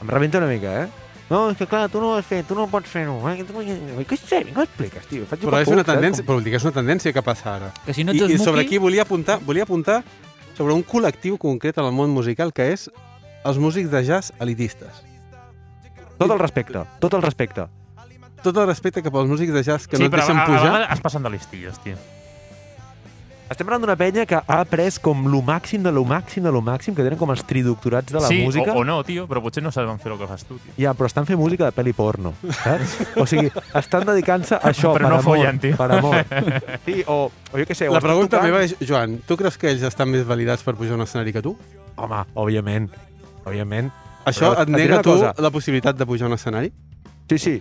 em 0.01 0.09
rebenta 0.09 0.41
una 0.41 0.49
mica, 0.49 0.73
eh? 0.87 0.89
No, 1.29 1.51
és 1.53 1.61
que 1.61 1.69
clar, 1.69 1.85
tu 1.93 2.01
no 2.01 2.15
ho 2.15 2.17
has 2.17 2.25
fet, 2.33 2.49
tu 2.49 2.57
no 2.57 2.65
pots 2.73 2.89
fer-ho. 2.89 3.21
Eh? 3.29 3.45
Tu... 3.45 3.69
Què 4.09 4.23
sé, 4.25 4.41
vinga, 4.41 4.65
ho 4.65 4.65
expliques, 4.65 5.05
tio. 5.13 5.29
Faig 5.29 5.45
Però 5.45 5.61
és 5.61 5.69
una 5.69 5.85
saps? 5.85 5.93
tendència, 5.93 6.25
però 6.25 6.41
vol 6.41 6.49
dir 6.49 6.57
que 6.57 6.65
és 6.65 6.69
una 6.71 6.79
tendència 6.81 7.13
que 7.13 7.29
passa 7.29 7.59
ara. 7.59 7.73
Que 7.85 7.93
si 7.93 8.09
no 8.09 8.17
I, 8.17 8.25
I 8.25 8.41
sobre 8.41 8.65
aquí 8.65 8.81
volia 8.81 9.05
apuntar, 9.05 9.43
volia 9.45 9.69
apuntar 9.69 10.01
sobre 10.57 10.73
un 10.73 10.81
col·lectiu 10.81 11.37
concret 11.37 11.77
en 11.77 11.93
el 11.93 11.97
món 11.97 12.13
musical 12.13 12.57
que 12.57 12.73
és 12.73 12.89
els 13.45 13.61
músics 13.61 13.93
de 13.93 14.01
jazz 14.09 14.33
elitistes. 14.41 15.05
Tot 16.19 16.31
el 16.31 16.39
respecte, 16.39 16.85
tot 17.01 17.15
el 17.15 17.23
respecte. 17.23 17.67
Tot 18.45 18.57
el 18.61 18.67
respecte 18.69 19.03
cap 19.03 19.15
als 19.17 19.29
músics 19.29 19.53
de 19.55 19.63
jazz 19.65 19.87
que 19.89 19.97
sí, 19.97 20.03
no 20.03 20.07
et 20.11 20.13
però 20.13 20.21
deixen 20.27 20.43
pujar. 20.45 20.65
vegades 20.69 20.91
es 20.93 21.01
passen 21.01 21.23
de 21.25 21.31
listillos, 21.33 21.79
tio. 21.83 21.97
Estem 23.45 23.67
parlant 23.69 23.83
d'una 23.85 23.95
penya 24.01 24.23
que 24.25 24.39
ha 24.39 24.57
après 24.63 24.97
com 25.05 25.27
lo 25.29 25.43
màxim 25.45 25.83
de 25.85 25.91
lo 25.93 26.01
màxim 26.09 26.43
de 26.43 26.51
lo 26.51 26.63
màxim, 26.65 26.95
que 26.97 27.05
tenen 27.05 27.19
com 27.21 27.29
els 27.31 27.43
tridoctorats 27.45 28.09
de 28.13 28.21
la 28.21 28.27
sí, 28.29 28.39
música. 28.43 28.73
o, 28.73 28.81
o 28.81 28.85
no, 28.89 29.03
tio, 29.05 29.27
però 29.29 29.43
potser 29.45 29.63
no 29.63 29.71
saben 29.71 29.99
fer 30.01 30.13
el 30.15 30.19
que 30.19 30.27
fas 30.31 30.47
tu, 30.49 30.57
tio. 30.63 30.73
Ja, 30.81 30.95
però 30.97 31.07
estan 31.11 31.27
fent 31.29 31.39
música 31.39 31.69
de 31.69 31.75
pel·li 31.77 31.93
porno, 31.95 32.33
saps? 32.63 32.95
O 33.21 33.27
sigui, 33.29 33.51
estan 33.77 34.07
dedicant-se 34.09 34.57
a 34.57 34.63
això, 34.73 34.95
Però 34.97 34.97
per 34.97 35.03
no 35.13 35.19
amor. 35.19 35.25
follen, 35.29 35.61
tio. 35.61 35.77
Per 35.77 35.91
amor. 35.93 36.17
Sí, 36.87 37.03
o, 37.07 37.19
o 37.53 37.61
jo 37.61 37.67
què 37.69 37.77
sé, 37.77 37.91
La 37.93 38.01
pregunta 38.01 38.39
tocant- 38.39 38.49
meva 38.49 38.65
és, 38.65 38.75
Joan, 38.81 39.19
tu 39.29 39.37
creus 39.37 39.57
que 39.61 39.69
ells 39.75 39.85
estan 39.85 40.09
més 40.11 40.25
validats 40.27 40.65
per 40.65 40.75
pujar 40.75 40.97
a 40.97 41.03
un 41.03 41.05
escenari 41.05 41.33
que 41.37 41.45
tu? 41.45 41.53
Home, 42.01 42.25
òbviament, 42.35 42.89
òbviament. 43.45 43.93
Això 44.25 44.51
Però 44.53 44.63
et 44.63 44.69
et 44.69 44.75
nega 44.75 45.01
tu 45.05 45.13
cosa. 45.13 45.35
la 45.39 45.51
possibilitat 45.53 45.97
de 45.97 46.07
pujar 46.09 46.27
a 46.27 46.33
un 46.33 46.37
escenari? 46.39 46.73
Sí, 47.29 47.39
sí. 47.39 47.55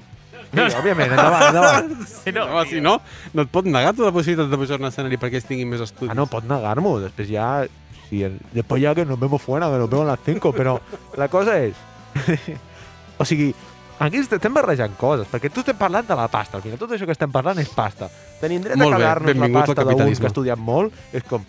Sí, 0.54 0.62
òbviament, 0.78 1.12
endavant, 1.16 1.48
endavant. 1.50 1.94
Sí, 2.24 2.32
no, 2.32 2.46
Home, 2.46 2.66
si 2.70 2.82
no, 2.82 3.00
no 3.34 3.46
et 3.46 3.50
pot 3.52 3.66
negar 3.66 3.96
tu 3.98 4.06
la 4.06 4.12
possibilitat 4.14 4.52
de 4.52 4.60
pujar 4.62 4.78
a 4.78 4.84
un 4.84 4.90
escenari 4.92 5.18
perquè 5.18 5.42
ells 5.42 5.48
tinguin 5.50 5.72
més 5.72 5.82
estudis. 5.82 6.12
Ah, 6.14 6.18
no, 6.18 6.28
pot 6.30 6.46
negar-m'ho. 6.50 7.00
Després 7.08 7.32
ja... 7.32 7.48
Sí, 8.10 8.22
después 8.54 8.82
ya 8.82 8.94
que 8.94 9.06
nos 9.06 9.20
vemos 9.20 9.42
fuera, 9.42 9.72
que 9.72 9.80
nos 9.82 9.90
vemos 9.90 10.06
a 10.06 10.12
las 10.12 10.20
5, 10.24 10.54
però 10.54 10.78
la 11.18 11.28
cosa 11.34 11.58
és... 11.58 11.74
o 13.18 13.26
sigui, 13.26 13.48
aquí 13.98 14.22
estem 14.22 14.54
barrejant 14.54 14.94
coses, 15.00 15.26
perquè 15.32 15.50
tu 15.50 15.64
estem 15.64 15.80
parlant 15.80 16.06
de 16.06 16.18
la 16.20 16.28
pasta. 16.30 16.60
Al 16.60 16.64
final 16.66 16.78
tot 16.78 16.94
això 16.94 17.08
que 17.10 17.16
estem 17.16 17.34
parlant 17.34 17.58
és 17.64 17.72
pasta. 17.74 18.12
Tenim 18.42 18.62
dret 18.62 18.78
Molt 18.78 18.94
a 18.94 19.00
cagar-nos 19.00 19.42
la 19.42 19.50
pasta 19.64 19.88
d'un 19.88 20.06
que 20.06 20.28
ha 20.28 20.34
estudiat 20.34 20.62
molt. 20.62 20.94
És 21.16 21.26
com... 21.26 21.42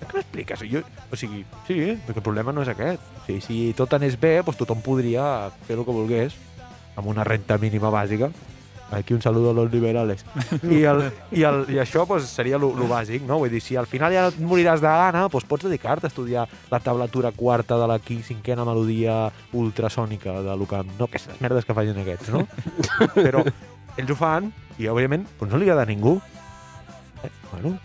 Què 0.00 0.10
m'expliques? 0.16 0.64
Jo, 0.70 0.82
o 1.10 1.18
sigui, 1.18 1.44
sí, 1.68 1.78
perquè 2.06 2.20
el 2.20 2.26
problema 2.26 2.52
no 2.52 2.64
és 2.64 2.72
aquest. 2.72 3.04
O 3.20 3.26
sigui, 3.26 3.44
si 3.44 3.60
tot 3.78 3.94
anés 3.96 4.18
bé, 4.20 4.36
doncs 4.42 4.58
tothom 4.60 4.82
podria 4.84 5.50
fer 5.68 5.78
el 5.78 5.86
que 5.86 5.94
volgués 6.00 6.36
amb 6.94 7.08
una 7.10 7.24
renta 7.26 7.58
mínima 7.58 7.90
bàsica 7.90 8.30
Aquí 8.90 9.14
un 9.14 9.22
saludo 9.22 9.50
a 9.50 9.54
los 9.54 9.72
liberales. 9.72 10.24
I, 10.62 10.82
el, 10.84 11.12
i, 11.32 11.42
el, 11.42 11.64
i 11.72 11.78
això 11.82 12.04
pues, 12.06 12.26
seria 12.30 12.58
lo 12.60 12.88
bàsic, 12.88 13.24
no? 13.26 13.40
Vull 13.42 13.50
dir, 13.50 13.62
si 13.64 13.78
al 13.80 13.88
final 13.90 14.12
ja 14.14 14.26
et 14.30 14.36
moriràs 14.38 14.82
de 14.82 14.90
gana, 14.90 15.26
pues, 15.32 15.46
pots 15.48 15.66
dedicar-te 15.66 16.06
a 16.06 16.12
estudiar 16.12 16.46
la 16.70 16.80
tablatura 16.80 17.32
quarta 17.32 17.78
de 17.80 17.88
la 17.90 17.98
cinquena 17.98 18.64
melodia 18.64 19.32
ultrasònica 19.52 20.40
de 20.42 20.58
que... 20.68 20.82
No, 20.98 21.08
que 21.08 21.18
les 21.18 21.40
merdes 21.40 21.64
que 21.64 21.74
facin 21.74 21.98
aquests, 21.98 22.30
no? 22.30 22.46
Però 23.16 23.42
ells 23.96 24.10
ho 24.10 24.18
fan 24.18 24.52
i, 24.78 24.86
òbviament, 24.86 25.26
pues, 25.38 25.50
no 25.50 25.58
li 25.58 25.66
agrada 25.66 25.88
a 25.88 25.90
ningú. 25.90 26.20
Eh, 27.24 27.32
bueno, 27.50 27.78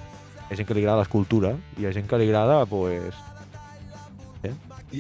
hi 0.49 0.53
ha 0.53 0.57
gent 0.57 0.67
que 0.67 0.73
li 0.73 0.81
agrada 0.81 1.03
l'escultura 1.03 1.53
i 1.77 1.83
hi 1.83 1.85
ha 1.85 1.91
gent 1.93 2.07
que 2.09 2.17
li 2.17 2.25
agrada, 2.29 2.65
pues, 2.65 3.13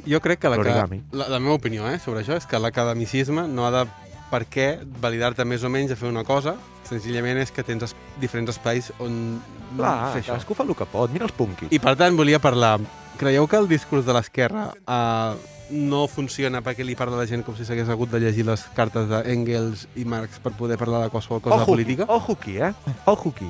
Jo 0.05 0.19
crec 0.21 0.37
que 0.43 0.49
la, 0.49 0.57
L'origami. 0.59 1.01
la, 1.11 1.25
la 1.33 1.39
meva 1.39 1.55
opinió 1.57 1.87
eh, 1.89 1.97
sobre 1.97 2.21
això 2.21 2.35
és 2.37 2.45
que 2.45 2.59
l'academicisme 2.61 3.47
no 3.49 3.65
ha 3.65 3.71
de 3.73 3.83
per 4.29 4.43
què 4.45 4.67
validar-te 5.01 5.41
més 5.49 5.63
o 5.65 5.69
menys 5.73 5.95
a 5.95 5.97
fer 5.97 6.11
una 6.11 6.21
cosa, 6.27 6.53
senzillament 6.85 7.39
és 7.41 7.49
que 7.49 7.63
tens 7.65 7.87
es, 7.87 7.95
diferents 8.21 8.51
espais 8.53 8.91
on 9.01 9.39
clar, 9.79 10.11
fer 10.13 10.21
això. 10.21 10.35
cadascú 10.35 10.53
fa 10.53 10.67
el 10.67 10.75
que 10.77 10.85
pot. 10.91 11.09
Mira 11.09 11.25
els 11.25 11.33
punkis. 11.33 11.71
I 11.73 11.79
per 11.81 11.95
tant 11.97 12.13
volia 12.19 12.37
parlar, 12.37 12.75
creieu 13.17 13.47
que 13.49 13.57
el 13.57 13.65
discurs 13.71 14.05
de 14.05 14.13
l'esquerra 14.13 14.67
eh, 14.77 15.33
no 15.73 16.03
funciona 16.05 16.61
perquè 16.61 16.85
li 16.85 16.93
parla 16.99 17.17
a 17.17 17.23
la 17.23 17.27
gent 17.29 17.41
com 17.47 17.57
si 17.57 17.65
s'hagués 17.65 17.89
hagut 17.89 18.13
de 18.13 18.21
llegir 18.21 18.45
les 18.45 18.67
cartes 18.77 19.09
d'Engels 19.09 19.87
i 19.97 20.05
Marx 20.05 20.37
per 20.43 20.53
poder 20.53 20.77
parlar 20.77 21.01
de 21.07 21.09
qualsevol 21.09 21.41
cosa 21.41 21.63
Ojo 21.63 21.73
política? 21.73 22.05
Ojo 22.07 22.37
aquí, 22.37 22.59
eh? 22.61 22.73
Ojo 23.09 23.33
aquí. 23.33 23.49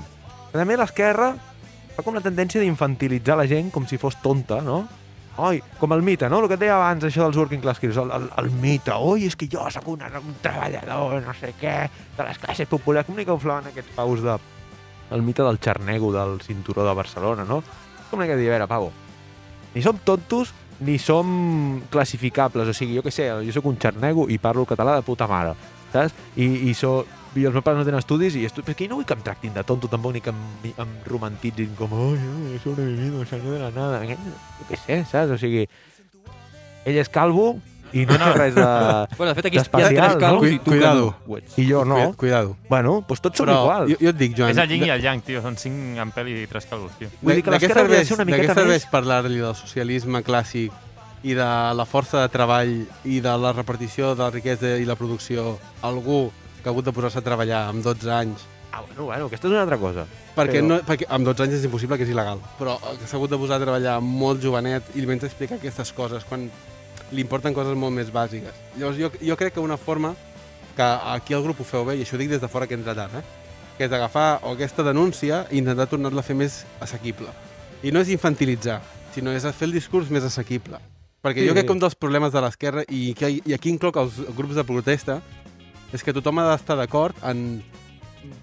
També 0.55 0.79
l'esquerra 0.79 1.33
fa 1.99 2.05
com 2.05 2.15
la 2.15 2.23
tendència 2.23 2.61
d'infantilitzar 2.63 3.35
la 3.35 3.45
gent 3.49 3.69
com 3.75 3.85
si 3.87 3.99
fos 3.99 4.17
tonta, 4.23 4.61
no? 4.63 4.83
Oi, 5.39 5.61
com 5.79 5.93
el 5.95 6.01
mite, 6.03 6.27
no? 6.31 6.41
El 6.41 6.49
que 6.51 6.55
et 6.57 6.61
deia 6.65 6.75
abans, 6.75 7.03
això 7.07 7.25
dels 7.25 7.37
working 7.39 7.61
class 7.63 7.79
kids, 7.79 7.99
el, 7.99 8.11
el, 8.11 8.25
el 8.41 8.49
mite. 8.59 8.91
Oi, 8.91 9.25
és 9.27 9.35
que 9.39 9.47
jo 9.51 9.63
sóc 9.71 9.87
una, 9.91 10.09
un 10.19 10.35
treballador, 10.43 11.19
no 11.23 11.35
sé 11.39 11.53
què, 11.59 11.75
de 12.17 12.25
les 12.27 12.39
classes 12.39 12.67
populars. 12.71 13.07
Com 13.07 13.19
li 13.19 13.27
cauflaven 13.27 13.69
aquests 13.71 13.93
paus 13.95 14.23
de... 14.23 14.35
El 15.15 15.23
mite 15.25 15.41
del 15.41 15.57
xarnego 15.57 16.11
del 16.13 16.35
cinturó 16.45 16.83
de 16.85 16.95
Barcelona, 16.95 17.45
no? 17.47 17.61
Com 18.11 18.21
li 18.21 18.27
que 18.29 18.35
dir, 18.39 18.49
a 18.51 18.57
veure, 18.57 18.67
pavo, 18.69 18.91
ni 19.73 19.83
som 19.85 19.97
tontos 20.05 20.51
ni 20.85 20.99
som 20.99 21.81
classificables. 21.91 22.67
O 22.69 22.75
sigui, 22.75 22.99
jo 22.99 23.05
què 23.05 23.13
sé, 23.13 23.31
jo 23.47 23.55
sóc 23.55 23.71
un 23.71 23.79
xarnego 23.79 24.27
i 24.29 24.39
parlo 24.43 24.67
català 24.69 24.99
de 24.99 25.07
puta 25.07 25.27
mare, 25.31 25.55
saps? 25.95 26.15
I, 26.35 26.51
i, 26.69 26.75
so, 26.77 27.01
i 27.37 27.43
els 27.45 27.53
meus 27.53 27.63
pares 27.63 27.77
no 27.79 27.85
tenen 27.85 27.99
estudis 28.01 28.35
i 28.39 28.45
estu... 28.47 28.63
perquè 28.65 28.87
no 28.89 28.95
vull 28.97 29.05
que 29.05 29.13
em 29.13 29.21
tractin 29.25 29.53
de 29.53 29.63
tonto 29.63 29.87
tampoc 29.91 30.15
ni 30.15 30.21
que 30.25 30.31
em, 30.33 30.39
em 30.73 30.93
romantitzin 31.05 31.75
com 31.77 31.91
ai, 31.93 32.55
he 32.55 32.59
sobrevivido, 32.63 33.25
senyor 33.29 33.53
de 33.57 33.59
la 33.67 33.71
nada. 33.75 33.99
Jo 34.07 34.15
què 34.69 34.79
sé, 34.85 35.03
saps? 35.11 35.35
O 35.35 35.37
sigui, 35.41 35.67
ell 36.85 36.97
és 36.97 37.09
calvo 37.13 37.59
i 37.93 38.03
no, 38.05 38.17
té 38.17 38.33
res 38.37 38.53
de... 38.55 38.65
Bueno, 39.17 39.29
de 39.31 39.35
fet, 39.37 39.47
aquí 39.49 39.57
hi 39.57 39.61
ha 39.61 39.89
tres 39.89 40.17
calvos 40.21 40.43
no? 40.45 40.49
i 40.49 40.59
tu 40.59 40.71
Cuidado. 40.73 41.05
que 41.11 41.29
no 41.29 41.33
ho 41.33 41.37
ets. 41.39 41.55
I 41.57 41.67
jo 41.69 41.85
no. 41.85 41.95
Cuida- 41.95 42.17
Cuidado. 42.23 42.57
Bueno, 42.69 42.91
doncs 43.07 43.21
tots 43.25 43.37
som 43.41 43.47
Però 43.49 43.61
iguals. 43.63 43.93
jo, 43.93 43.97
jo 44.01 44.09
et 44.13 44.19
dic, 44.19 44.35
Joan... 44.37 44.51
És 44.53 44.61
el 44.61 44.73
yin 44.75 44.83
de- 44.85 44.89
i 44.89 44.93
el 44.93 45.01
yang, 45.05 45.23
tio. 45.25 45.41
Són 45.45 45.57
cinc 45.57 45.97
amb 46.01 46.13
pèl 46.13 46.29
i 46.33 46.35
tres 46.51 46.67
calvos, 46.69 46.93
tio. 46.99 47.09
Vull 47.21 47.39
dir 47.39 47.45
que 47.45 47.53
l'esquerra 47.55 47.81
hauria 47.85 48.03
de 48.03 48.05
ser 48.09 48.17
una 48.19 48.25
de 48.25 48.31
què 48.33 48.41
miqueta 48.43 48.57
serveix 48.61 48.83
més... 48.85 48.91
parlar-li 48.93 49.41
del 49.41 49.55
socialisme 49.57 50.21
clàssic 50.25 50.85
i 51.25 51.33
de 51.35 51.47
la 51.75 51.85
força 51.89 52.21
de 52.21 52.29
treball 52.31 52.75
i 53.09 53.17
de 53.25 53.33
la 53.41 53.53
repartició 53.57 54.13
de 54.15 54.21
la 54.23 54.29
riquesa 54.37 54.75
i 54.79 54.85
la 54.87 54.95
producció 54.95 55.57
a 55.81 55.89
algú 55.89 56.29
que 56.61 56.69
ha 56.69 56.71
hagut 56.71 56.85
de 56.85 56.91
posar-se 56.93 57.19
a 57.19 57.25
treballar 57.25 57.67
amb 57.69 57.83
12 57.83 58.11
anys 58.11 58.47
Ah, 58.71 58.81
bueno, 58.85 59.05
bueno, 59.05 59.25
aquesta 59.25 59.47
és 59.47 59.51
una 59.51 59.63
altra 59.63 59.77
cosa. 59.81 60.03
perquè, 60.35 60.59
Però- 60.61 60.67
no, 60.67 60.75
perquè 60.85 61.05
amb 61.09 61.25
12 61.25 61.41
anys 61.43 61.53
és 61.55 61.63
impossible 61.65 61.97
que 61.97 62.03
és 62.03 62.09
il·legal 62.13 62.39
però 62.59 62.77
que 62.79 63.07
s'ha 63.07 63.17
hagut 63.17 63.31
de 63.31 63.37
posar 63.41 63.57
a 63.57 63.63
treballar 63.63 63.99
molt 64.01 64.41
jovenet 64.43 64.83
i 64.95 64.99
li 65.01 65.07
vens 65.09 65.23
a 65.23 65.27
explicar 65.27 65.57
aquestes 65.57 65.91
coses 65.91 66.23
quan 66.23 66.49
li 67.11 67.21
importen 67.21 67.53
coses 67.53 67.75
molt 67.75 67.93
més 67.95 68.11
bàsiques 68.13 68.53
llavors 68.77 68.97
jo, 68.97 69.09
jo 69.21 69.35
crec 69.35 69.53
que 69.55 69.59
una 69.59 69.77
forma 69.77 70.13
que 70.75 70.83
aquí 70.83 71.33
al 71.33 71.41
grup 71.43 71.59
ho 71.61 71.63
feu 71.65 71.83
bé 71.83 71.95
i 71.97 72.03
això 72.05 72.13
ho 72.15 72.19
dic 72.21 72.29
des 72.29 72.39
de 72.41 72.47
fora 72.47 72.67
que 72.67 72.75
entra 72.77 72.93
tard 72.95 73.15
eh? 73.17 73.23
que 73.77 73.85
és 73.85 73.91
agafar 73.91 74.39
aquesta 74.43 74.83
denúncia 74.83 75.47
i 75.49 75.57
intentar 75.57 75.87
tornar-la 75.89 76.19
a 76.21 76.23
fer 76.23 76.35
més 76.35 76.61
assequible 76.79 77.27
i 77.81 77.91
no 77.91 77.99
és 78.05 78.09
infantilitzar 78.13 78.81
sinó 79.15 79.31
és 79.33 79.43
fer 79.49 79.65
el 79.65 79.71
discurs 79.73 80.09
més 80.13 80.23
assequible 80.23 80.77
perquè 81.23 81.41
Sí. 81.41 81.47
jo 81.49 81.53
crec 81.57 81.65
que 81.65 81.73
un 81.73 81.79
dels 81.79 81.95
problemes 81.95 82.31
de 82.31 82.39
l'esquerra 82.41 82.83
i, 82.87 83.13
que, 83.17 83.41
i 83.43 83.53
aquí 83.53 83.69
incloc 83.73 83.97
els 83.97 84.21
grups 84.37 84.53
de 84.55 84.63
protesta 84.63 85.21
és 85.93 86.03
que 86.05 86.13
tothom 86.13 86.39
ha 86.39 86.47
d'estar 86.51 86.77
d'acord 86.79 87.17
en 87.25 87.61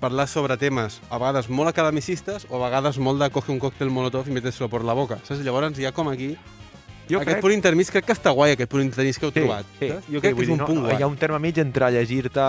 parlar 0.01 0.27
sobre 0.27 0.57
temes 0.57 1.01
a 1.11 1.19
vegades 1.21 1.49
molt 1.53 1.69
academicistes 1.71 2.47
o 2.51 2.57
a 2.59 2.65
vegades 2.67 2.99
molt 2.99 3.21
de 3.23 3.29
coge 3.31 3.53
un 3.53 3.61
còctel 3.63 3.91
molotov 3.93 4.29
i 4.29 4.35
metes-lo 4.35 4.69
per 4.73 4.83
la 4.85 4.95
boca. 4.97 5.19
Saps? 5.25 5.45
Llavors 5.45 5.79
ha 5.85 5.93
com 5.93 6.09
aquí... 6.09 6.35
Jo 7.07 7.21
aquest 7.21 7.37
crec... 7.37 7.43
punt 7.45 7.55
intermig 7.55 7.87
crec 7.95 8.07
que 8.09 8.15
està 8.17 8.33
guai, 8.35 8.57
aquest 8.57 8.67
punt 8.73 8.83
intermig 8.83 9.15
que 9.15 9.29
heu 9.29 9.31
Sí, 9.31 9.39
trobat. 9.39 9.67
sí. 9.79 9.89
saps? 9.93 10.09
Jo 10.11 10.19
Sí, 10.19 10.23
crec 10.25 10.35
vull 10.35 10.41
que 10.41 10.49
és 10.49 10.51
un 10.51 10.59
dir, 10.59 10.67
punt 10.67 10.81
no, 10.81 10.87
guai. 10.89 10.97
Hi 10.99 11.05
ha 11.05 11.11
un 11.13 11.17
terme 11.21 11.39
mig 11.39 11.59
entre 11.63 11.91
llegir-te 11.95 12.47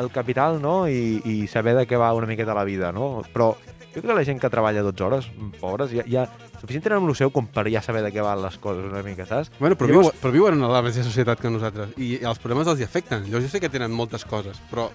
el 0.00 0.08
Capital 0.14 0.56
no? 0.62 0.88
I, 0.88 1.20
i 1.28 1.34
saber 1.52 1.74
de 1.76 1.84
què 1.90 1.98
va 2.00 2.14
una 2.16 2.30
miqueta 2.30 2.54
la 2.56 2.64
vida, 2.64 2.92
no? 2.96 3.20
Però 3.34 3.50
jo 3.90 4.00
crec 4.00 4.06
que 4.06 4.14
la 4.14 4.24
gent 4.24 4.40
que 4.40 4.50
treballa 4.50 4.82
12 4.86 5.04
hores, 5.04 5.30
pobres, 5.60 5.90
ja, 5.94 6.04
ja 6.06 6.26
suficient 6.60 6.84
tenen 6.84 7.00
amb 7.00 7.10
el 7.10 7.16
seu 7.18 7.32
com 7.34 7.46
per 7.50 7.66
ja 7.72 7.82
saber 7.82 8.02
de 8.06 8.12
què 8.14 8.22
van 8.22 8.42
les 8.42 8.58
coses 8.62 8.86
una 8.86 9.02
mica, 9.02 9.26
saps? 9.26 9.50
Bueno, 9.58 9.76
però, 9.76 9.90
Llavors- 9.90 10.12
viu, 10.12 10.20
però 10.22 10.32
viuen 10.34 10.54
en 10.60 10.66
la 10.70 10.82
mateixa 10.82 11.04
societat 11.06 11.40
que 11.40 11.50
nosaltres 11.50 11.96
i 11.98 12.18
els 12.22 12.38
problemes 12.38 12.68
els 12.70 12.80
hi 12.80 12.84
afecten. 12.86 13.26
Jo, 13.30 13.40
jo 13.40 13.48
sé 13.48 13.60
que 13.60 13.68
tenen 13.72 13.90
moltes 13.90 14.24
coses, 14.24 14.60
però 14.70 14.90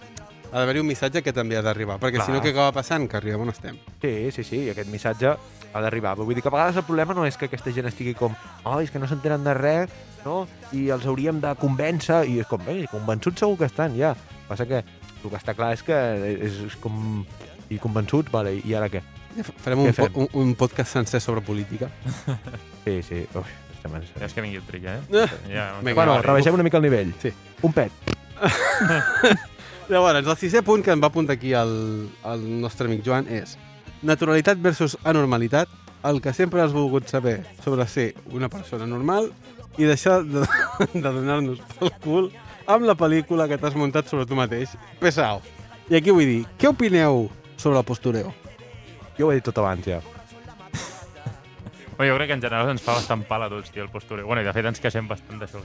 ha 0.51 0.59
d'haver-hi 0.61 0.79
un 0.79 0.87
missatge 0.87 1.21
que 1.21 1.33
també 1.35 1.57
ha 1.57 1.61
d'arribar, 1.65 1.99
perquè 1.99 2.21
Clar. 2.21 2.25
si 2.29 2.31
no, 2.31 2.41
què 2.41 2.53
acaba 2.53 2.71
passant? 2.71 3.09
Que 3.11 3.17
arribem 3.17 3.41
on 3.43 3.49
estem. 3.51 3.75
Sí, 4.01 4.31
sí, 4.31 4.43
sí, 4.47 4.61
i 4.63 4.69
aquest 4.71 4.87
missatge 4.89 5.33
ha 5.35 5.81
d'arribar. 5.83 6.15
Vull 6.15 6.31
dir 6.33 6.41
que 6.41 6.47
a 6.47 6.53
vegades 6.53 6.77
el 6.79 6.85
problema 6.87 7.13
no 7.13 7.25
és 7.27 7.35
que 7.35 7.49
aquesta 7.49 7.73
gent 7.75 7.89
estigui 7.89 8.13
com 8.15 8.31
oh, 8.63 8.77
és 8.79 8.91
que 8.93 8.99
no 9.01 9.09
s'entenen 9.11 9.43
de 9.43 9.53
res, 9.57 9.89
no? 10.23 10.45
I 10.71 10.87
els 10.95 11.03
hauríem 11.05 11.41
de 11.43 11.51
convèncer, 11.59 12.21
i 12.31 12.39
és 12.39 12.47
com, 12.47 12.63
bé, 12.63 12.85
convençuts 12.87 13.43
segur 13.43 13.57
que 13.59 13.67
estan, 13.67 13.97
ja. 13.99 14.13
Passa 14.47 14.65
que 14.69 14.79
el 14.85 15.29
que 15.29 15.35
està 15.35 15.55
clar 15.57 15.73
és 15.75 15.83
que 15.83 15.99
és, 16.37 16.61
és 16.69 16.79
com... 16.79 17.25
I 17.69 17.77
convençuts, 17.81 18.31
vale, 18.31 18.55
i 18.63 18.73
ara 18.77 18.89
què? 18.89 19.01
Farem 19.63 19.79
un, 19.83 19.93
fem? 19.93 20.11
po 20.13 20.21
un, 20.21 20.29
un 20.45 20.55
podcast 20.55 20.93
sencer 20.93 21.21
sobre 21.21 21.41
política. 21.41 21.89
Sí, 22.85 22.99
sí, 23.01 23.23
uf, 23.33 23.47
estem 23.73 23.95
en 23.97 24.03
Ja 24.13 24.27
és 24.27 24.33
que 24.37 24.41
vingui 24.45 24.59
el 24.59 24.65
trilla, 24.67 24.99
Eh. 25.09 25.23
eh? 25.23 25.29
Ja, 25.49 25.63
Vinga, 25.81 25.95
Bueno, 25.97 26.19
rebaixem 26.21 26.53
una 26.53 26.61
mica 26.63 26.77
el 26.77 26.83
nivell. 26.85 27.15
Sí. 27.21 27.31
Un 27.65 27.73
pet. 27.73 27.91
Llavors, 29.89 30.25
el 30.25 30.37
sisè 30.37 30.61
punt 30.65 30.83
que 30.85 30.93
em 30.93 31.01
va 31.01 31.07
apuntar 31.11 31.35
aquí 31.37 31.53
el, 31.57 31.73
el 32.25 32.45
nostre 32.61 32.87
amic 32.89 33.03
Joan 33.05 33.27
és 33.29 33.55
naturalitat 34.05 34.61
versus 34.61 34.95
anormalitat, 35.03 35.69
el 36.05 36.19
que 36.21 36.33
sempre 36.33 36.61
has 36.61 36.73
volgut 36.73 37.07
saber 37.09 37.39
sobre 37.63 37.87
ser 37.89 38.11
una 38.33 38.49
persona 38.49 38.85
normal 38.85 39.31
i 39.77 39.85
deixar 39.89 40.21
de, 40.25 40.45
de 40.93 41.01
donar-nos 41.05 41.61
pel 41.79 41.91
cul 42.03 42.29
amb 42.69 42.85
la 42.85 42.95
pel·lícula 42.97 43.47
que 43.49 43.57
t'has 43.61 43.73
muntat 43.77 44.09
sobre 44.09 44.25
tu 44.29 44.37
mateix. 44.37 44.73
Pesao. 45.01 45.41
I 45.89 45.97
aquí 45.99 46.13
vull 46.13 46.25
dir, 46.25 46.43
què 46.57 46.69
opineu 46.69 47.27
sobre 47.57 47.79
el 47.79 47.85
postureo? 47.85 48.33
Jo 49.17 49.27
ho 49.27 49.31
he 49.31 49.39
dit 49.39 49.45
tot 49.47 49.57
abans, 49.57 49.85
ja. 49.87 50.01
Bueno, 51.97 52.11
jo 52.11 52.17
crec 52.17 52.27
que 52.27 52.33
en 52.33 52.41
general 52.41 52.69
ens 52.73 52.83
fa 52.83 52.97
bastant 52.97 53.23
pal 53.27 53.45
a 53.45 53.49
tots, 53.49 53.71
tio, 53.71 53.83
el 53.83 53.89
postureo. 53.89 54.27
Bueno, 54.27 54.41
i 54.43 54.47
de 54.47 54.53
fet 54.55 54.67
ens 54.67 54.81
queixem 54.83 55.07
bastant 55.07 55.39
d'això. 55.39 55.61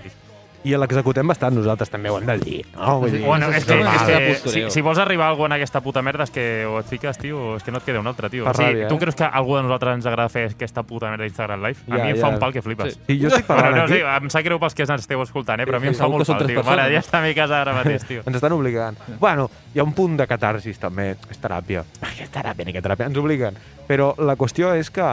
I 0.62 0.74
l'executem 0.76 1.24
bastant 1.30 1.54
nosaltres, 1.56 1.88
també 1.88 2.10
ho 2.12 2.18
hem 2.20 2.26
de 2.28 2.34
dir. 2.38 2.58
No? 2.74 2.98
Vull 3.00 3.14
dir, 3.14 3.20
Bueno, 3.24 3.46
és 3.48 3.64
que, 3.64 3.78
és 3.80 4.02
que 4.04 4.12
de 4.12 4.18
si, 4.26 4.42
postureo. 4.42 4.70
si 4.74 4.80
vols 4.84 4.98
arribar 5.00 5.26
a 5.26 5.30
algú 5.32 5.46
en 5.46 5.54
aquesta 5.56 5.80
puta 5.80 6.02
merda 6.04 6.26
és 6.26 6.30
que 6.34 6.66
o 6.68 6.74
et 6.82 6.86
fiques, 6.90 7.16
tio, 7.16 7.56
és 7.56 7.62
que 7.64 7.72
no 7.72 7.78
et 7.80 7.84
queda 7.86 8.00
un 8.02 8.06
altre, 8.10 8.28
tio. 8.28 8.44
Fa 8.44 8.50
o 8.52 8.54
sigui, 8.58 8.74
ràbia, 8.82 8.88
tu 8.90 8.94
eh? 8.96 8.98
creus 8.98 9.16
que 9.16 9.24
a 9.24 9.30
algú 9.40 9.56
de 9.56 9.62
nosaltres 9.64 9.94
ens 9.96 10.06
agrada 10.10 10.28
fer 10.28 10.44
aquesta 10.50 10.82
puta 10.84 11.08
merda 11.08 11.24
d'Instagram 11.24 11.64
Live? 11.64 11.80
A 11.88 11.96
Ja, 11.96 12.04
mi 12.04 12.10
em 12.10 12.16
ja. 12.18 12.26
fa 12.26 12.28
un 12.34 12.38
pal 12.38 12.52
que 12.52 12.60
flipes. 12.62 12.92
Sí. 12.94 13.00
Sí, 13.08 13.18
jo 13.22 13.28
estic 13.32 13.46
Bueno, 13.48 13.62
parlant 13.62 13.76
no, 13.78 13.84
aquí. 13.84 13.94
sí, 13.94 14.24
em 14.24 14.30
sap 14.36 14.44
greu 14.44 14.60
pels 14.60 14.74
que 14.76 14.82
ens 14.84 14.94
esteu 15.00 15.22
escoltant, 15.22 15.60
eh? 15.60 15.66
però 15.66 15.76
a 15.76 15.80
mi 15.80 15.88
em 15.88 15.94
sí, 15.96 16.00
fa 16.04 16.08
molt 16.12 16.26
que 16.26 16.32
pal, 16.34 16.46
tio. 16.46 16.62
Mare, 16.68 16.86
ja 16.92 17.00
està 17.00 17.18
a 17.18 17.22
mi 17.24 17.32
a 17.32 17.34
casa 17.40 17.60
ara 17.62 17.72
mateix, 17.80 18.04
tio. 18.04 18.22
Ens 18.26 18.36
estan 18.36 18.52
obligant. 18.52 18.98
Bueno, 19.18 19.48
hi 19.74 19.80
ha 19.80 19.84
un 19.88 19.94
punt 19.96 20.18
de 20.20 20.26
catarsis, 20.28 20.78
també. 20.78 21.14
És 21.30 21.40
teràpia. 21.40 21.84
És 22.20 22.28
teràpia, 22.28 22.64
ni 22.68 22.72
que 22.76 22.82
teràpia. 22.84 23.06
Ens 23.08 23.16
obliguen. 23.16 23.56
Però 23.88 24.12
la 24.20 24.36
qüestió 24.36 24.74
és 24.76 24.90
que... 24.92 25.08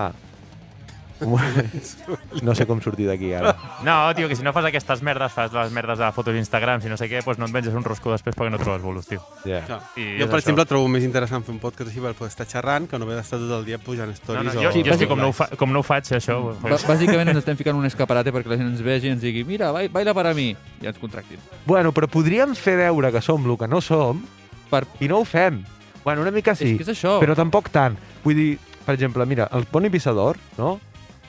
No 2.42 2.54
sé 2.56 2.66
com 2.70 2.80
sortir 2.84 3.08
d'aquí, 3.10 3.32
ara. 3.34 3.56
No, 3.86 3.96
tio, 4.16 4.28
que 4.30 4.36
si 4.36 4.44
no 4.46 4.52
fas 4.54 4.66
aquestes 4.70 5.02
merdes, 5.02 5.32
fas 5.34 5.52
les 5.54 5.72
merdes 5.74 5.98
de 6.00 6.10
fotos 6.14 6.36
d'Instagram, 6.36 6.82
si 6.84 6.90
no 6.92 6.98
sé 7.00 7.08
què, 7.10 7.22
doncs 7.26 7.40
no 7.42 7.48
et 7.50 7.54
menges 7.56 7.74
un 7.78 7.84
rosco 7.86 8.12
després 8.14 8.36
perquè 8.38 8.52
no 8.54 8.60
trobes 8.62 8.82
bolos, 8.84 9.08
tio. 9.10 9.22
Ja. 9.46 9.64
I 9.98 10.20
Jo, 10.22 10.28
per 10.28 10.38
això. 10.38 10.44
exemple, 10.44 10.66
trobo 10.70 10.88
més 10.94 11.04
interessant 11.08 11.44
fer 11.46 11.54
un 11.56 11.60
podcast 11.64 11.90
així 11.90 12.04
per 12.04 12.14
poder 12.18 12.30
estar 12.34 12.48
xerrant 12.50 12.88
que 12.90 13.00
no 13.00 13.06
haver 13.08 13.18
d'estar 13.22 13.40
tot 13.42 13.52
el 13.60 13.66
dia 13.66 13.80
pujant 13.82 14.10
No, 14.12 14.16
stories 14.20 14.54
no, 14.54 14.60
o... 14.60 14.64
jo, 14.68 14.72
jo 14.86 14.94
és 14.94 15.00
que 15.02 15.08
com 15.10 15.20
no, 15.20 15.30
ho 15.30 15.36
fa, 15.36 15.50
com 15.58 15.74
no 15.74 15.80
ho 15.82 15.88
faig, 15.88 16.12
això... 16.18 16.38
Pues, 16.62 16.86
Bàsicament 16.88 17.34
ens 17.34 17.42
estem 17.42 17.58
ficant 17.60 17.78
un 17.78 17.86
escaparate 17.90 18.32
perquè 18.36 18.54
la 18.54 18.58
gent 18.62 18.70
ens 18.72 18.84
vegi 18.86 19.10
i 19.10 19.16
ens 19.16 19.22
digui 19.24 19.44
mira, 19.48 19.72
bai- 19.76 19.90
baila 19.90 20.14
per 20.14 20.28
a 20.30 20.34
mi, 20.38 20.52
i 20.82 20.88
ens 20.88 21.00
contractin. 21.02 21.42
Bueno, 21.66 21.92
però 21.96 22.08
podríem 22.12 22.54
fer 22.56 22.78
veure 22.80 23.12
que 23.12 23.22
som 23.26 23.44
el 23.50 23.58
que 23.58 23.68
no 23.68 23.82
som 23.82 24.22
Per... 24.70 24.84
i 25.00 25.08
no 25.08 25.20
ho 25.22 25.26
fem. 25.26 25.62
Bueno, 26.04 26.22
una 26.22 26.32
mica 26.32 26.54
sí, 26.56 26.74
És 26.74 26.78
que 26.78 26.84
és 26.84 26.90
això. 26.98 27.18
però 27.24 27.36
tampoc 27.36 27.70
tant. 27.72 27.96
Vull 28.24 28.36
dir, 28.36 28.50
per 28.86 28.96
exemple, 28.96 29.26
mira, 29.26 29.48
el 29.56 29.66
Pony 29.68 29.90
Pissador, 29.92 30.38
no? 30.58 30.78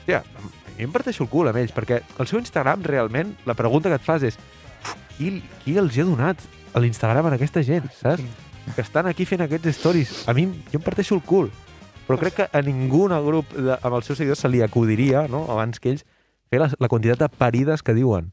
Hòstia, 0.09 0.23
mi 0.77 0.85
em 0.87 0.91
parteixo 0.93 1.21
el 1.25 1.29
cul 1.29 1.49
amb 1.51 1.59
ells, 1.59 1.73
perquè 1.75 1.99
el 2.17 2.27
seu 2.29 2.39
Instagram, 2.39 2.81
realment, 2.87 3.35
la 3.45 3.53
pregunta 3.53 3.91
que 3.91 3.99
et 3.99 4.05
fas 4.05 4.23
és 4.23 4.39
"Uf, 4.39 4.95
qui, 5.17 5.43
qui 5.63 5.77
els 5.77 5.95
hi 5.95 6.01
ha 6.01 6.05
donat 6.07 6.39
a 6.73 6.79
l'Instagram 6.79 7.27
a 7.27 7.35
aquesta 7.35 7.61
gent, 7.61 7.91
saps? 7.93 8.23
Que 8.75 8.81
estan 8.81 9.05
aquí 9.05 9.25
fent 9.25 9.41
aquests 9.41 9.75
stories. 9.77 10.27
A 10.27 10.33
mi, 10.33 10.45
jo 10.71 10.79
em 10.79 10.81
parteixo 10.81 11.13
el 11.15 11.21
cul. 11.21 11.51
Però 12.07 12.17
crec 12.17 12.33
que 12.33 12.49
a 12.51 12.61
ningú 12.61 13.05
en 13.05 13.11
el 13.13 13.23
grup 13.23 13.53
de, 13.53 13.77
amb 13.77 13.95
els 13.95 14.05
seus 14.05 14.17
seguidors 14.17 14.39
se 14.39 14.49
li 14.49 14.63
acudiria, 14.63 15.27
no?, 15.27 15.45
abans 15.49 15.79
que 15.79 15.91
ells, 15.91 16.05
fer 16.49 16.59
la, 16.59 16.71
la 16.79 16.87
quantitat 16.87 17.19
de 17.19 17.29
parides 17.29 17.83
que 17.83 17.93
diuen. 17.93 18.31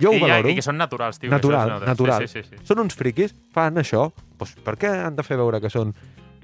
Jo 0.00 0.10
ho 0.10 0.14
I, 0.14 0.20
valoro. 0.20 0.48
I 0.48 0.54
que 0.54 0.62
són 0.62 0.78
naturals, 0.78 1.18
tio. 1.18 1.30
natural, 1.30 1.80
natural. 1.84 2.26
Sí, 2.26 2.40
sí, 2.40 2.48
sí. 2.48 2.56
sí. 2.56 2.64
Són 2.64 2.80
uns 2.80 2.96
friquis, 2.96 3.34
fan 3.52 3.76
això. 3.76 4.12
Doncs 4.38 4.56
per 4.64 4.76
què 4.80 4.88
han 4.88 5.16
de 5.16 5.22
fer 5.22 5.36
veure 5.36 5.60
que 5.60 5.68
són... 5.68 5.92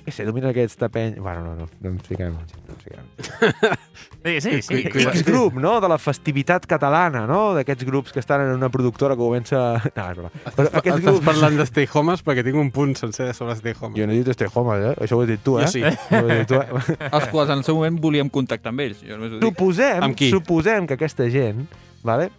Què 0.03 0.11
sé, 0.11 0.25
dominen 0.27 0.51
aquesta 0.51 0.89
penya... 0.91 1.21
Bueno, 1.23 1.45
no, 1.45 1.53
no, 1.63 1.67
no 1.79 1.91
ens 1.93 2.07
fiquem. 2.11 2.35
No 2.35 2.75
ens 2.75 2.83
fiquem. 2.83 3.79
Sí, 4.23 4.37
sí, 4.41 4.51
sí. 4.63 4.77
És 5.11 5.25
grup, 5.27 5.57
no?, 5.59 5.81
de 5.83 5.89
la 5.91 5.97
festivitat 5.99 6.63
catalana, 6.71 7.25
no?, 7.27 7.57
d'aquests 7.57 7.83
grups 7.89 8.13
que 8.15 8.21
estan 8.23 8.45
en 8.45 8.53
una 8.55 8.69
productora 8.71 9.17
que 9.17 9.23
comença... 9.23 9.61
No, 9.99 10.05
és 10.07 10.19
broma. 10.19 10.31
Però 10.45 10.51
Estàs, 10.53 10.69
aquests 10.79 11.01
estàs 11.01 11.09
grups... 11.09 11.25
parlant 11.27 11.59
de 11.59 11.67
Stay 11.67 11.89
Homes 11.91 12.23
perquè 12.27 12.45
tinc 12.47 12.59
un 12.63 12.71
punt 12.75 12.95
sencer 12.99 13.33
sobre 13.35 13.57
Stay 13.59 13.75
Homes. 13.81 13.97
Jo 13.99 14.07
no 14.07 14.15
he 14.15 14.21
dit 14.23 14.31
Stay 14.37 14.51
Home, 14.55 14.77
eh? 14.79 14.93
Això 15.03 15.19
ho 15.19 15.25
has 15.25 15.31
dit 15.33 15.43
tu, 15.43 15.57
eh? 15.59 15.67
Jo 15.67 15.73
sí. 15.75 15.83
Ho 15.83 16.23
dit 16.31 16.47
tu, 16.53 16.61
eh? 16.61 16.99
Els 17.09 17.27
quals 17.35 17.51
en 17.51 17.59
el 17.63 17.67
seu 17.67 17.79
moment 17.81 17.99
volíem 18.07 18.31
contactar 18.31 18.71
amb 18.71 18.85
ells. 18.87 19.03
Jo 19.03 19.19
només 19.19 19.35
ho 19.35 19.41
dic. 19.41 19.49
Suposem, 19.49 20.07
Amb 20.07 20.19
qui? 20.19 20.31
suposem 20.35 20.87
que 20.87 20.99
aquesta 20.99 21.27
gent, 21.35 21.67
vale, 22.07 22.31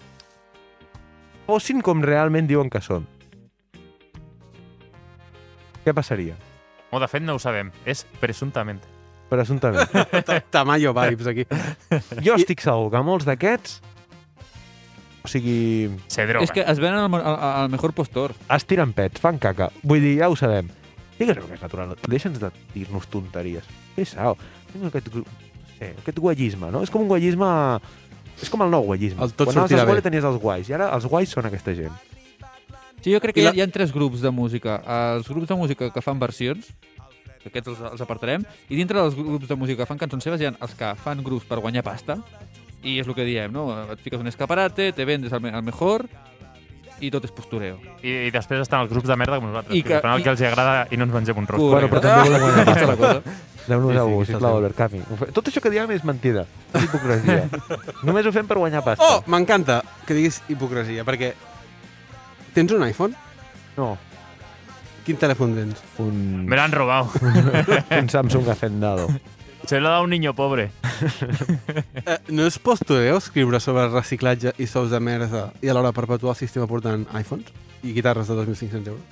fossin 1.49 1.83
com 1.83 1.99
realment 2.03 2.47
diuen 2.47 2.71
que 2.71 2.79
són. 2.83 3.03
Què 5.83 5.91
passaria? 5.95 6.39
Oh, 6.93 6.99
de 7.01 7.09
fet, 7.09 7.23
no 7.25 7.35
ho 7.35 7.41
sabem. 7.41 7.71
És 7.89 8.05
presumptament. 8.21 8.83
Presumptament. 9.31 9.89
Tamayo 10.53 10.93
vibes 10.93 11.29
aquí. 11.31 11.47
Jo 12.21 12.37
estic 12.37 12.61
segur 12.61 12.91
que 12.93 13.01
molts 13.01 13.25
d'aquests 13.25 13.79
o 15.23 15.29
sigui, 15.31 15.89
Se 16.11 16.25
droga. 16.27 16.43
És 16.43 16.51
que 16.51 16.65
es 16.67 16.79
venen 16.83 16.99
al, 16.99 17.15
al, 17.15 17.37
al 17.63 17.69
mejor 17.71 17.93
postor. 17.95 18.33
es 18.51 18.65
tiren 18.67 18.91
pets, 18.93 19.21
fan 19.23 19.39
caca. 19.39 19.69
Vull 19.81 20.03
dir, 20.03 20.17
ja 20.19 20.29
ho 20.29 20.35
sabem. 20.35 20.67
Digues 21.17 21.37
que 21.39 21.55
és 21.55 21.61
natural. 21.63 21.95
Deixa'ns 22.11 22.41
de 22.41 22.49
dir-nos 22.73 23.07
tonteries. 23.07 23.67
Sao. 24.09 24.35
Tinc 24.73 24.89
aquest, 24.89 25.07
sé, 25.77 25.93
aquest 26.01 26.19
guallisme, 26.19 26.71
no? 26.73 26.83
És 26.83 26.91
com 26.91 27.05
un 27.05 27.11
guallisme... 27.11 27.47
És 28.43 28.49
com 28.51 28.65
el 28.65 28.73
nou 28.73 28.83
guallisme. 28.89 29.21
El 29.23 29.31
tot 29.31 29.47
Quan 29.47 29.61
anaves 29.61 29.79
a 29.79 29.85
bé. 29.87 30.01
tenies 30.03 30.25
els 30.27 30.39
guais, 30.41 30.67
i 30.67 30.75
ara 30.75 30.89
els 30.97 31.05
guais 31.07 31.31
són 31.31 31.47
aquesta 31.47 31.71
gent. 31.77 31.93
Sí, 33.03 33.11
jo 33.13 33.19
crec 33.19 33.35
que 33.35 33.43
la- 33.43 33.51
hi, 33.51 33.59
ha, 33.59 33.63
hi 33.65 33.67
ha 33.67 33.71
tres 33.71 33.91
grups 33.93 34.21
de 34.23 34.31
música. 34.31 34.79
Els 35.15 35.27
grups 35.27 35.47
de 35.51 35.55
música 35.59 35.89
que 35.91 36.01
fan 36.01 36.19
versions, 36.19 36.71
que 37.43 37.49
aquests 37.51 37.67
els, 37.73 37.81
els 37.91 38.01
apartarem, 38.01 38.45
i 38.71 38.75
dintre 38.79 39.01
dels 39.01 39.15
grups 39.19 39.49
de 39.49 39.55
música 39.59 39.83
que 39.83 39.89
fan 39.89 39.99
cançons 39.99 40.23
seves 40.23 40.39
hi 40.41 40.47
ha 40.47 40.53
els 40.55 40.75
que 40.79 40.93
fan 41.03 41.21
grups 41.23 41.45
per 41.49 41.59
guanyar 41.59 41.83
pasta, 41.83 42.15
i 42.83 42.97
és 42.99 43.07
el 43.07 43.15
que 43.15 43.25
diem, 43.27 43.51
no? 43.51 43.67
Et 43.91 43.99
fiques 43.99 44.19
un 44.19 44.27
escaparate, 44.31 44.91
te 44.95 45.05
vendes 45.05 45.31
al, 45.33 45.41
me 45.43 45.51
al 45.51 45.63
mejor, 45.63 46.07
i 47.03 47.09
tot 47.11 47.25
és 47.27 47.31
postureo. 47.35 47.79
I, 48.01 48.29
I 48.29 48.31
després 48.31 48.61
estan 48.63 48.85
els 48.85 48.91
grups 48.91 49.07
de 49.09 49.15
merda 49.19 49.39
com 49.41 49.49
nosaltres, 49.49 49.75
I 49.75 49.81
que- 49.83 49.97
que, 49.97 49.99
fan 49.99 50.13
el 50.15 50.21
i- 50.21 50.23
que 50.23 50.29
els 50.31 50.41
agrada 50.47 50.87
i 50.91 50.95
no 50.95 51.03
ens 51.03 51.13
mengem 51.13 51.37
un 51.43 51.47
rostre. 51.47 51.69
Bueno, 51.73 51.89
però 51.91 51.99
també 51.99 52.29
volem 52.29 52.45
guanyar 52.47 52.77
és 52.77 52.87
la 52.87 52.95
cosa. 52.95 53.23
Aneu-nos 53.63 53.91
Sí, 53.91 53.95
a 53.95 53.95
sí, 53.95 53.99
algú, 54.03 54.15
aquesta 54.21 54.33
sisplau. 54.33 54.57
Albert 54.57 55.19
fe- 55.19 55.31
Tot 55.31 55.47
això 55.47 55.61
que 55.63 55.69
diem 55.71 55.91
és 55.91 56.03
mentida. 56.03 56.45
És 56.73 56.83
hipocresia. 56.83 57.49
Només 58.07 58.25
ho 58.27 58.31
fem 58.35 58.47
per 58.47 58.57
guanyar 58.59 58.83
pasta. 58.83 59.03
Oh, 59.03 59.23
m'encanta 59.31 59.81
que 60.07 60.13
diguis 60.17 60.41
hipocresia, 60.51 61.03
perquè 61.07 61.33
tens 62.53 62.71
un 62.71 62.83
iPhone? 62.85 63.15
No, 63.77 63.97
Quin 65.03 65.17
telèfon 65.19 65.51
tens? 65.57 65.81
un, 65.99 66.45
Me 66.47 66.55
l'han 66.55 66.71
robado. 66.71 67.09
un 67.99 68.07
Samsung 68.09 68.47
Hacendado. 68.47 69.09
Se 69.67 69.79
lo 69.81 69.89
da 69.89 70.01
un 70.01 70.09
niño 70.09 70.33
pobre. 70.33 70.71
Eh, 72.03 72.17
no 72.35 72.43
és 72.47 72.57
postureo 72.59 73.15
escriure 73.17 73.59
sobre 73.63 73.85
reciclatge 73.87 74.51
i 74.59 74.65
sous 74.67 74.89
de 74.91 74.99
merda 74.99 75.45
i 75.63 75.69
alhora 75.71 75.93
perpetuar 75.95 76.33
el 76.33 76.39
sistema 76.39 76.67
portant 76.67 77.05
iPhones 77.15 77.47
i 77.83 77.93
guitarres 77.95 78.27
de 78.27 78.35
2.500 78.35 78.87
euros? 78.91 79.03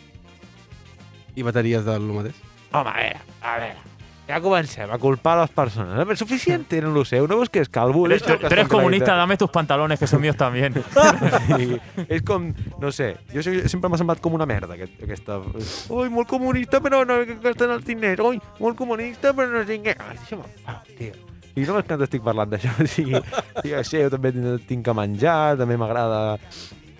I 1.36 1.44
bateries 1.48 1.86
de 1.88 1.96
lo 2.00 2.18
mateix? 2.18 2.36
Home, 2.72 2.92
a 2.92 2.98
veure, 2.98 3.22
a 3.42 3.56
veure. 3.62 3.91
Ja 4.32 4.40
comencem 4.40 4.88
a 4.88 4.98
culpar 4.98 5.34
a 5.38 5.42
les 5.44 5.52
persones. 5.52 5.92
A 5.92 6.06
veure, 6.06 6.16
suficient 6.16 6.64
tenen 6.72 6.94
lo 6.96 7.04
seu. 7.04 7.26
No 7.28 7.36
veus 7.42 7.50
que 7.52 7.60
és 7.66 7.70
calvo? 7.70 8.06
Eres, 8.08 8.24
tú, 8.24 8.38
eres 8.48 8.70
comunista, 8.72 9.16
dame 9.20 9.36
tus 9.38 9.50
pantalones, 9.52 10.00
que 10.00 10.08
son 10.08 10.22
míos 10.24 10.38
también. 10.40 10.74
Sí, 11.52 11.76
és 12.08 12.22
com, 12.24 12.48
no 12.80 12.92
sé, 12.96 13.18
jo 13.34 13.44
sempre 13.44 13.90
m'ha 13.92 14.00
semblat 14.00 14.22
com 14.24 14.38
una 14.38 14.48
merda 14.48 14.78
aquest, 14.78 14.96
aquesta... 15.04 15.42
Ui, 15.92 16.08
molt 16.14 16.30
comunista, 16.32 16.80
però 16.80 17.04
no 17.08 17.20
que 17.28 17.36
gasten 17.44 17.76
els 17.76 17.84
diners. 17.86 18.24
Ui, 18.24 18.40
molt 18.64 18.80
comunista, 18.80 19.34
però 19.36 19.52
no 19.52 19.66
tinc... 19.68 19.92
Ai, 19.98 20.16
deixa'm 20.22 20.46
en 20.48 20.56
pau, 20.64 20.80
tio. 20.98 21.12
I 21.52 21.66
no 21.68 21.76
és 21.82 21.88
que 21.90 21.98
t'estic 22.00 22.24
parlant 22.24 22.48
d'això, 22.54 22.72
o 22.80 22.88
sigui, 22.88 23.20
sí, 23.66 23.74
sí, 23.84 23.98
jo 24.00 24.08
també 24.14 24.32
tinc- 24.32 24.64
tinc 24.70 24.86
que 24.88 24.96
menjar, 24.96 25.58
també 25.60 25.76
m'agrada... 25.76 26.38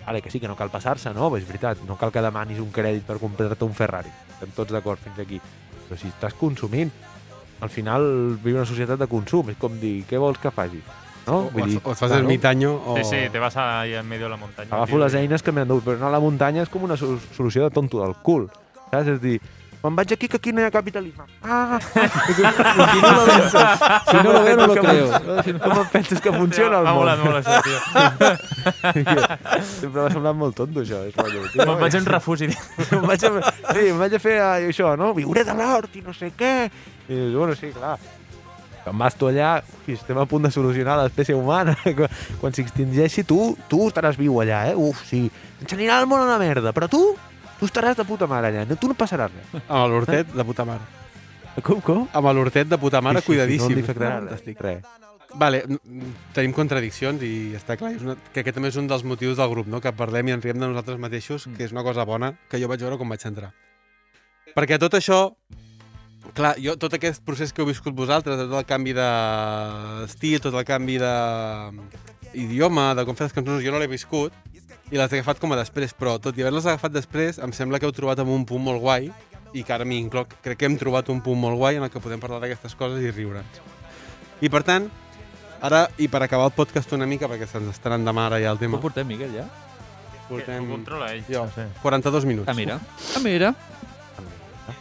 Ara 0.04 0.20
que 0.20 0.28
sí, 0.34 0.40
que 0.42 0.48
no 0.50 0.56
cal 0.58 0.68
passar-se, 0.68 1.12
no? 1.14 1.30
Però 1.30 1.38
és 1.40 1.46
veritat, 1.48 1.80
no 1.88 1.94
cal 1.96 2.10
que 2.12 2.20
demanis 2.20 2.58
un 2.60 2.72
crèdit 2.74 3.04
per 3.06 3.16
comprar-te 3.22 3.64
un 3.64 3.72
Ferrari. 3.72 4.10
Estem 4.34 4.50
tots 4.56 4.74
d'acord 4.74 5.00
fins 5.00 5.20
aquí. 5.22 5.38
Però 5.86 5.96
si 6.00 6.08
estàs 6.10 6.34
consumint, 6.34 6.90
al 7.62 7.70
final 7.70 8.36
viu 8.42 8.56
una 8.58 8.66
societat 8.66 8.98
de 9.00 9.06
consum. 9.08 9.48
És 9.54 9.56
com 9.62 9.78
dir, 9.80 10.02
què 10.10 10.18
vols 10.20 10.38
que 10.42 10.50
faci? 10.50 10.82
No? 11.26 11.36
O, 11.46 11.50
o, 11.54 11.64
et- 11.64 11.78
o 11.86 11.92
et 11.92 11.96
fas 11.96 12.10
el 12.10 12.16
claro. 12.18 12.28
mitaño 12.28 12.74
o... 12.74 12.96
Sí, 12.98 13.04
sí, 13.06 13.20
te 13.30 13.38
vas 13.38 13.56
ahí 13.56 13.94
en 13.94 14.08
medio 14.08 14.26
de 14.26 14.30
la 14.34 14.36
montaña. 14.36 14.68
Agafo 14.74 14.98
les 14.98 15.14
eines 15.14 15.42
que 15.46 15.52
m'han 15.54 15.68
dut, 15.70 15.84
però 15.86 15.94
anar 16.00 16.08
a 16.10 16.16
la 16.18 16.20
muntanya 16.20 16.62
és 16.66 16.68
com 16.68 16.82
una 16.82 16.96
so- 16.98 17.14
solució 17.36 17.62
de 17.62 17.70
tonto 17.70 18.02
del 18.02 18.16
cul. 18.26 18.48
Saps? 18.90 19.06
És 19.14 19.20
dir, 19.22 19.38
me'n 19.84 19.94
vaig 19.98 20.12
aquí 20.14 20.26
que 20.28 20.36
aquí 20.42 20.52
no 20.52 20.60
hi 20.60 20.66
ha 20.66 20.70
capitalisme. 20.74 21.24
Ah! 21.42 21.78
Si 21.82 22.42
no 22.42 23.12
lo 23.12 23.22
veo, 23.26 23.48
si 24.10 24.16
no 24.16 24.32
lo, 24.32 24.42
veo, 24.42 24.56
no 24.56 24.66
lo 24.66 24.74
creo. 24.74 25.08
Com 25.62 25.78
em 25.78 25.86
penses 25.94 26.20
que 26.20 26.32
funciona 26.34 26.78
el 26.82 26.84
M'ha 26.86 26.92
món? 26.92 27.00
molat 27.02 27.22
molt 27.22 27.38
això, 27.38 27.62
tio. 27.62 27.78
Sempre 29.62 30.02
m'ha 30.02 30.10
semblat 30.12 30.36
molt 30.38 30.56
tonto, 30.58 30.82
això. 30.82 31.00
És 31.08 31.14
rotllo, 31.16 31.46
tio, 31.52 31.66
Me'n 31.66 31.80
vaig 31.80 31.96
en 31.98 32.06
refugi. 32.06 32.48
em 32.50 33.06
vaig 33.08 33.24
a, 33.26 33.32
sí, 33.72 33.86
em 33.90 33.98
vaig 34.02 34.14
a 34.18 34.20
fer 34.22 34.36
eh, 34.38 34.68
això, 34.70 34.92
no? 34.98 35.12
Viuré 35.16 35.44
de 35.46 35.54
l'hort 35.58 35.96
i 35.98 36.02
no 36.02 36.14
sé 36.16 36.32
què. 36.38 36.52
I 37.08 37.14
dius, 37.14 37.34
bueno, 37.36 37.54
sí, 37.58 37.72
clar. 37.74 37.96
Quan 38.82 38.98
vas 38.98 39.14
tu 39.14 39.28
allà, 39.30 39.60
ui, 39.86 39.94
estem 39.94 40.18
a 40.18 40.24
punt 40.26 40.42
de 40.46 40.50
solucionar 40.50 40.96
l'espècie 40.98 41.36
humana. 41.38 41.76
Quan, 42.40 42.54
s'extingeixi, 42.54 43.22
tu, 43.28 43.52
tu 43.70 43.84
estaràs 43.86 44.18
viu 44.18 44.40
allà, 44.42 44.64
eh? 44.72 44.74
Uf, 44.78 45.04
sí. 45.06 45.28
Ens 45.62 45.76
anirà 45.76 46.00
el 46.02 46.08
món 46.10 46.24
a 46.24 46.26
la 46.26 46.40
merda, 46.42 46.72
però 46.74 46.88
tu, 46.90 47.02
tu 47.60 47.68
estaràs 47.68 47.98
de 47.98 48.06
puta 48.08 48.26
mare 48.30 48.50
allà. 48.50 48.66
No, 48.66 48.78
tu 48.80 48.90
no 48.90 48.98
passaràs 48.98 49.30
res. 49.30 49.62
Amb 49.68 49.86
l'hortet 49.92 50.34
de 50.34 50.46
puta 50.48 50.66
mare. 50.66 50.82
Com, 51.62 51.78
com? 51.84 52.06
Amb 52.10 52.32
l'hortet 52.34 52.66
de 52.70 52.80
puta 52.80 53.02
mare, 53.04 53.22
cuidadíssim. 53.22 53.70
No 53.70 53.78
li 53.78 53.86
afectarà 53.86 54.18
Fantàstic. 54.18 54.60
res. 54.66 54.82
Vale, 55.38 55.62
tenim 56.36 56.52
contradiccions 56.52 57.22
i 57.24 57.54
està 57.56 57.78
clar, 57.80 57.94
és 57.96 58.02
una, 58.04 58.18
que 58.34 58.42
aquest 58.42 58.58
també 58.58 58.68
és 58.68 58.76
un 58.76 58.88
dels 58.90 59.04
motius 59.08 59.38
del 59.38 59.48
grup, 59.48 59.68
no? 59.70 59.80
que 59.80 59.92
parlem 59.96 60.28
i 60.28 60.34
ens 60.34 60.44
riem 60.44 60.58
de 60.60 60.66
nosaltres 60.66 60.98
mateixos, 61.00 61.46
que 61.56 61.64
és 61.64 61.72
una 61.72 61.84
cosa 61.86 62.04
bona 62.04 62.34
que 62.50 62.60
jo 62.60 62.68
vaig 62.68 62.82
veure 62.84 62.98
quan 63.00 63.08
vaig 63.14 63.24
entrar. 63.30 63.52
Perquè 64.52 64.76
tot 64.82 64.98
això, 64.98 65.22
clar, 66.34 66.54
jo 66.62 66.76
tot 66.80 66.94
aquest 66.96 67.22
procés 67.26 67.52
que 67.52 67.62
heu 67.62 67.68
viscut 67.68 67.94
vosaltres, 67.96 68.38
tot 68.38 68.54
el 68.58 68.68
canvi 68.68 68.94
d'estil, 68.96 70.38
tot 70.44 70.54
el 70.54 70.64
canvi 70.68 70.98
d'idioma, 71.02 72.92
de 72.98 73.04
com 73.08 73.18
fer 73.18 73.28
les 73.28 73.36
cançons, 73.36 73.64
jo 73.64 73.74
no 73.74 73.82
l'he 73.82 73.90
viscut 73.90 74.32
i 74.92 74.98
les 75.00 75.12
he 75.12 75.20
agafat 75.20 75.40
com 75.40 75.52
a 75.54 75.60
després, 75.60 75.94
però 75.96 76.18
tot 76.20 76.36
i 76.36 76.44
haver-les 76.44 76.66
agafat 76.68 76.92
després, 76.92 77.38
em 77.40 77.52
sembla 77.56 77.80
que 77.80 77.88
heu 77.88 77.94
trobat 77.96 78.20
amb 78.20 78.32
un 78.32 78.44
punt 78.48 78.62
molt 78.64 78.82
guai 78.82 79.10
i 79.52 79.62
que 79.64 79.72
ara 79.72 79.84
m'hi 79.88 79.98
incloc. 80.00 80.36
Crec 80.44 80.58
que 80.60 80.68
hem 80.68 80.76
trobat 80.80 81.08
un 81.12 81.20
punt 81.24 81.40
molt 81.40 81.56
guai 81.60 81.76
en 81.80 81.86
el 81.86 81.92
que 81.92 82.00
podem 82.00 82.20
parlar 82.20 82.40
d'aquestes 82.40 82.76
coses 82.76 83.00
i 83.04 83.12
riure'ns. 83.12 83.62
I 84.42 84.50
per 84.52 84.62
tant, 84.68 84.90
Ara, 85.62 85.84
i 86.02 86.08
per 86.10 86.24
acabar 86.24 86.48
el 86.48 86.54
podcast 86.56 86.90
una 86.96 87.06
mica, 87.06 87.28
perquè 87.30 87.46
se'ns 87.46 87.78
anant 87.86 88.08
de 88.08 88.12
mare 88.16 88.40
ja 88.42 88.50
el 88.50 88.58
tema, 88.58 88.80
Ho 88.80 88.82
portem, 88.82 89.06
Miquel, 89.06 89.30
ja? 89.30 89.44
portem 90.26 90.64
Ho 90.64 90.74
controla 90.74 91.12
ell. 91.14 91.22
Jo. 91.28 91.44
No 91.46 91.54
sé. 91.54 91.68
42 91.82 92.26
minuts. 92.26 92.48
Ah, 92.50 92.54
mira. 92.54 92.80
Ah, 93.14 93.20
mira. 93.22 93.54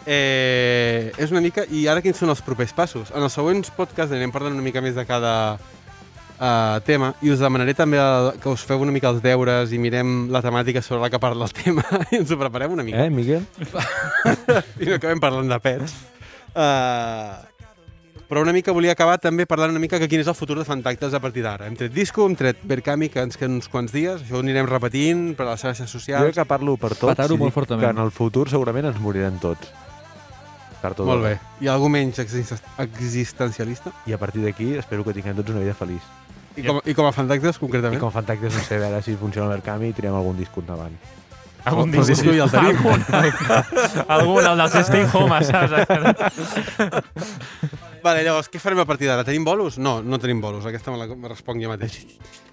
Eh, 0.05 1.11
és 1.17 1.33
una 1.33 1.41
mica... 1.43 1.65
I 1.69 1.85
ara 1.91 2.01
quins 2.03 2.17
són 2.21 2.31
els 2.33 2.41
propers 2.45 2.73
passos? 2.77 3.11
En 3.15 3.23
els 3.25 3.35
següents 3.35 3.71
podcasts 3.75 4.13
anirem 4.13 4.33
parlant 4.33 4.57
una 4.57 4.65
mica 4.65 4.83
més 4.83 4.97
de 4.97 5.05
cada 5.09 5.33
uh, 6.41 6.79
tema 6.87 7.13
i 7.21 7.31
us 7.33 7.41
demanaré 7.41 7.75
també 7.77 7.99
el, 8.01 8.31
que 8.41 8.49
us 8.51 8.63
feu 8.67 8.81
una 8.81 8.93
mica 8.95 9.11
els 9.11 9.21
deures 9.23 9.73
i 9.73 9.81
mirem 9.81 10.29
la 10.33 10.41
temàtica 10.45 10.83
sobre 10.85 11.03
la 11.05 11.11
que 11.13 11.21
parla 11.21 11.47
el 11.49 11.55
tema 11.55 11.85
i 12.11 12.21
ens 12.21 12.31
ho 12.31 12.39
preparem 12.41 12.77
una 12.77 12.85
mica. 12.87 13.05
Eh, 13.05 13.13
Miguel? 13.13 13.45
I 14.81 14.89
no 14.89 14.97
acabem 14.97 15.21
parlant 15.23 15.51
de 15.51 15.61
pets. 15.63 15.95
Uh, 16.51 17.50
però 18.31 18.41
una 18.45 18.53
mica 18.55 18.71
volia 18.71 18.93
acabar 18.95 19.17
també 19.19 19.43
parlant 19.45 19.73
una 19.75 19.81
mica 19.83 19.99
que 19.99 20.07
quin 20.07 20.21
és 20.23 20.27
el 20.31 20.35
futur 20.39 20.55
de 20.57 20.63
Fantactes 20.63 21.11
a 21.13 21.19
partir 21.19 21.43
d'ara. 21.43 21.67
Hem 21.67 21.75
tret 21.75 21.91
disco, 21.91 22.23
hem 22.25 22.35
tret 22.39 22.61
Berkami, 22.63 23.09
que 23.11 23.19
ens 23.19 23.35
queden 23.35 23.57
uns 23.59 23.67
quants 23.67 23.91
dies, 23.91 24.21
això 24.23 24.39
ho 24.39 24.43
anirem 24.45 24.69
repetint 24.71 25.33
per 25.35 25.45
a 25.49 25.51
les 25.51 25.59
xarxes 25.65 25.91
Jo 25.91 25.99
socials. 25.99 26.23
crec 26.29 26.35
que 26.39 26.45
parlo 26.47 26.77
per 26.79 26.93
tots 26.95 27.11
Petar-ho 27.11 27.35
i 27.35 27.37
molt 27.37 27.49
dic 27.51 27.57
fortament. 27.59 27.83
que 27.83 27.91
en 27.99 28.05
el 28.05 28.11
futur 28.15 28.47
segurament 28.49 28.87
ens 28.87 28.99
morirem 29.03 29.35
tots. 29.43 29.67
Tard 30.81 30.99
o 31.03 31.05
Molt 31.05 31.23
bé. 31.27 31.33
I 31.59 31.67
algú 31.67 31.89
menys 31.89 32.17
existen- 32.23 32.57
existencialista? 32.79 33.91
I 34.07 34.13
a 34.13 34.17
partir 34.17 34.41
d'aquí 34.41 34.73
espero 34.79 35.03
que 35.03 35.13
tinguem 35.13 35.35
tots 35.35 35.51
una 35.51 35.59
vida 35.59 35.75
feliç. 35.75 36.01
I 36.55 36.63
com, 36.63 36.79
i 36.85 36.93
com 36.95 37.05
a 37.05 37.11
Fantactes, 37.11 37.57
I 37.57 37.59
concretament? 37.59 37.99
com 37.99 38.07
a 38.07 38.11
Fantactes 38.11 38.53
no 38.55 38.59
sé, 38.63 38.75
a 38.75 38.79
veure 38.79 39.01
si 39.03 39.13
funciona 39.15 39.53
el 39.53 39.61
canvi 39.61 39.89
i 39.89 39.93
tirem 39.93 40.15
algun 40.15 40.37
disc 40.37 40.57
endavant. 40.57 40.95
Algun 41.63 41.93
el 41.93 42.05
disco 42.07 42.31
ja 42.33 42.43
el 42.47 42.49
tenim. 42.49 42.75
Algun, 42.77 43.03
algun 44.07 44.45
el 44.47 44.57
dels 44.57 44.73
Stay 44.87 45.05
Home, 45.13 45.43
saps? 45.45 45.71
Vale, 48.01 48.23
llavors, 48.25 48.49
què 48.49 48.59
farem 48.61 48.81
a 48.81 48.87
partir 48.89 49.09
d'ara? 49.09 49.25
Tenim 49.27 49.45
bolos? 49.45 49.77
No, 49.77 49.99
no 50.01 50.17
tenim 50.21 50.41
bolos. 50.41 50.65
Aquesta 50.65 50.93
me 50.93 50.97
la 51.01 51.07
me 51.13 51.29
responc 51.29 51.61
jo 51.61 51.69
mateix. 51.69 51.99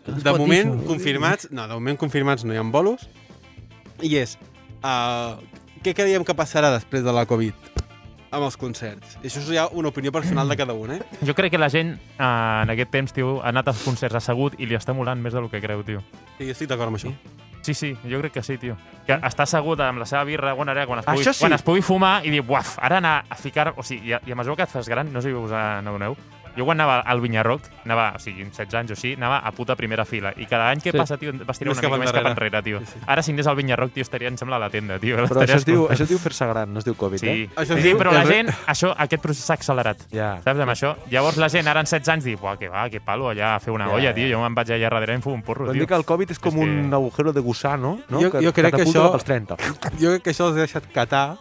De 0.08 0.34
moment, 0.36 0.74
dir, 0.76 0.86
confirmats... 0.88 1.48
No, 1.50 1.66
de 1.68 1.76
moment 1.76 1.98
confirmats 2.00 2.44
no 2.44 2.54
hi 2.54 2.60
ha 2.60 2.66
bolos. 2.68 3.08
I 4.04 4.14
és... 4.20 4.36
Uh, 4.78 5.40
què 5.82 5.94
creiem 5.94 6.24
que 6.26 6.34
passarà 6.34 6.70
després 6.74 7.04
de 7.06 7.12
la 7.14 7.24
Covid 7.28 7.54
amb 8.34 8.44
els 8.44 8.56
concerts? 8.60 9.16
I 9.22 9.28
això 9.30 9.40
és 9.40 9.50
ja 9.56 9.66
una 9.72 9.92
opinió 9.92 10.12
personal 10.12 10.50
de 10.50 10.56
cada 10.58 10.74
un, 10.76 10.92
eh? 10.96 11.00
Jo 11.24 11.34
crec 11.38 11.54
que 11.54 11.60
la 11.60 11.70
gent 11.72 11.94
eh, 11.96 12.24
en 12.24 12.72
aquest 12.74 12.90
temps, 12.92 13.14
tio, 13.14 13.38
ha 13.40 13.52
anat 13.52 13.70
als 13.72 13.84
concerts 13.86 14.18
assegut 14.18 14.58
i 14.58 14.68
li 14.68 14.76
està 14.76 14.94
molant 14.96 15.22
més 15.22 15.36
del 15.36 15.48
que 15.52 15.62
creu, 15.64 15.84
tio. 15.86 16.02
Sí, 16.36 16.44
jo 16.44 16.52
estic 16.56 16.68
d'acord 16.72 16.92
amb 16.92 17.00
això. 17.00 17.14
Sí, 17.14 17.38
sí, 17.74 17.96
jo 18.04 18.20
crec 18.20 18.32
que 18.32 18.42
sí, 18.42 18.58
tio. 18.58 18.76
Que 19.06 19.16
està 19.24 19.44
assegut 19.44 19.80
amb 19.80 20.02
la 20.02 20.06
seva 20.08 20.24
birra 20.28 20.52
guanarà 20.56 20.84
quan 20.86 21.00
es 21.00 21.06
pugui, 21.06 21.22
Això 21.22 21.32
sí. 21.32 21.42
quan 21.44 21.56
es 21.56 21.64
pugui 21.64 21.82
fumar 21.82 22.18
i 22.24 22.30
dir, 22.30 22.42
uaf, 22.46 22.76
ara 22.80 22.98
anar 23.02 23.24
a 23.28 23.38
ficar... 23.40 23.72
O 23.76 23.82
sigui, 23.82 24.10
i 24.10 24.16
a, 24.16 24.20
i 24.26 24.32
a 24.32 24.36
mesura 24.36 24.56
que 24.56 24.66
et 24.68 24.72
fas 24.72 24.88
gran, 24.88 25.12
no 25.12 25.22
sé 25.24 25.32
si 25.32 25.36
us 25.36 25.50
n'adoneu, 25.52 26.16
jo 26.58 26.64
quan 26.66 26.80
anava 26.80 26.98
al 27.06 27.20
Vinyarroc, 27.22 27.62
anava, 27.84 28.12
o 28.16 28.18
sigui, 28.18 28.42
amb 28.42 28.50
16 28.52 28.74
anys 28.74 28.90
o 28.90 28.94
així, 28.98 29.14
anava 29.14 29.38
a 29.38 29.52
puta 29.52 29.76
primera 29.76 30.04
fila. 30.04 30.32
I 30.36 30.46
cada 30.46 30.68
any 30.70 30.80
que 30.82 30.90
Sí. 30.90 30.98
passa, 30.98 31.16
tio, 31.16 31.32
vas 31.46 31.56
tirar 31.58 31.72
una 31.72 31.80
mica 31.80 31.96
més 31.98 32.12
cap 32.12 32.26
enrere, 32.26 32.62
tio. 32.62 32.80
Sí, 32.80 32.86
sí. 32.92 32.98
Ara, 33.06 33.22
si 33.22 33.30
anés 33.32 33.46
al 33.46 33.54
Vinyarroc, 33.56 33.92
tio, 33.92 34.02
estaria, 34.02 34.26
em 34.28 34.36
sembla, 34.36 34.56
a 34.56 34.58
la 34.58 34.68
tenda, 34.70 34.98
tio. 34.98 35.16
Però 35.16 35.40
això 35.40 35.54
es, 35.56 35.64
diu, 35.64 35.86
això 35.88 36.02
es 36.02 36.08
diu 36.08 36.18
fer-se 36.18 36.46
gran, 36.46 36.72
no 36.72 36.80
es 36.80 36.84
diu 36.84 36.96
Covid, 36.96 37.18
Sí, 37.20 37.28
eh? 37.28 37.50
Això 37.56 37.76
sí 37.76 37.82
diu- 37.88 37.96
però 37.98 38.12
la 38.12 38.24
gent, 38.26 38.48
això, 38.66 38.92
aquest 38.98 39.22
procés 39.22 39.44
s'ha 39.44 39.54
accelerat. 39.54 39.98
Ja. 40.12 40.40
Saps, 40.42 40.58
amb 40.60 40.70
això? 40.72 40.96
Llavors 41.10 41.36
la 41.38 41.48
gent 41.48 41.68
ara 41.68 41.80
en 41.80 41.86
16 41.86 42.08
anys 42.08 42.24
diu, 42.24 42.38
buah, 42.38 42.56
que 42.58 42.68
va, 42.68 42.88
que 42.90 43.00
palo, 43.00 43.30
allà 43.30 43.54
a 43.54 43.60
fer 43.60 43.72
una 43.72 43.86
Ja, 43.86 43.92
olla, 43.94 44.12
tio. 44.14 44.28
Jo 44.28 44.42
me'n 44.42 44.54
vaig 44.54 44.68
allà 44.70 44.90
darrere 44.90 45.12
i 45.12 45.16
em 45.16 45.22
fumo 45.22 45.36
un 45.36 45.42
porro, 45.42 45.66
Vam 45.66 45.72
tio. 45.74 45.80
dir 45.82 45.86
que 45.88 45.94
el 45.94 46.04
Covid 46.04 46.30
és 46.32 46.38
com 46.38 46.52
És 46.54 46.58
que- 46.58 46.64
un 46.64 46.92
agujero 46.94 47.32
de 47.32 47.40
gusano, 47.40 48.00
no? 48.08 48.20
Jo- 48.20 48.40
jo 48.40 48.52
crec 48.52 48.74
que 48.74 48.84
això- 48.84 49.10
Pels 49.12 49.24
30. 49.24 49.56
Jo 50.00 50.10
crec 50.10 50.22
que 50.22 50.30
això 50.30 50.48
els 50.48 50.56
ha 50.56 50.60
deixat 50.60 50.90
catar 50.92 51.36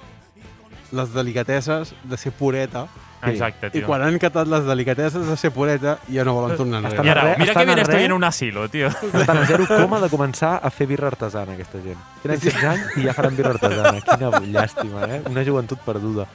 les 0.91 1.13
delicatesses 1.13 1.93
de 2.03 2.17
ser 2.17 2.31
pureta 2.31 2.87
Exacte, 3.23 3.67
i 3.67 3.71
tio. 3.79 3.87
quan 3.87 4.01
han 4.03 4.19
catat 4.19 4.47
les 4.47 4.63
delicatesses 4.65 5.25
de 5.27 5.35
ser 5.37 5.49
pureta 5.51 5.97
ja 6.07 6.23
no 6.23 6.33
volen 6.35 6.55
tornar 6.57 6.83
Estan 6.85 7.05
I 7.05 7.09
enrere. 7.09 7.19
ara, 7.31 7.37
mira 7.39 7.51
estan 7.51 7.61
que 7.63 7.65
bien 7.73 7.79
a 7.79 7.81
estoy 7.81 8.03
en 8.03 8.11
un 8.13 8.23
asilo, 8.23 8.69
tio. 8.69 8.87
Estan 9.13 9.37
a 9.37 9.45
zero 9.45 9.65
coma 9.67 9.99
de 9.99 10.09
començar 10.09 10.59
a 10.61 10.69
fer 10.69 10.87
birra 10.87 11.07
artesana, 11.07 11.53
aquesta 11.53 11.81
gent. 11.81 11.97
Tenen 12.23 12.39
16 12.39 12.63
anys 12.63 12.97
i 12.97 13.03
ja 13.07 13.13
faran 13.13 13.35
birra 13.35 13.55
artesana. 13.55 14.01
Quina 14.01 14.29
llàstima, 14.41 15.07
eh? 15.09 15.21
Una 15.29 15.43
joventut 15.43 15.79
perduda. 15.85 16.27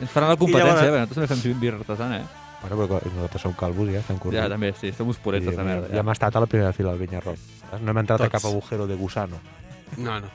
Ens 0.00 0.10
faran 0.10 0.28
la 0.28 0.36
competència, 0.36 0.74
llavors- 0.74 0.82
eh? 0.82 0.90
perquè 0.92 1.00
Nosaltres 1.00 1.28
també 1.28 1.52
fem 1.52 1.60
birra 1.60 1.78
artesana, 1.80 2.18
eh? 2.18 2.24
Bueno, 2.62 2.76
però 2.88 3.00
nosaltres 3.14 3.42
som 3.42 3.52
calvos 3.54 3.88
ja, 3.92 3.98
estem 4.00 4.18
curts. 4.18 4.36
Ja, 4.36 4.48
també, 4.48 4.72
sí. 4.80 4.92
Som 4.92 5.08
uns 5.08 5.18
puretes 5.18 5.56
de 5.56 5.62
merda. 5.62 5.88
Ja 5.92 6.00
hem 6.00 6.08
estat 6.08 6.36
a 6.36 6.40
la 6.40 6.46
primera 6.46 6.72
fila 6.72 6.90
del 6.90 6.98
Vinyarroc. 7.00 7.36
No 7.80 7.90
hem 7.92 7.98
entrat 7.98 8.18
Tots. 8.18 8.28
a 8.28 8.30
cap 8.38 8.44
agujero 8.50 8.86
de 8.86 8.94
gusano. 8.96 9.36
No, 9.96 10.20
no. 10.20 10.26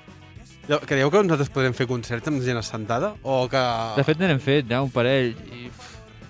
Creieu 0.87 1.09
que 1.11 1.21
nosaltres 1.23 1.49
podrem 1.51 1.73
fer 1.75 1.87
concerts 1.89 2.27
amb 2.29 2.41
gent 2.45 2.57
assentada? 2.59 3.13
O 3.23 3.47
que... 3.51 3.61
De 3.97 4.03
fet, 4.07 4.19
n'hem 4.21 4.39
fet 4.39 4.69
ja 4.69 4.81
un 4.83 4.91
parell. 4.93 5.33
I... 5.51 5.71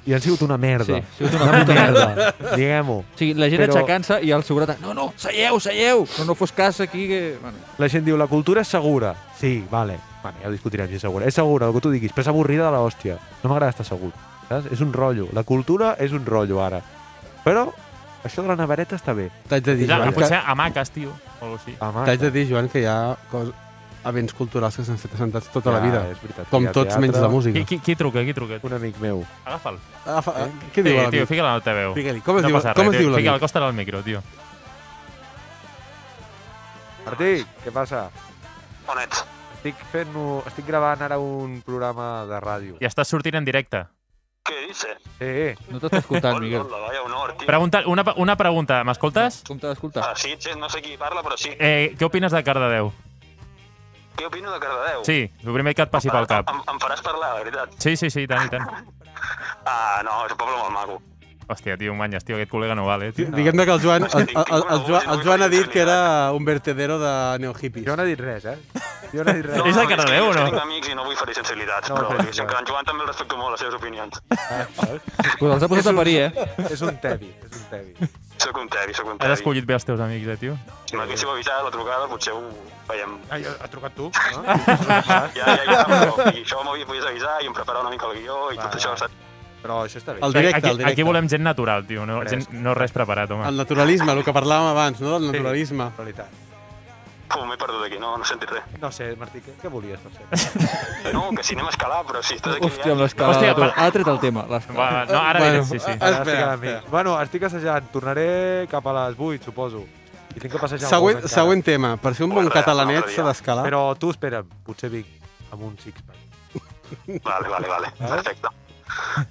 I 0.10 0.16
han 0.18 0.22
sigut 0.24 0.42
una 0.42 0.56
merda. 0.58 0.86
Sí, 0.98 0.98
ha 0.98 1.18
sigut 1.30 1.36
una, 1.38 1.46
una 1.52 1.60
puta 1.62 1.74
merda. 1.78 2.32
Diguem-ho. 2.56 2.96
O 3.04 3.20
sigui, 3.20 3.36
la 3.38 3.50
gent 3.52 3.62
Però- 3.62 3.76
aixecant-se 3.78 4.18
i 4.26 4.32
el 4.34 4.42
seguretat, 4.48 4.80
no, 4.82 4.96
no, 4.98 5.12
seieu, 5.22 5.60
seieu, 5.62 6.08
no, 6.18 6.26
no 6.32 6.36
fos 6.40 6.52
cas 6.58 6.80
aquí 6.82 7.04
que... 7.12 7.20
Bueno, 7.42 7.60
La 7.78 7.90
gent 7.92 8.08
diu, 8.08 8.18
la 8.18 8.26
cultura 8.32 8.64
és 8.66 8.72
segura. 8.74 9.12
Sí, 9.38 9.60
vale. 9.70 10.00
Vale, 10.24 10.42
ja 10.42 10.50
ho 10.50 10.52
discutirem 10.56 10.90
si 10.90 10.98
és 10.98 11.06
segura. 11.06 11.28
És 11.30 11.38
segura, 11.38 11.68
el 11.70 11.76
que 11.78 11.84
tu 11.86 11.92
diguis, 11.94 12.12
però 12.16 12.26
és 12.26 12.32
avorrida 12.34 12.72
de 12.72 12.80
l'hòstia. 12.80 13.20
No 13.44 13.52
m'agrada 13.54 13.76
estar 13.76 13.86
segut. 13.86 14.18
Saps? 14.50 14.72
És 14.74 14.82
un 14.82 14.90
rotllo. 14.94 15.28
La 15.38 15.44
cultura 15.46 15.94
és 16.02 16.12
un 16.18 16.26
rotllo, 16.26 16.64
ara. 16.66 16.82
Però 17.46 17.68
això 18.26 18.42
de 18.42 18.50
la 18.50 18.58
nevereta 18.58 18.98
està 18.98 19.14
bé. 19.18 19.30
T'haig 19.50 19.64
de 19.70 19.76
dir, 19.84 19.88
Ja, 19.90 20.00
Joan, 20.02 20.10
que... 20.16 20.18
potser 20.20 20.42
hamaques, 20.46 20.90
tio, 20.98 21.14
o 21.14 21.46
alguna 21.46 21.62
així. 21.62 21.78
Home, 21.78 22.06
T'haig 22.10 22.26
de 22.26 22.32
dir, 22.40 22.48
Joan, 22.50 22.70
que 22.74 22.82
hi 22.82 22.90
ha 22.90 22.98
cos... 23.30 23.54
events 24.06 24.34
culturals 24.34 24.76
que 24.78 24.84
s'han 24.84 24.98
fet 24.98 25.14
assentats 25.14 25.50
tota 25.54 25.72
la 25.72 25.80
vida. 25.80 26.02
És 26.12 26.22
veritat. 26.22 26.48
Com 26.50 26.64
Hi 26.64 26.68
ha 26.68 26.72
tots 26.72 26.88
teatre. 26.90 27.02
menys 27.02 27.20
la 27.22 27.30
música. 27.30 27.60
Qui, 27.60 27.66
qui, 27.66 27.80
qui 27.86 27.96
truca, 27.96 28.24
qui 28.26 28.34
truca? 28.34 28.60
Un 28.64 28.74
amic 28.74 28.98
meu. 29.00 29.24
Agafa'l. 29.46 29.78
Agafa, 30.06 30.34
Eh? 30.46 30.52
Què 30.74 30.82
diu 30.84 30.94
Sí, 30.94 30.98
l'amic? 30.98 31.12
tio, 31.12 31.28
fica-la 31.28 31.50
en 31.50 31.56
el 31.56 31.62
teu 31.62 31.76
veu. 31.76 31.94
Fica-li. 31.94 32.22
Com 32.22 32.38
es 32.38 32.44
no 32.44 32.48
diu, 32.50 32.58
com 32.58 32.64
res, 32.66 32.72
es 32.72 32.76
diu 32.76 32.92
tio. 32.92 33.00
Fica-la, 33.00 33.18
l'amic? 33.22 33.36
acosta-la 33.42 33.68
al 33.68 33.74
micro, 33.74 34.02
tio. 34.04 34.24
Martí, 37.06 37.32
què 37.66 37.72
passa? 37.74 38.10
On 38.88 39.00
ets? 39.02 39.24
Estic 39.62 39.78
fent 39.94 40.14
estic 40.50 40.66
gravant 40.66 41.02
ara 41.06 41.18
un 41.22 41.60
programa 41.66 42.26
de 42.30 42.40
ràdio. 42.42 42.78
I 42.82 42.88
estàs 42.90 43.10
sortint 43.14 43.36
en 43.38 43.46
directe. 43.46 43.84
Què 44.42 44.56
dices? 44.68 44.98
Sí, 45.20 45.34
no 45.70 45.78
t'està 45.80 46.00
escoltant, 46.02 46.40
Miguel. 46.42 46.62
hola, 46.66 46.80
vaya 46.88 47.04
honor, 47.06 47.36
tio. 47.38 47.46
Pregunta, 47.46 47.84
una, 47.86 48.04
una 48.18 48.36
pregunta, 48.36 48.84
m'escoltes? 48.84 49.44
Com 49.48 49.60
t'ha 49.62 49.70
d'escoltar? 49.70 50.04
Ah, 50.08 50.16
sí, 50.18 50.34
sí, 50.40 50.50
no 50.58 50.68
sé 50.70 50.82
qui 50.82 50.98
parla, 50.98 51.22
però 51.22 51.38
sí. 51.38 51.52
Eh, 51.60 51.94
què 51.98 52.06
opines 52.10 52.32
de 52.34 52.44
Cardedeu? 52.44 52.92
Què 54.18 54.26
opino 54.28 54.52
de 54.52 54.60
Cardedeu? 54.60 55.06
Sí, 55.08 55.20
el 55.44 55.54
primer 55.54 55.74
que 55.78 55.86
et 55.88 55.94
passi 55.94 56.12
pel 56.14 56.28
cap. 56.30 56.50
Em, 56.52 56.60
em 56.74 56.82
faràs 56.84 57.02
parlar, 57.06 57.34
la 57.36 57.44
veritat. 57.44 57.78
Sí, 57.82 57.96
sí, 57.98 58.10
sí, 58.14 58.26
i 58.28 58.30
tant, 58.30 58.46
i 58.46 58.52
tant. 58.54 58.68
Ah, 59.66 60.02
no, 60.06 60.26
és 60.26 60.34
un 60.34 60.38
poble 60.42 60.58
molt 60.58 60.74
maco. 60.76 61.02
Hòstia, 61.52 61.76
tio, 61.78 61.92
manyes, 62.00 62.24
tio, 62.24 62.38
aquest 62.38 62.52
col·lega 62.54 62.76
no 62.80 62.86
vale, 62.88 63.10
tio. 63.12 63.28
Diguem-ne 63.36 63.66
que 63.68 63.74
el 63.76 63.82
Joan, 63.84 64.06
el, 64.08 64.22
el, 64.22 64.30
el, 64.40 64.64
el, 64.72 64.84
Joan, 64.88 65.10
el 65.12 65.24
Joan 65.26 65.42
ha 65.44 65.50
dit 65.52 65.68
que 65.68 65.82
era 65.84 66.32
un 66.32 66.46
vertedero 66.48 66.96
de 67.02 67.12
neohippies. 67.44 67.86
jo 67.86 67.96
no 68.00 68.04
he 68.04 68.08
dit 68.14 68.20
res, 68.24 68.46
eh? 68.46 68.56
Jo 69.12 69.26
no 69.26 69.32
he 69.34 69.36
dit 69.42 69.46
res. 69.50 69.60
És 69.72 69.76
de 69.76 69.86
Cardedeu, 69.90 70.30
no? 70.32 70.46
Tinc 70.48 70.62
amics 70.62 70.92
i 70.94 70.96
no 70.96 71.04
vull 71.10 71.18
ferir 71.20 71.36
sensibilitats, 71.36 71.90
No, 71.92 71.98
però 72.00 72.16
diguéssim 72.22 72.48
que 72.48 72.56
en 72.62 72.70
Joan 72.72 72.88
també 72.88 73.04
el 73.04 73.10
respecto 73.12 73.36
molt, 73.42 73.52
les 73.58 73.66
seves 73.66 73.76
opinions. 73.76 74.22
Pues 74.32 75.54
els 75.58 75.64
ha 75.64 75.72
posat 75.74 75.92
a 75.92 75.96
parir, 76.00 76.18
eh? 76.30 76.48
És 76.72 76.82
un 76.88 76.96
tevi, 77.04 77.34
és 77.44 77.58
un 77.60 77.66
tevi. 77.74 78.12
Soc 78.42 78.58
un 78.58 78.70
tevi, 78.74 78.94
soc 78.98 79.06
un 79.06 79.18
Has 79.20 79.26
tevi. 79.28 79.34
escollit 79.38 79.66
bé 79.70 79.76
els 79.76 79.84
teus 79.86 80.00
amics, 80.02 80.28
eh, 80.34 80.38
tio? 80.42 80.56
Si 80.90 80.96
m'haguéssiu 80.98 81.30
avisat 81.36 81.62
la 81.68 81.70
trucada, 81.76 82.08
potser 82.10 82.34
ho 82.34 82.40
veiem. 82.90 83.18
Ai, 83.30 83.44
ha 83.46 83.68
trucat 83.70 83.94
tu? 84.00 84.08
No? 84.10 84.42
Ja, 84.48 85.20
ja, 85.36 85.58
ja, 85.68 85.84
però 85.92 86.32
i 86.32 86.42
això 86.42 86.64
m'ho 86.66 86.74
podies 86.88 87.06
avisar 87.12 87.36
i 87.44 87.52
em 87.52 87.54
preparar 87.54 87.84
una 87.86 87.92
mica 87.94 88.08
el 88.10 88.18
guió 88.24 88.48
i 88.52 88.58
Va, 88.58 88.64
tot 88.70 88.80
això, 88.80 88.96
va. 88.96 89.04
saps? 89.04 89.14
Però 89.62 89.82
això 89.86 90.00
està 90.02 90.14
bé. 90.18 90.20
El 90.26 90.34
directe, 90.34 90.58
aquí, 90.58 90.70
el 90.70 90.78
directe. 90.78 90.94
aquí 90.94 91.04
volem 91.06 91.28
gent 91.30 91.44
natural, 91.46 91.86
tio, 91.86 92.06
no, 92.06 92.20
Fresc. 92.24 92.50
gent, 92.50 92.62
no 92.64 92.74
res 92.74 92.92
preparat, 92.92 93.30
home. 93.32 93.48
El 93.48 93.58
naturalisme, 93.58 94.12
el 94.12 94.24
que 94.26 94.34
parlàvem 94.34 94.72
abans, 94.72 95.02
no? 95.02 95.20
Del 95.20 95.28
naturalisme. 95.32 95.84
En 95.92 95.98
realitat. 95.98 96.40
Pum, 97.32 97.46
m'he 97.48 97.56
perdut 97.56 97.86
aquí, 97.86 97.96
no, 98.02 98.18
no 98.20 98.26
he 98.26 98.28
sentit 98.28 98.50
res. 98.52 98.64
No 98.82 98.90
sé, 98.92 99.06
Martí, 99.16 99.40
què, 99.40 99.54
què 99.62 99.70
volies, 99.72 100.00
per 100.04 100.12
ser? 100.12 100.58
No, 101.16 101.30
que 101.38 101.44
si 101.48 101.54
anem 101.56 101.70
a 101.70 101.70
escalar, 101.72 102.02
però 102.10 102.20
si 102.26 102.36
estàs 102.36 102.58
aquí... 102.58 102.66
Hòstia, 102.68 102.92
amb 102.92 103.02
l'escalada. 103.06 103.38
Hòstia, 103.38 103.54
tu. 103.56 103.70
Ha 103.86 103.86
tret 103.96 104.08
el 104.12 104.20
tema, 104.20 104.42
Va, 104.50 104.58
l'escalada. 104.58 105.06
no, 105.14 105.22
ara 105.22 105.40
Bueno, 105.40 105.64
diré, 105.64 105.66
sí, 105.70 105.80
sí. 105.80 105.92
Ara 105.96 106.10
estic 106.18 106.28
espera, 106.28 106.52
a 106.52 106.58
mi. 106.58 106.68
espera. 106.68 106.92
Bueno, 106.92 107.16
estic 107.22 107.44
assajant. 107.48 107.88
Tornaré 107.94 108.28
cap 108.74 108.88
a 108.92 108.98
les 108.98 109.16
8, 109.18 109.44
suposo. 109.46 109.86
I 110.36 110.40
tinc 110.40 110.52
que 110.54 110.60
passejar 110.60 110.90
Següent, 110.90 111.24
següent 111.28 111.64
tema. 111.64 111.94
Per 112.02 112.14
ser 112.16 112.26
un 112.28 112.34
bon 112.36 112.46
un 112.50 112.52
catalanet 112.52 113.08
s'ha 113.16 113.24
d'escalar. 113.30 113.64
Però 113.70 113.86
tu, 114.00 114.12
espera'm, 114.12 114.48
potser 114.68 114.90
vinc 114.92 115.08
amb 115.52 115.64
un 115.70 115.78
six-pack. 115.80 116.20
Vale, 117.24 117.48
vale, 117.48 117.68
vale, 117.68 117.94
perfecte. 117.98 118.50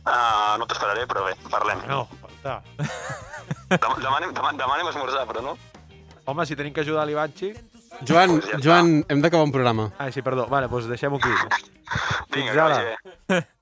Uh, 0.04 0.56
no 0.60 0.66
t'esperaré, 0.70 1.06
però 1.10 1.24
bé, 1.26 1.34
parlem. 1.50 1.82
No, 1.88 2.04
falta. 2.22 2.60
Dem 3.70 4.00
demanem, 4.02 4.32
dem 4.34 4.56
demanem 4.58 4.88
esmorzar, 4.90 5.26
però 5.30 5.42
no? 5.44 5.56
Home, 6.30 6.46
si 6.46 6.56
tenim 6.58 6.72
que 6.74 6.82
ajudar 6.84 7.06
l'Ivanchi... 7.08 7.52
Joan, 8.06 8.36
Pues 8.38 8.46
ja 8.46 8.56
està. 8.56 8.62
Joan, 8.64 8.90
hem 9.12 9.20
d'acabar 9.20 9.44
un 9.44 9.52
programa. 9.52 9.88
Ah, 9.98 10.08
sí, 10.14 10.22
perdó. 10.24 10.46
Vale, 10.48 10.68
doncs 10.72 10.86
deixem-ho 10.88 11.18
aquí. 11.20 11.32
Vinga, 12.34 12.52
Fins 12.52 12.52
que 12.54 12.60
ara. 12.60 13.44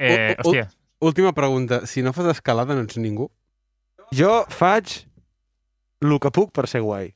Eh, 0.00 0.34
hòstia, 0.40 0.70
Última 1.00 1.32
pregunta. 1.32 1.86
Si 1.86 2.00
no 2.02 2.12
fas 2.12 2.26
escalada, 2.32 2.74
no 2.74 2.84
ets 2.86 2.96
ningú? 2.96 3.26
Jo 4.16 4.46
faig 4.48 5.06
el 6.00 6.14
que 6.20 6.30
puc 6.32 6.52
per 6.56 6.66
ser 6.72 6.80
guai. 6.84 7.10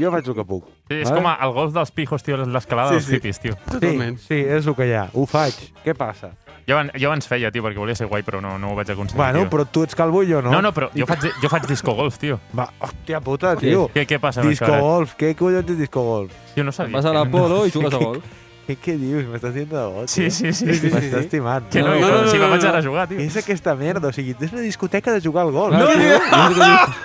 Jo 0.00 0.08
faig 0.12 0.28
el 0.32 0.36
que 0.38 0.44
puc. 0.48 0.64
sí, 0.88 0.98
és 1.02 1.10
vale? 1.10 1.20
com 1.20 1.28
el 1.32 1.52
golf 1.56 1.74
dels 1.76 1.92
pijos, 1.92 2.24
tio, 2.24 2.36
l'escalada 2.40 2.92
Sí, 2.92 2.98
dels 2.98 3.06
sí. 3.08 3.16
hippies, 3.16 3.40
tio. 3.40 3.56
Totalment. 3.68 4.16
Sí, 4.20 4.26
sí, 4.32 4.40
és 4.56 4.66
el 4.68 4.76
que 4.76 4.88
hi 4.88 4.94
ha. 4.96 5.06
Ho 5.12 5.26
faig. 5.28 5.60
Què 5.84 5.94
passa? 5.96 6.32
Jo, 6.70 6.78
jo 6.94 7.08
abans 7.10 7.26
feia, 7.26 7.50
tio, 7.50 7.64
perquè 7.66 7.80
volia 7.82 7.96
ser 7.98 8.06
guai, 8.06 8.22
però 8.22 8.38
no, 8.44 8.54
no 8.62 8.70
ho 8.72 8.76
vaig 8.78 8.90
aconseguir, 8.94 9.18
Bueno, 9.18 9.40
tio. 9.42 9.50
però 9.50 9.64
tu 9.66 9.82
ets 9.82 9.94
calvo 9.98 10.22
i 10.22 10.28
jo 10.30 10.38
no. 10.44 10.52
No, 10.54 10.60
no, 10.62 10.70
però 10.76 10.86
jo 10.94 11.06
faig, 11.10 11.26
jo 11.42 11.48
faig 11.50 11.66
disco 11.66 11.94
golf, 11.98 12.18
tio. 12.22 12.38
Va, 12.56 12.68
hòstia 12.78 13.18
puta, 13.24 13.56
tio. 13.58 13.88
Què, 13.94 14.06
què 14.06 14.20
passa 14.22 14.40
amb 14.44 14.50
Disco 14.54 14.66
això 14.68 14.74
ara? 14.78 14.82
golf. 14.86 15.16
Què 15.18 15.32
collons 15.34 15.70
és 15.74 15.78
disco 15.82 16.04
golf? 16.06 16.30
Tio, 16.54 16.62
no 16.68 16.72
sabia. 16.76 16.94
Vas 17.00 17.06
a 17.10 17.12
l'Apolo 17.16 17.64
i 17.66 17.70
jugues 17.74 17.94
a 17.94 17.98
golf. 17.98 18.22
Què, 18.70 18.76
què 18.78 18.94
dius? 19.00 19.24
M'estàs 19.26 19.54
dient 19.56 19.66
de 19.72 19.80
tio? 19.82 20.04
Sí, 20.06 20.28
sí, 20.30 20.52
sí. 20.52 20.74
sí, 20.76 20.86
M'estàs 20.86 21.02
sí, 21.02 21.10
sí. 21.10 21.16
estimant. 21.24 21.64
Que 21.72 21.82
no, 21.82 21.88
No, 21.88 21.94
no, 21.94 22.00
no, 22.06 22.12
no, 22.12 22.22
no, 22.22 22.28
si 22.30 22.36
no, 22.38 22.42
me'n 22.44 22.50
vaig 22.54 22.62
no. 22.62 22.68
anar 22.68 22.78
a 22.78 22.82
jugar, 22.86 23.08
tio. 23.10 23.18
És 23.24 23.36
aquesta 23.40 23.74
merda? 23.74 24.08
O 24.08 24.12
sigui, 24.14 24.36
és 24.38 24.52
una 24.54 24.60
discoteca 24.62 25.10
de 25.16 25.20
jugar 25.24 25.42
al 25.48 25.52
golf. 25.56 25.74
No, 25.74 25.88
tio. 25.90 26.20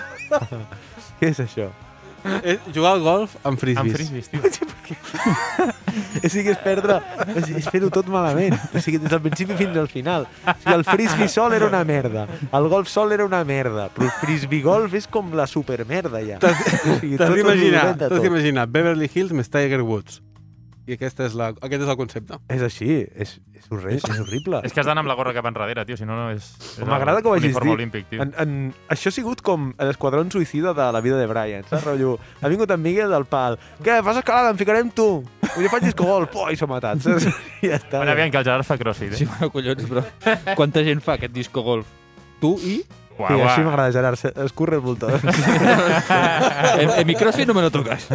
Què 1.19 1.29
és 1.31 1.39
això? 1.41 1.69
Eh, 2.43 2.57
jugar 2.73 2.95
al 2.95 3.03
golf 3.05 3.35
amb 3.43 3.59
frisbees. 3.61 3.85
Amb 3.85 3.95
frisbees, 3.95 4.29
tio. 4.29 4.41
O 5.95 6.29
sigui, 6.29 6.51
és 6.51 6.59
perdre... 6.59 6.97
És, 7.37 7.49
és 7.61 7.67
fer-ho 7.71 7.87
tot 7.93 8.07
malament. 8.11 8.55
O 8.75 8.81
sigui, 8.83 8.99
des 8.99 9.11
del 9.11 9.21
principi 9.23 9.55
fins 9.59 9.77
al 9.79 9.87
final. 9.91 10.25
O 10.25 10.55
sigui, 10.57 10.73
el 10.73 10.83
frisbee 10.87 11.29
sol 11.31 11.55
era 11.55 11.69
una 11.69 11.83
merda. 11.87 12.25
El 12.51 12.67
golf 12.71 12.89
sol 12.91 13.13
era 13.15 13.27
una 13.27 13.43
merda. 13.47 13.87
Però 13.95 14.09
el 14.09 14.13
frisbee 14.19 14.63
golf 14.65 14.95
és 14.97 15.07
com 15.11 15.31
la 15.37 15.47
supermerda, 15.47 16.19
ja. 16.25 16.39
T'has 16.43 16.59
O 16.59 16.99
sigui, 16.99 17.15
d'imaginar, 17.19 17.87
t'has 18.01 18.19
d'imaginar 18.19 18.67
Beverly 18.71 19.09
Hills 19.13 19.35
més 19.37 19.51
Tiger 19.51 19.83
Woods. 19.85 20.19
I 20.85 20.93
aquesta 20.99 21.25
és 21.25 21.33
la, 21.33 21.47
aquest 21.65 21.81
és 21.81 21.89
el 21.89 21.97
concepte. 21.97 22.37
És 22.53 22.61
així, 22.61 22.87
és, 23.17 23.31
és, 23.57 23.63
horri 23.73 23.95
és 23.97 24.03
horrible. 24.05 24.59
És 24.67 24.73
que 24.73 24.83
has 24.83 24.85
d'anar 24.85 25.01
amb 25.01 25.09
la 25.09 25.15
gorra 25.17 25.31
cap 25.33 25.47
enrere, 25.49 25.81
tio, 25.87 25.97
si 25.97 26.05
no, 26.05 26.13
no 26.19 26.27
és... 26.29 26.51
és 26.77 26.83
M'agrada 26.85 27.23
que 27.25 27.31
ho 27.31 27.33
hagis 27.33 27.55
dit. 27.55 27.71
olímpic, 27.73 28.05
tio. 28.11 28.21
En, 28.21 28.33
en, 28.41 28.51
això 28.93 29.09
ha 29.09 29.15
sigut 29.15 29.41
com 29.45 29.71
l'esquadrón 29.81 30.29
suïcida 30.33 30.75
de 30.77 30.89
la 30.93 31.01
vida 31.01 31.17
de 31.17 31.25
Brian, 31.31 31.65
saps? 31.65 31.87
Rotllo, 31.87 32.19
ha 32.41 32.51
vingut 32.53 32.69
en 32.75 32.83
Miguel 32.83 33.09
del 33.15 33.25
pal. 33.25 33.57
Què, 33.81 33.97
fas 34.05 34.19
escalada? 34.21 34.51
Em 34.53 34.59
ficarem 34.61 34.91
tu. 34.93 35.07
Jo 35.55 35.71
faig 35.73 35.87
disco 35.87 36.05
golf. 36.05 36.29
Poi, 36.35 36.57
som 36.59 36.69
matats. 36.69 37.07
saps? 37.07 37.25
I 37.65 37.71
ja 37.71 37.79
està. 37.81 37.97
Bueno, 37.97 38.13
aviam, 38.13 38.29
que 38.29 38.43
el 38.43 38.45
Gerard 38.45 38.67
fa 38.67 38.77
crossfit, 38.77 39.15
eh? 39.15 39.23
Sí, 39.23 39.29
bueno, 39.31 39.49
collons, 39.55 39.89
però 39.89 40.05
quanta 40.59 40.85
gent 40.85 41.01
fa 41.01 41.17
aquest 41.17 41.33
disco 41.33 41.65
golf? 41.65 41.89
Tu 42.43 42.53
i... 42.61 42.77
Uau, 43.17 43.29
Sí, 43.29 43.41
així 43.41 43.61
uau. 43.61 43.69
m'agrada, 43.69 43.91
Gerard. 43.95 44.19
Escurre 44.45 44.75
el 44.75 44.81
voltor. 44.83 45.13
En, 46.75 46.89
en 46.99 47.07
mi 47.07 47.15
crossfit 47.15 47.47
no 47.47 47.53
me 47.53 47.61
lo 47.61 47.71
tocas. 47.71 48.07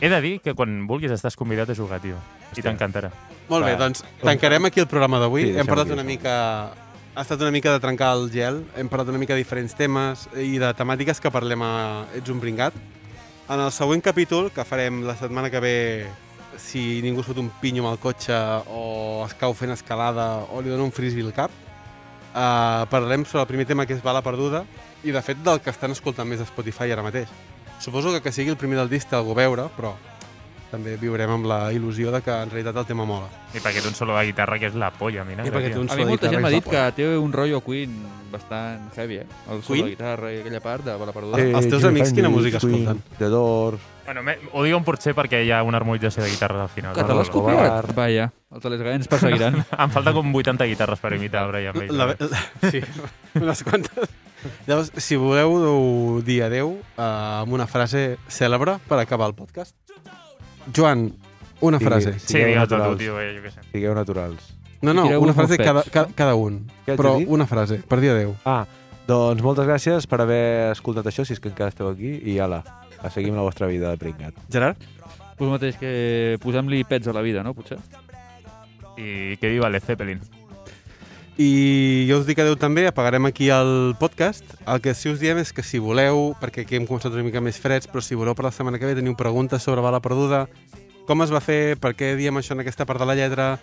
He 0.00 0.08
de 0.08 0.20
dir 0.20 0.40
que 0.42 0.54
quan 0.58 0.86
vulguis 0.88 1.12
estàs 1.14 1.36
convidat 1.38 1.70
a 1.70 1.76
jugar, 1.78 2.00
tio. 2.02 2.16
I 2.56 2.62
t'encantarà. 2.64 3.10
Molt 3.50 3.64
bé, 3.66 3.74
Va. 3.76 3.84
doncs 3.86 4.02
tancarem 4.22 4.66
aquí 4.66 4.80
el 4.82 4.88
programa 4.90 5.20
d'avui. 5.22 5.44
Sí, 5.52 5.58
hem 5.58 5.66
parlat 5.68 5.86
aquí, 5.86 5.94
una 5.98 6.04
mica... 6.06 6.34
Ha 7.14 7.22
estat 7.24 7.40
una 7.42 7.50
mica 7.50 7.72
de 7.74 7.80
trencar 7.82 8.12
el 8.16 8.28
gel, 8.30 8.60
hem 8.78 8.88
parlat 8.88 9.08
una 9.10 9.18
mica 9.18 9.34
de 9.34 9.42
diferents 9.42 9.74
temes 9.76 10.28
i 10.38 10.58
de 10.62 10.68
temàtiques 10.78 11.18
que 11.20 11.30
parlem 11.34 11.62
a 11.66 11.70
Ets 12.16 12.30
un 12.30 12.38
bringat. 12.40 12.74
En 13.50 13.58
el 13.60 13.72
següent 13.74 14.02
capítol, 14.02 14.50
que 14.54 14.62
farem 14.64 15.02
la 15.06 15.16
setmana 15.18 15.50
que 15.50 15.58
ve, 15.60 15.74
si 16.56 17.00
ningú 17.02 17.22
surt 17.26 17.38
un 17.42 17.50
pinyo 17.60 17.82
amb 17.82 17.92
el 17.96 17.98
cotxe 18.02 18.36
o 18.70 19.24
es 19.26 19.34
cau 19.40 19.54
fent 19.58 19.74
escalada 19.74 20.44
o 20.54 20.62
li 20.62 20.70
dona 20.70 20.86
un 20.86 20.92
frisbee 20.94 21.26
al 21.26 21.34
cap, 21.34 21.50
uh, 22.34 22.86
parlarem 22.90 23.24
sobre 23.24 23.42
el 23.42 23.50
primer 23.50 23.66
tema 23.66 23.86
que 23.86 23.96
és 23.96 24.02
Bala 24.02 24.22
Perduda 24.22 24.64
i, 25.04 25.10
de 25.10 25.22
fet, 25.22 25.40
del 25.44 25.60
que 25.60 25.72
estan 25.72 25.94
escoltant 25.94 26.28
més 26.28 26.40
a 26.40 26.48
Spotify 26.48 26.92
ara 26.92 27.04
mateix. 27.06 27.28
Suposo 27.80 28.12
que 28.12 28.20
que 28.20 28.32
sigui 28.32 28.52
el 28.52 28.60
primer 28.60 28.78
del 28.78 28.90
disc 28.92 29.12
algú 29.12 29.34
veure, 29.34 29.68
però 29.76 29.94
també 30.70 30.94
viurem 31.00 31.34
amb 31.34 31.48
la 31.50 31.60
il·lusió 31.74 32.12
de 32.14 32.22
que 32.24 32.34
en 32.44 32.50
realitat 32.52 32.80
el 32.82 32.88
tema 32.88 33.06
mola. 33.08 33.28
I 33.54 33.60
perquè 33.60 33.82
té 33.82 33.90
un 33.90 33.96
solo 33.98 34.16
de 34.16 34.24
guitarra 34.30 34.58
que 34.58 34.70
és 34.70 34.78
la 34.78 34.92
polla, 34.94 35.24
mira. 35.26 35.46
I 35.46 35.52
perquè 35.52 35.72
té 35.74 35.78
un 35.80 35.90
A 35.90 35.94
solo 35.94 36.00
mi 36.00 36.06
de 36.06 36.14
molta 36.14 36.26
guitarra 36.26 36.36
gent 36.36 36.42
m'ha 36.42 36.50
és 36.50 36.54
la 36.54 36.60
dit 36.60 36.70
que 36.70 36.84
té 36.98 37.08
un 37.18 37.32
rotllo 37.34 37.62
Queen 37.66 37.96
bastant 38.30 38.90
heavy, 38.96 39.22
eh? 39.24 39.26
El 39.50 39.62
solo 39.62 39.74
Queen? 39.74 39.84
de 39.84 39.94
guitarra 39.96 40.32
i 40.32 40.40
aquella 40.40 40.60
part 40.64 40.86
de 40.86 40.96
Bala 40.96 41.14
Perduda. 41.16 41.40
Eh, 41.42 41.50
els 41.50 41.70
teus 41.70 41.86
amics 41.88 42.14
quina 42.14 42.30
música 42.30 42.62
Queen, 42.62 42.84
escolten? 42.86 43.18
The 43.18 43.32
Doors... 43.32 43.88
Bueno, 44.10 44.24
me, 44.26 44.36
ho 44.52 44.62
diuen 44.66 44.82
potser 44.82 45.12
perquè 45.14 45.44
hi 45.46 45.52
ha 45.54 45.60
una 45.62 45.78
harmonització 45.78 46.24
de 46.24 46.30
guitarres 46.32 46.64
al 46.64 46.72
final. 46.72 46.94
que 46.96 47.04
te 47.06 47.14
l'has 47.14 47.30
copiat? 47.30 47.92
Vaja, 47.94 48.30
els 48.50 48.86
ens 48.94 49.10
perseguiran. 49.10 49.60
Em 49.84 49.92
falta 49.94 50.14
com 50.16 50.34
80 50.34 50.66
guitarres 50.66 50.98
per 50.98 51.12
imitar 51.14 51.44
el 51.46 51.52
Brian 51.52 51.78
May. 51.78 51.92
La, 51.94 52.08
la, 52.18 52.42
sí, 52.72 52.82
unes 53.38 53.62
quantes. 53.62 54.10
Llavors, 54.66 54.90
si 54.96 55.18
voleu 55.20 56.20
dir 56.26 56.40
adeu 56.46 56.74
eh, 56.80 57.04
amb 57.04 57.54
una 57.54 57.68
frase 57.70 58.16
cèlebre 58.26 58.80
per 58.88 58.98
acabar 58.98 59.30
el 59.30 59.36
podcast. 59.38 59.76
Joan, 60.76 61.12
una 61.60 61.80
frase. 61.80 62.14
Sí, 62.18 62.26
Sigueu 62.34 62.48
digue'l 62.48 62.68
tot 62.68 62.76
tu, 62.76 62.78
naturals. 62.78 62.98
tio, 62.98 63.20
eh, 63.20 63.30
jo 63.36 63.42
què 63.46 63.52
sé. 63.54 63.60
Sigueu 63.72 63.94
naturals. 63.94 64.50
No, 64.82 64.94
no, 64.94 65.04
una 65.20 65.34
frase 65.36 65.58
cada, 65.60 65.82
cada, 65.92 66.08
cada 66.16 66.34
un. 66.34 66.62
Què 66.86 66.94
haig 66.94 67.00
Però 67.00 67.18
dir? 67.18 67.26
una 67.28 67.46
frase, 67.46 67.82
per 67.86 68.00
dir 68.00 68.10
adeu. 68.14 68.34
Ah, 68.48 68.64
doncs 69.06 69.42
moltes 69.44 69.66
gràcies 69.68 70.06
per 70.08 70.20
haver 70.24 70.70
escoltat 70.72 71.06
això, 71.10 71.24
si 71.26 71.34
és 71.36 71.40
que 71.40 71.50
encara 71.52 71.68
esteu 71.68 71.88
aquí, 71.90 72.14
i 72.24 72.38
ala, 72.40 72.62
a 73.02 73.10
seguir 73.10 73.28
amb 73.34 73.42
la 73.42 73.44
vostra 73.44 73.66
vida 73.68 73.90
de 73.90 73.98
pringat. 74.00 74.34
Gerard? 74.50 74.76
Pues 75.36 75.46
el 75.48 75.52
mateix 75.52 75.76
que 75.80 76.38
posem-li 76.40 76.84
pets 76.84 77.08
a 77.08 77.12
la 77.16 77.20
vida, 77.20 77.42
no? 77.42 77.52
Potser. 77.54 77.78
I 78.96 79.36
que 79.40 79.48
viva 79.48 79.68
Led 79.70 79.82
Zeppelin. 79.84 80.20
I 81.40 82.04
jo 82.10 82.18
us 82.20 82.26
dic 82.28 82.40
adeu 82.42 82.56
també, 82.60 82.82
apagarem 82.90 83.24
aquí 83.30 83.46
el 83.54 83.94
podcast. 84.00 84.44
El 84.68 84.82
que 84.84 84.92
sí 84.98 85.08
us 85.08 85.20
diem 85.22 85.38
és 85.40 85.54
que 85.56 85.62
si 85.64 85.78
voleu, 85.80 86.34
perquè 86.40 86.66
aquí 86.66 86.76
hem 86.76 86.84
començat 86.88 87.14
una 87.16 87.24
mica 87.24 87.40
més 87.40 87.56
freds, 87.62 87.88
però 87.88 88.02
si 88.04 88.18
voleu 88.18 88.34
per 88.36 88.44
la 88.44 88.52
setmana 88.52 88.76
que 88.80 88.84
ve 88.88 88.96
teniu 88.98 89.14
preguntes 89.16 89.62
sobre 89.64 89.80
Bala 89.80 90.02
Perduda, 90.04 90.42
com 91.08 91.22
es 91.24 91.32
va 91.32 91.40
fer, 91.40 91.78
per 91.80 91.94
què 91.96 92.12
diem 92.18 92.36
això 92.36 92.52
en 92.52 92.60
aquesta 92.60 92.84
part 92.84 93.00
de 93.00 93.06
la 93.08 93.16
lletra, 93.16 93.54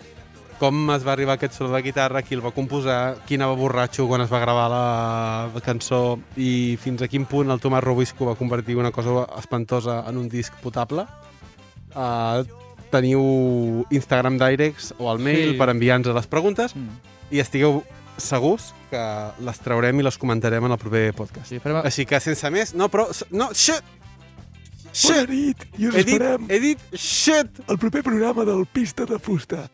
com 0.58 0.90
es 0.90 1.04
va 1.06 1.12
arribar 1.14 1.36
aquest 1.38 1.54
solo 1.54 1.70
de 1.76 1.84
guitarra, 1.86 2.24
qui 2.26 2.34
el 2.34 2.42
va 2.42 2.50
composar, 2.56 3.20
qui 3.28 3.38
anava 3.38 3.54
borratxo 3.60 4.08
quan 4.10 4.24
es 4.26 4.32
va 4.34 4.40
gravar 4.42 4.64
la 4.74 5.62
cançó 5.62 6.18
i 6.36 6.80
fins 6.82 7.04
a 7.06 7.08
quin 7.12 7.28
punt 7.30 7.52
el 7.54 7.62
Tomàs 7.62 7.84
Robisco 7.86 8.26
va 8.26 8.34
convertir 8.40 8.76
una 8.82 8.90
cosa 8.92 9.28
espantosa 9.38 10.00
en 10.10 10.18
un 10.18 10.32
disc 10.34 10.56
potable. 10.66 11.06
Uh, 11.94 12.42
teniu 12.90 13.86
Instagram 13.94 14.40
Directs 14.42 14.96
o 14.98 15.12
el 15.14 15.20
mail 15.22 15.52
Sí. 15.54 15.58
per 15.60 15.70
enviar-nos 15.70 16.16
les 16.16 16.26
preguntes 16.26 16.74
Mm. 16.76 16.98
I 17.32 17.42
estigueu 17.44 17.82
segurs 18.18 18.72
que 18.92 19.04
les 19.46 19.60
traurem 19.62 20.00
i 20.00 20.06
les 20.06 20.18
comentarem 20.18 20.66
en 20.66 20.74
el 20.74 20.82
proper 20.82 21.12
podcast. 21.18 21.52
Sí, 21.52 21.62
farem... 21.64 21.84
Així 21.86 22.08
que 22.08 22.20
sense 22.24 22.52
més... 22.54 22.74
No, 22.78 22.90
però... 22.94 23.08
No, 23.32 23.52
shit! 23.54 23.96
Shit! 24.98 25.30
nit, 25.30 25.66
i 25.78 25.92
He 25.94 26.04
dit, 26.08 26.24
he 26.50 26.60
dit 26.64 26.86
shit! 26.98 27.60
al 27.68 27.78
proper 27.78 28.02
programa 28.06 28.48
del 28.48 28.66
Pista 28.66 29.06
de 29.06 29.20
Fusta. 29.20 29.68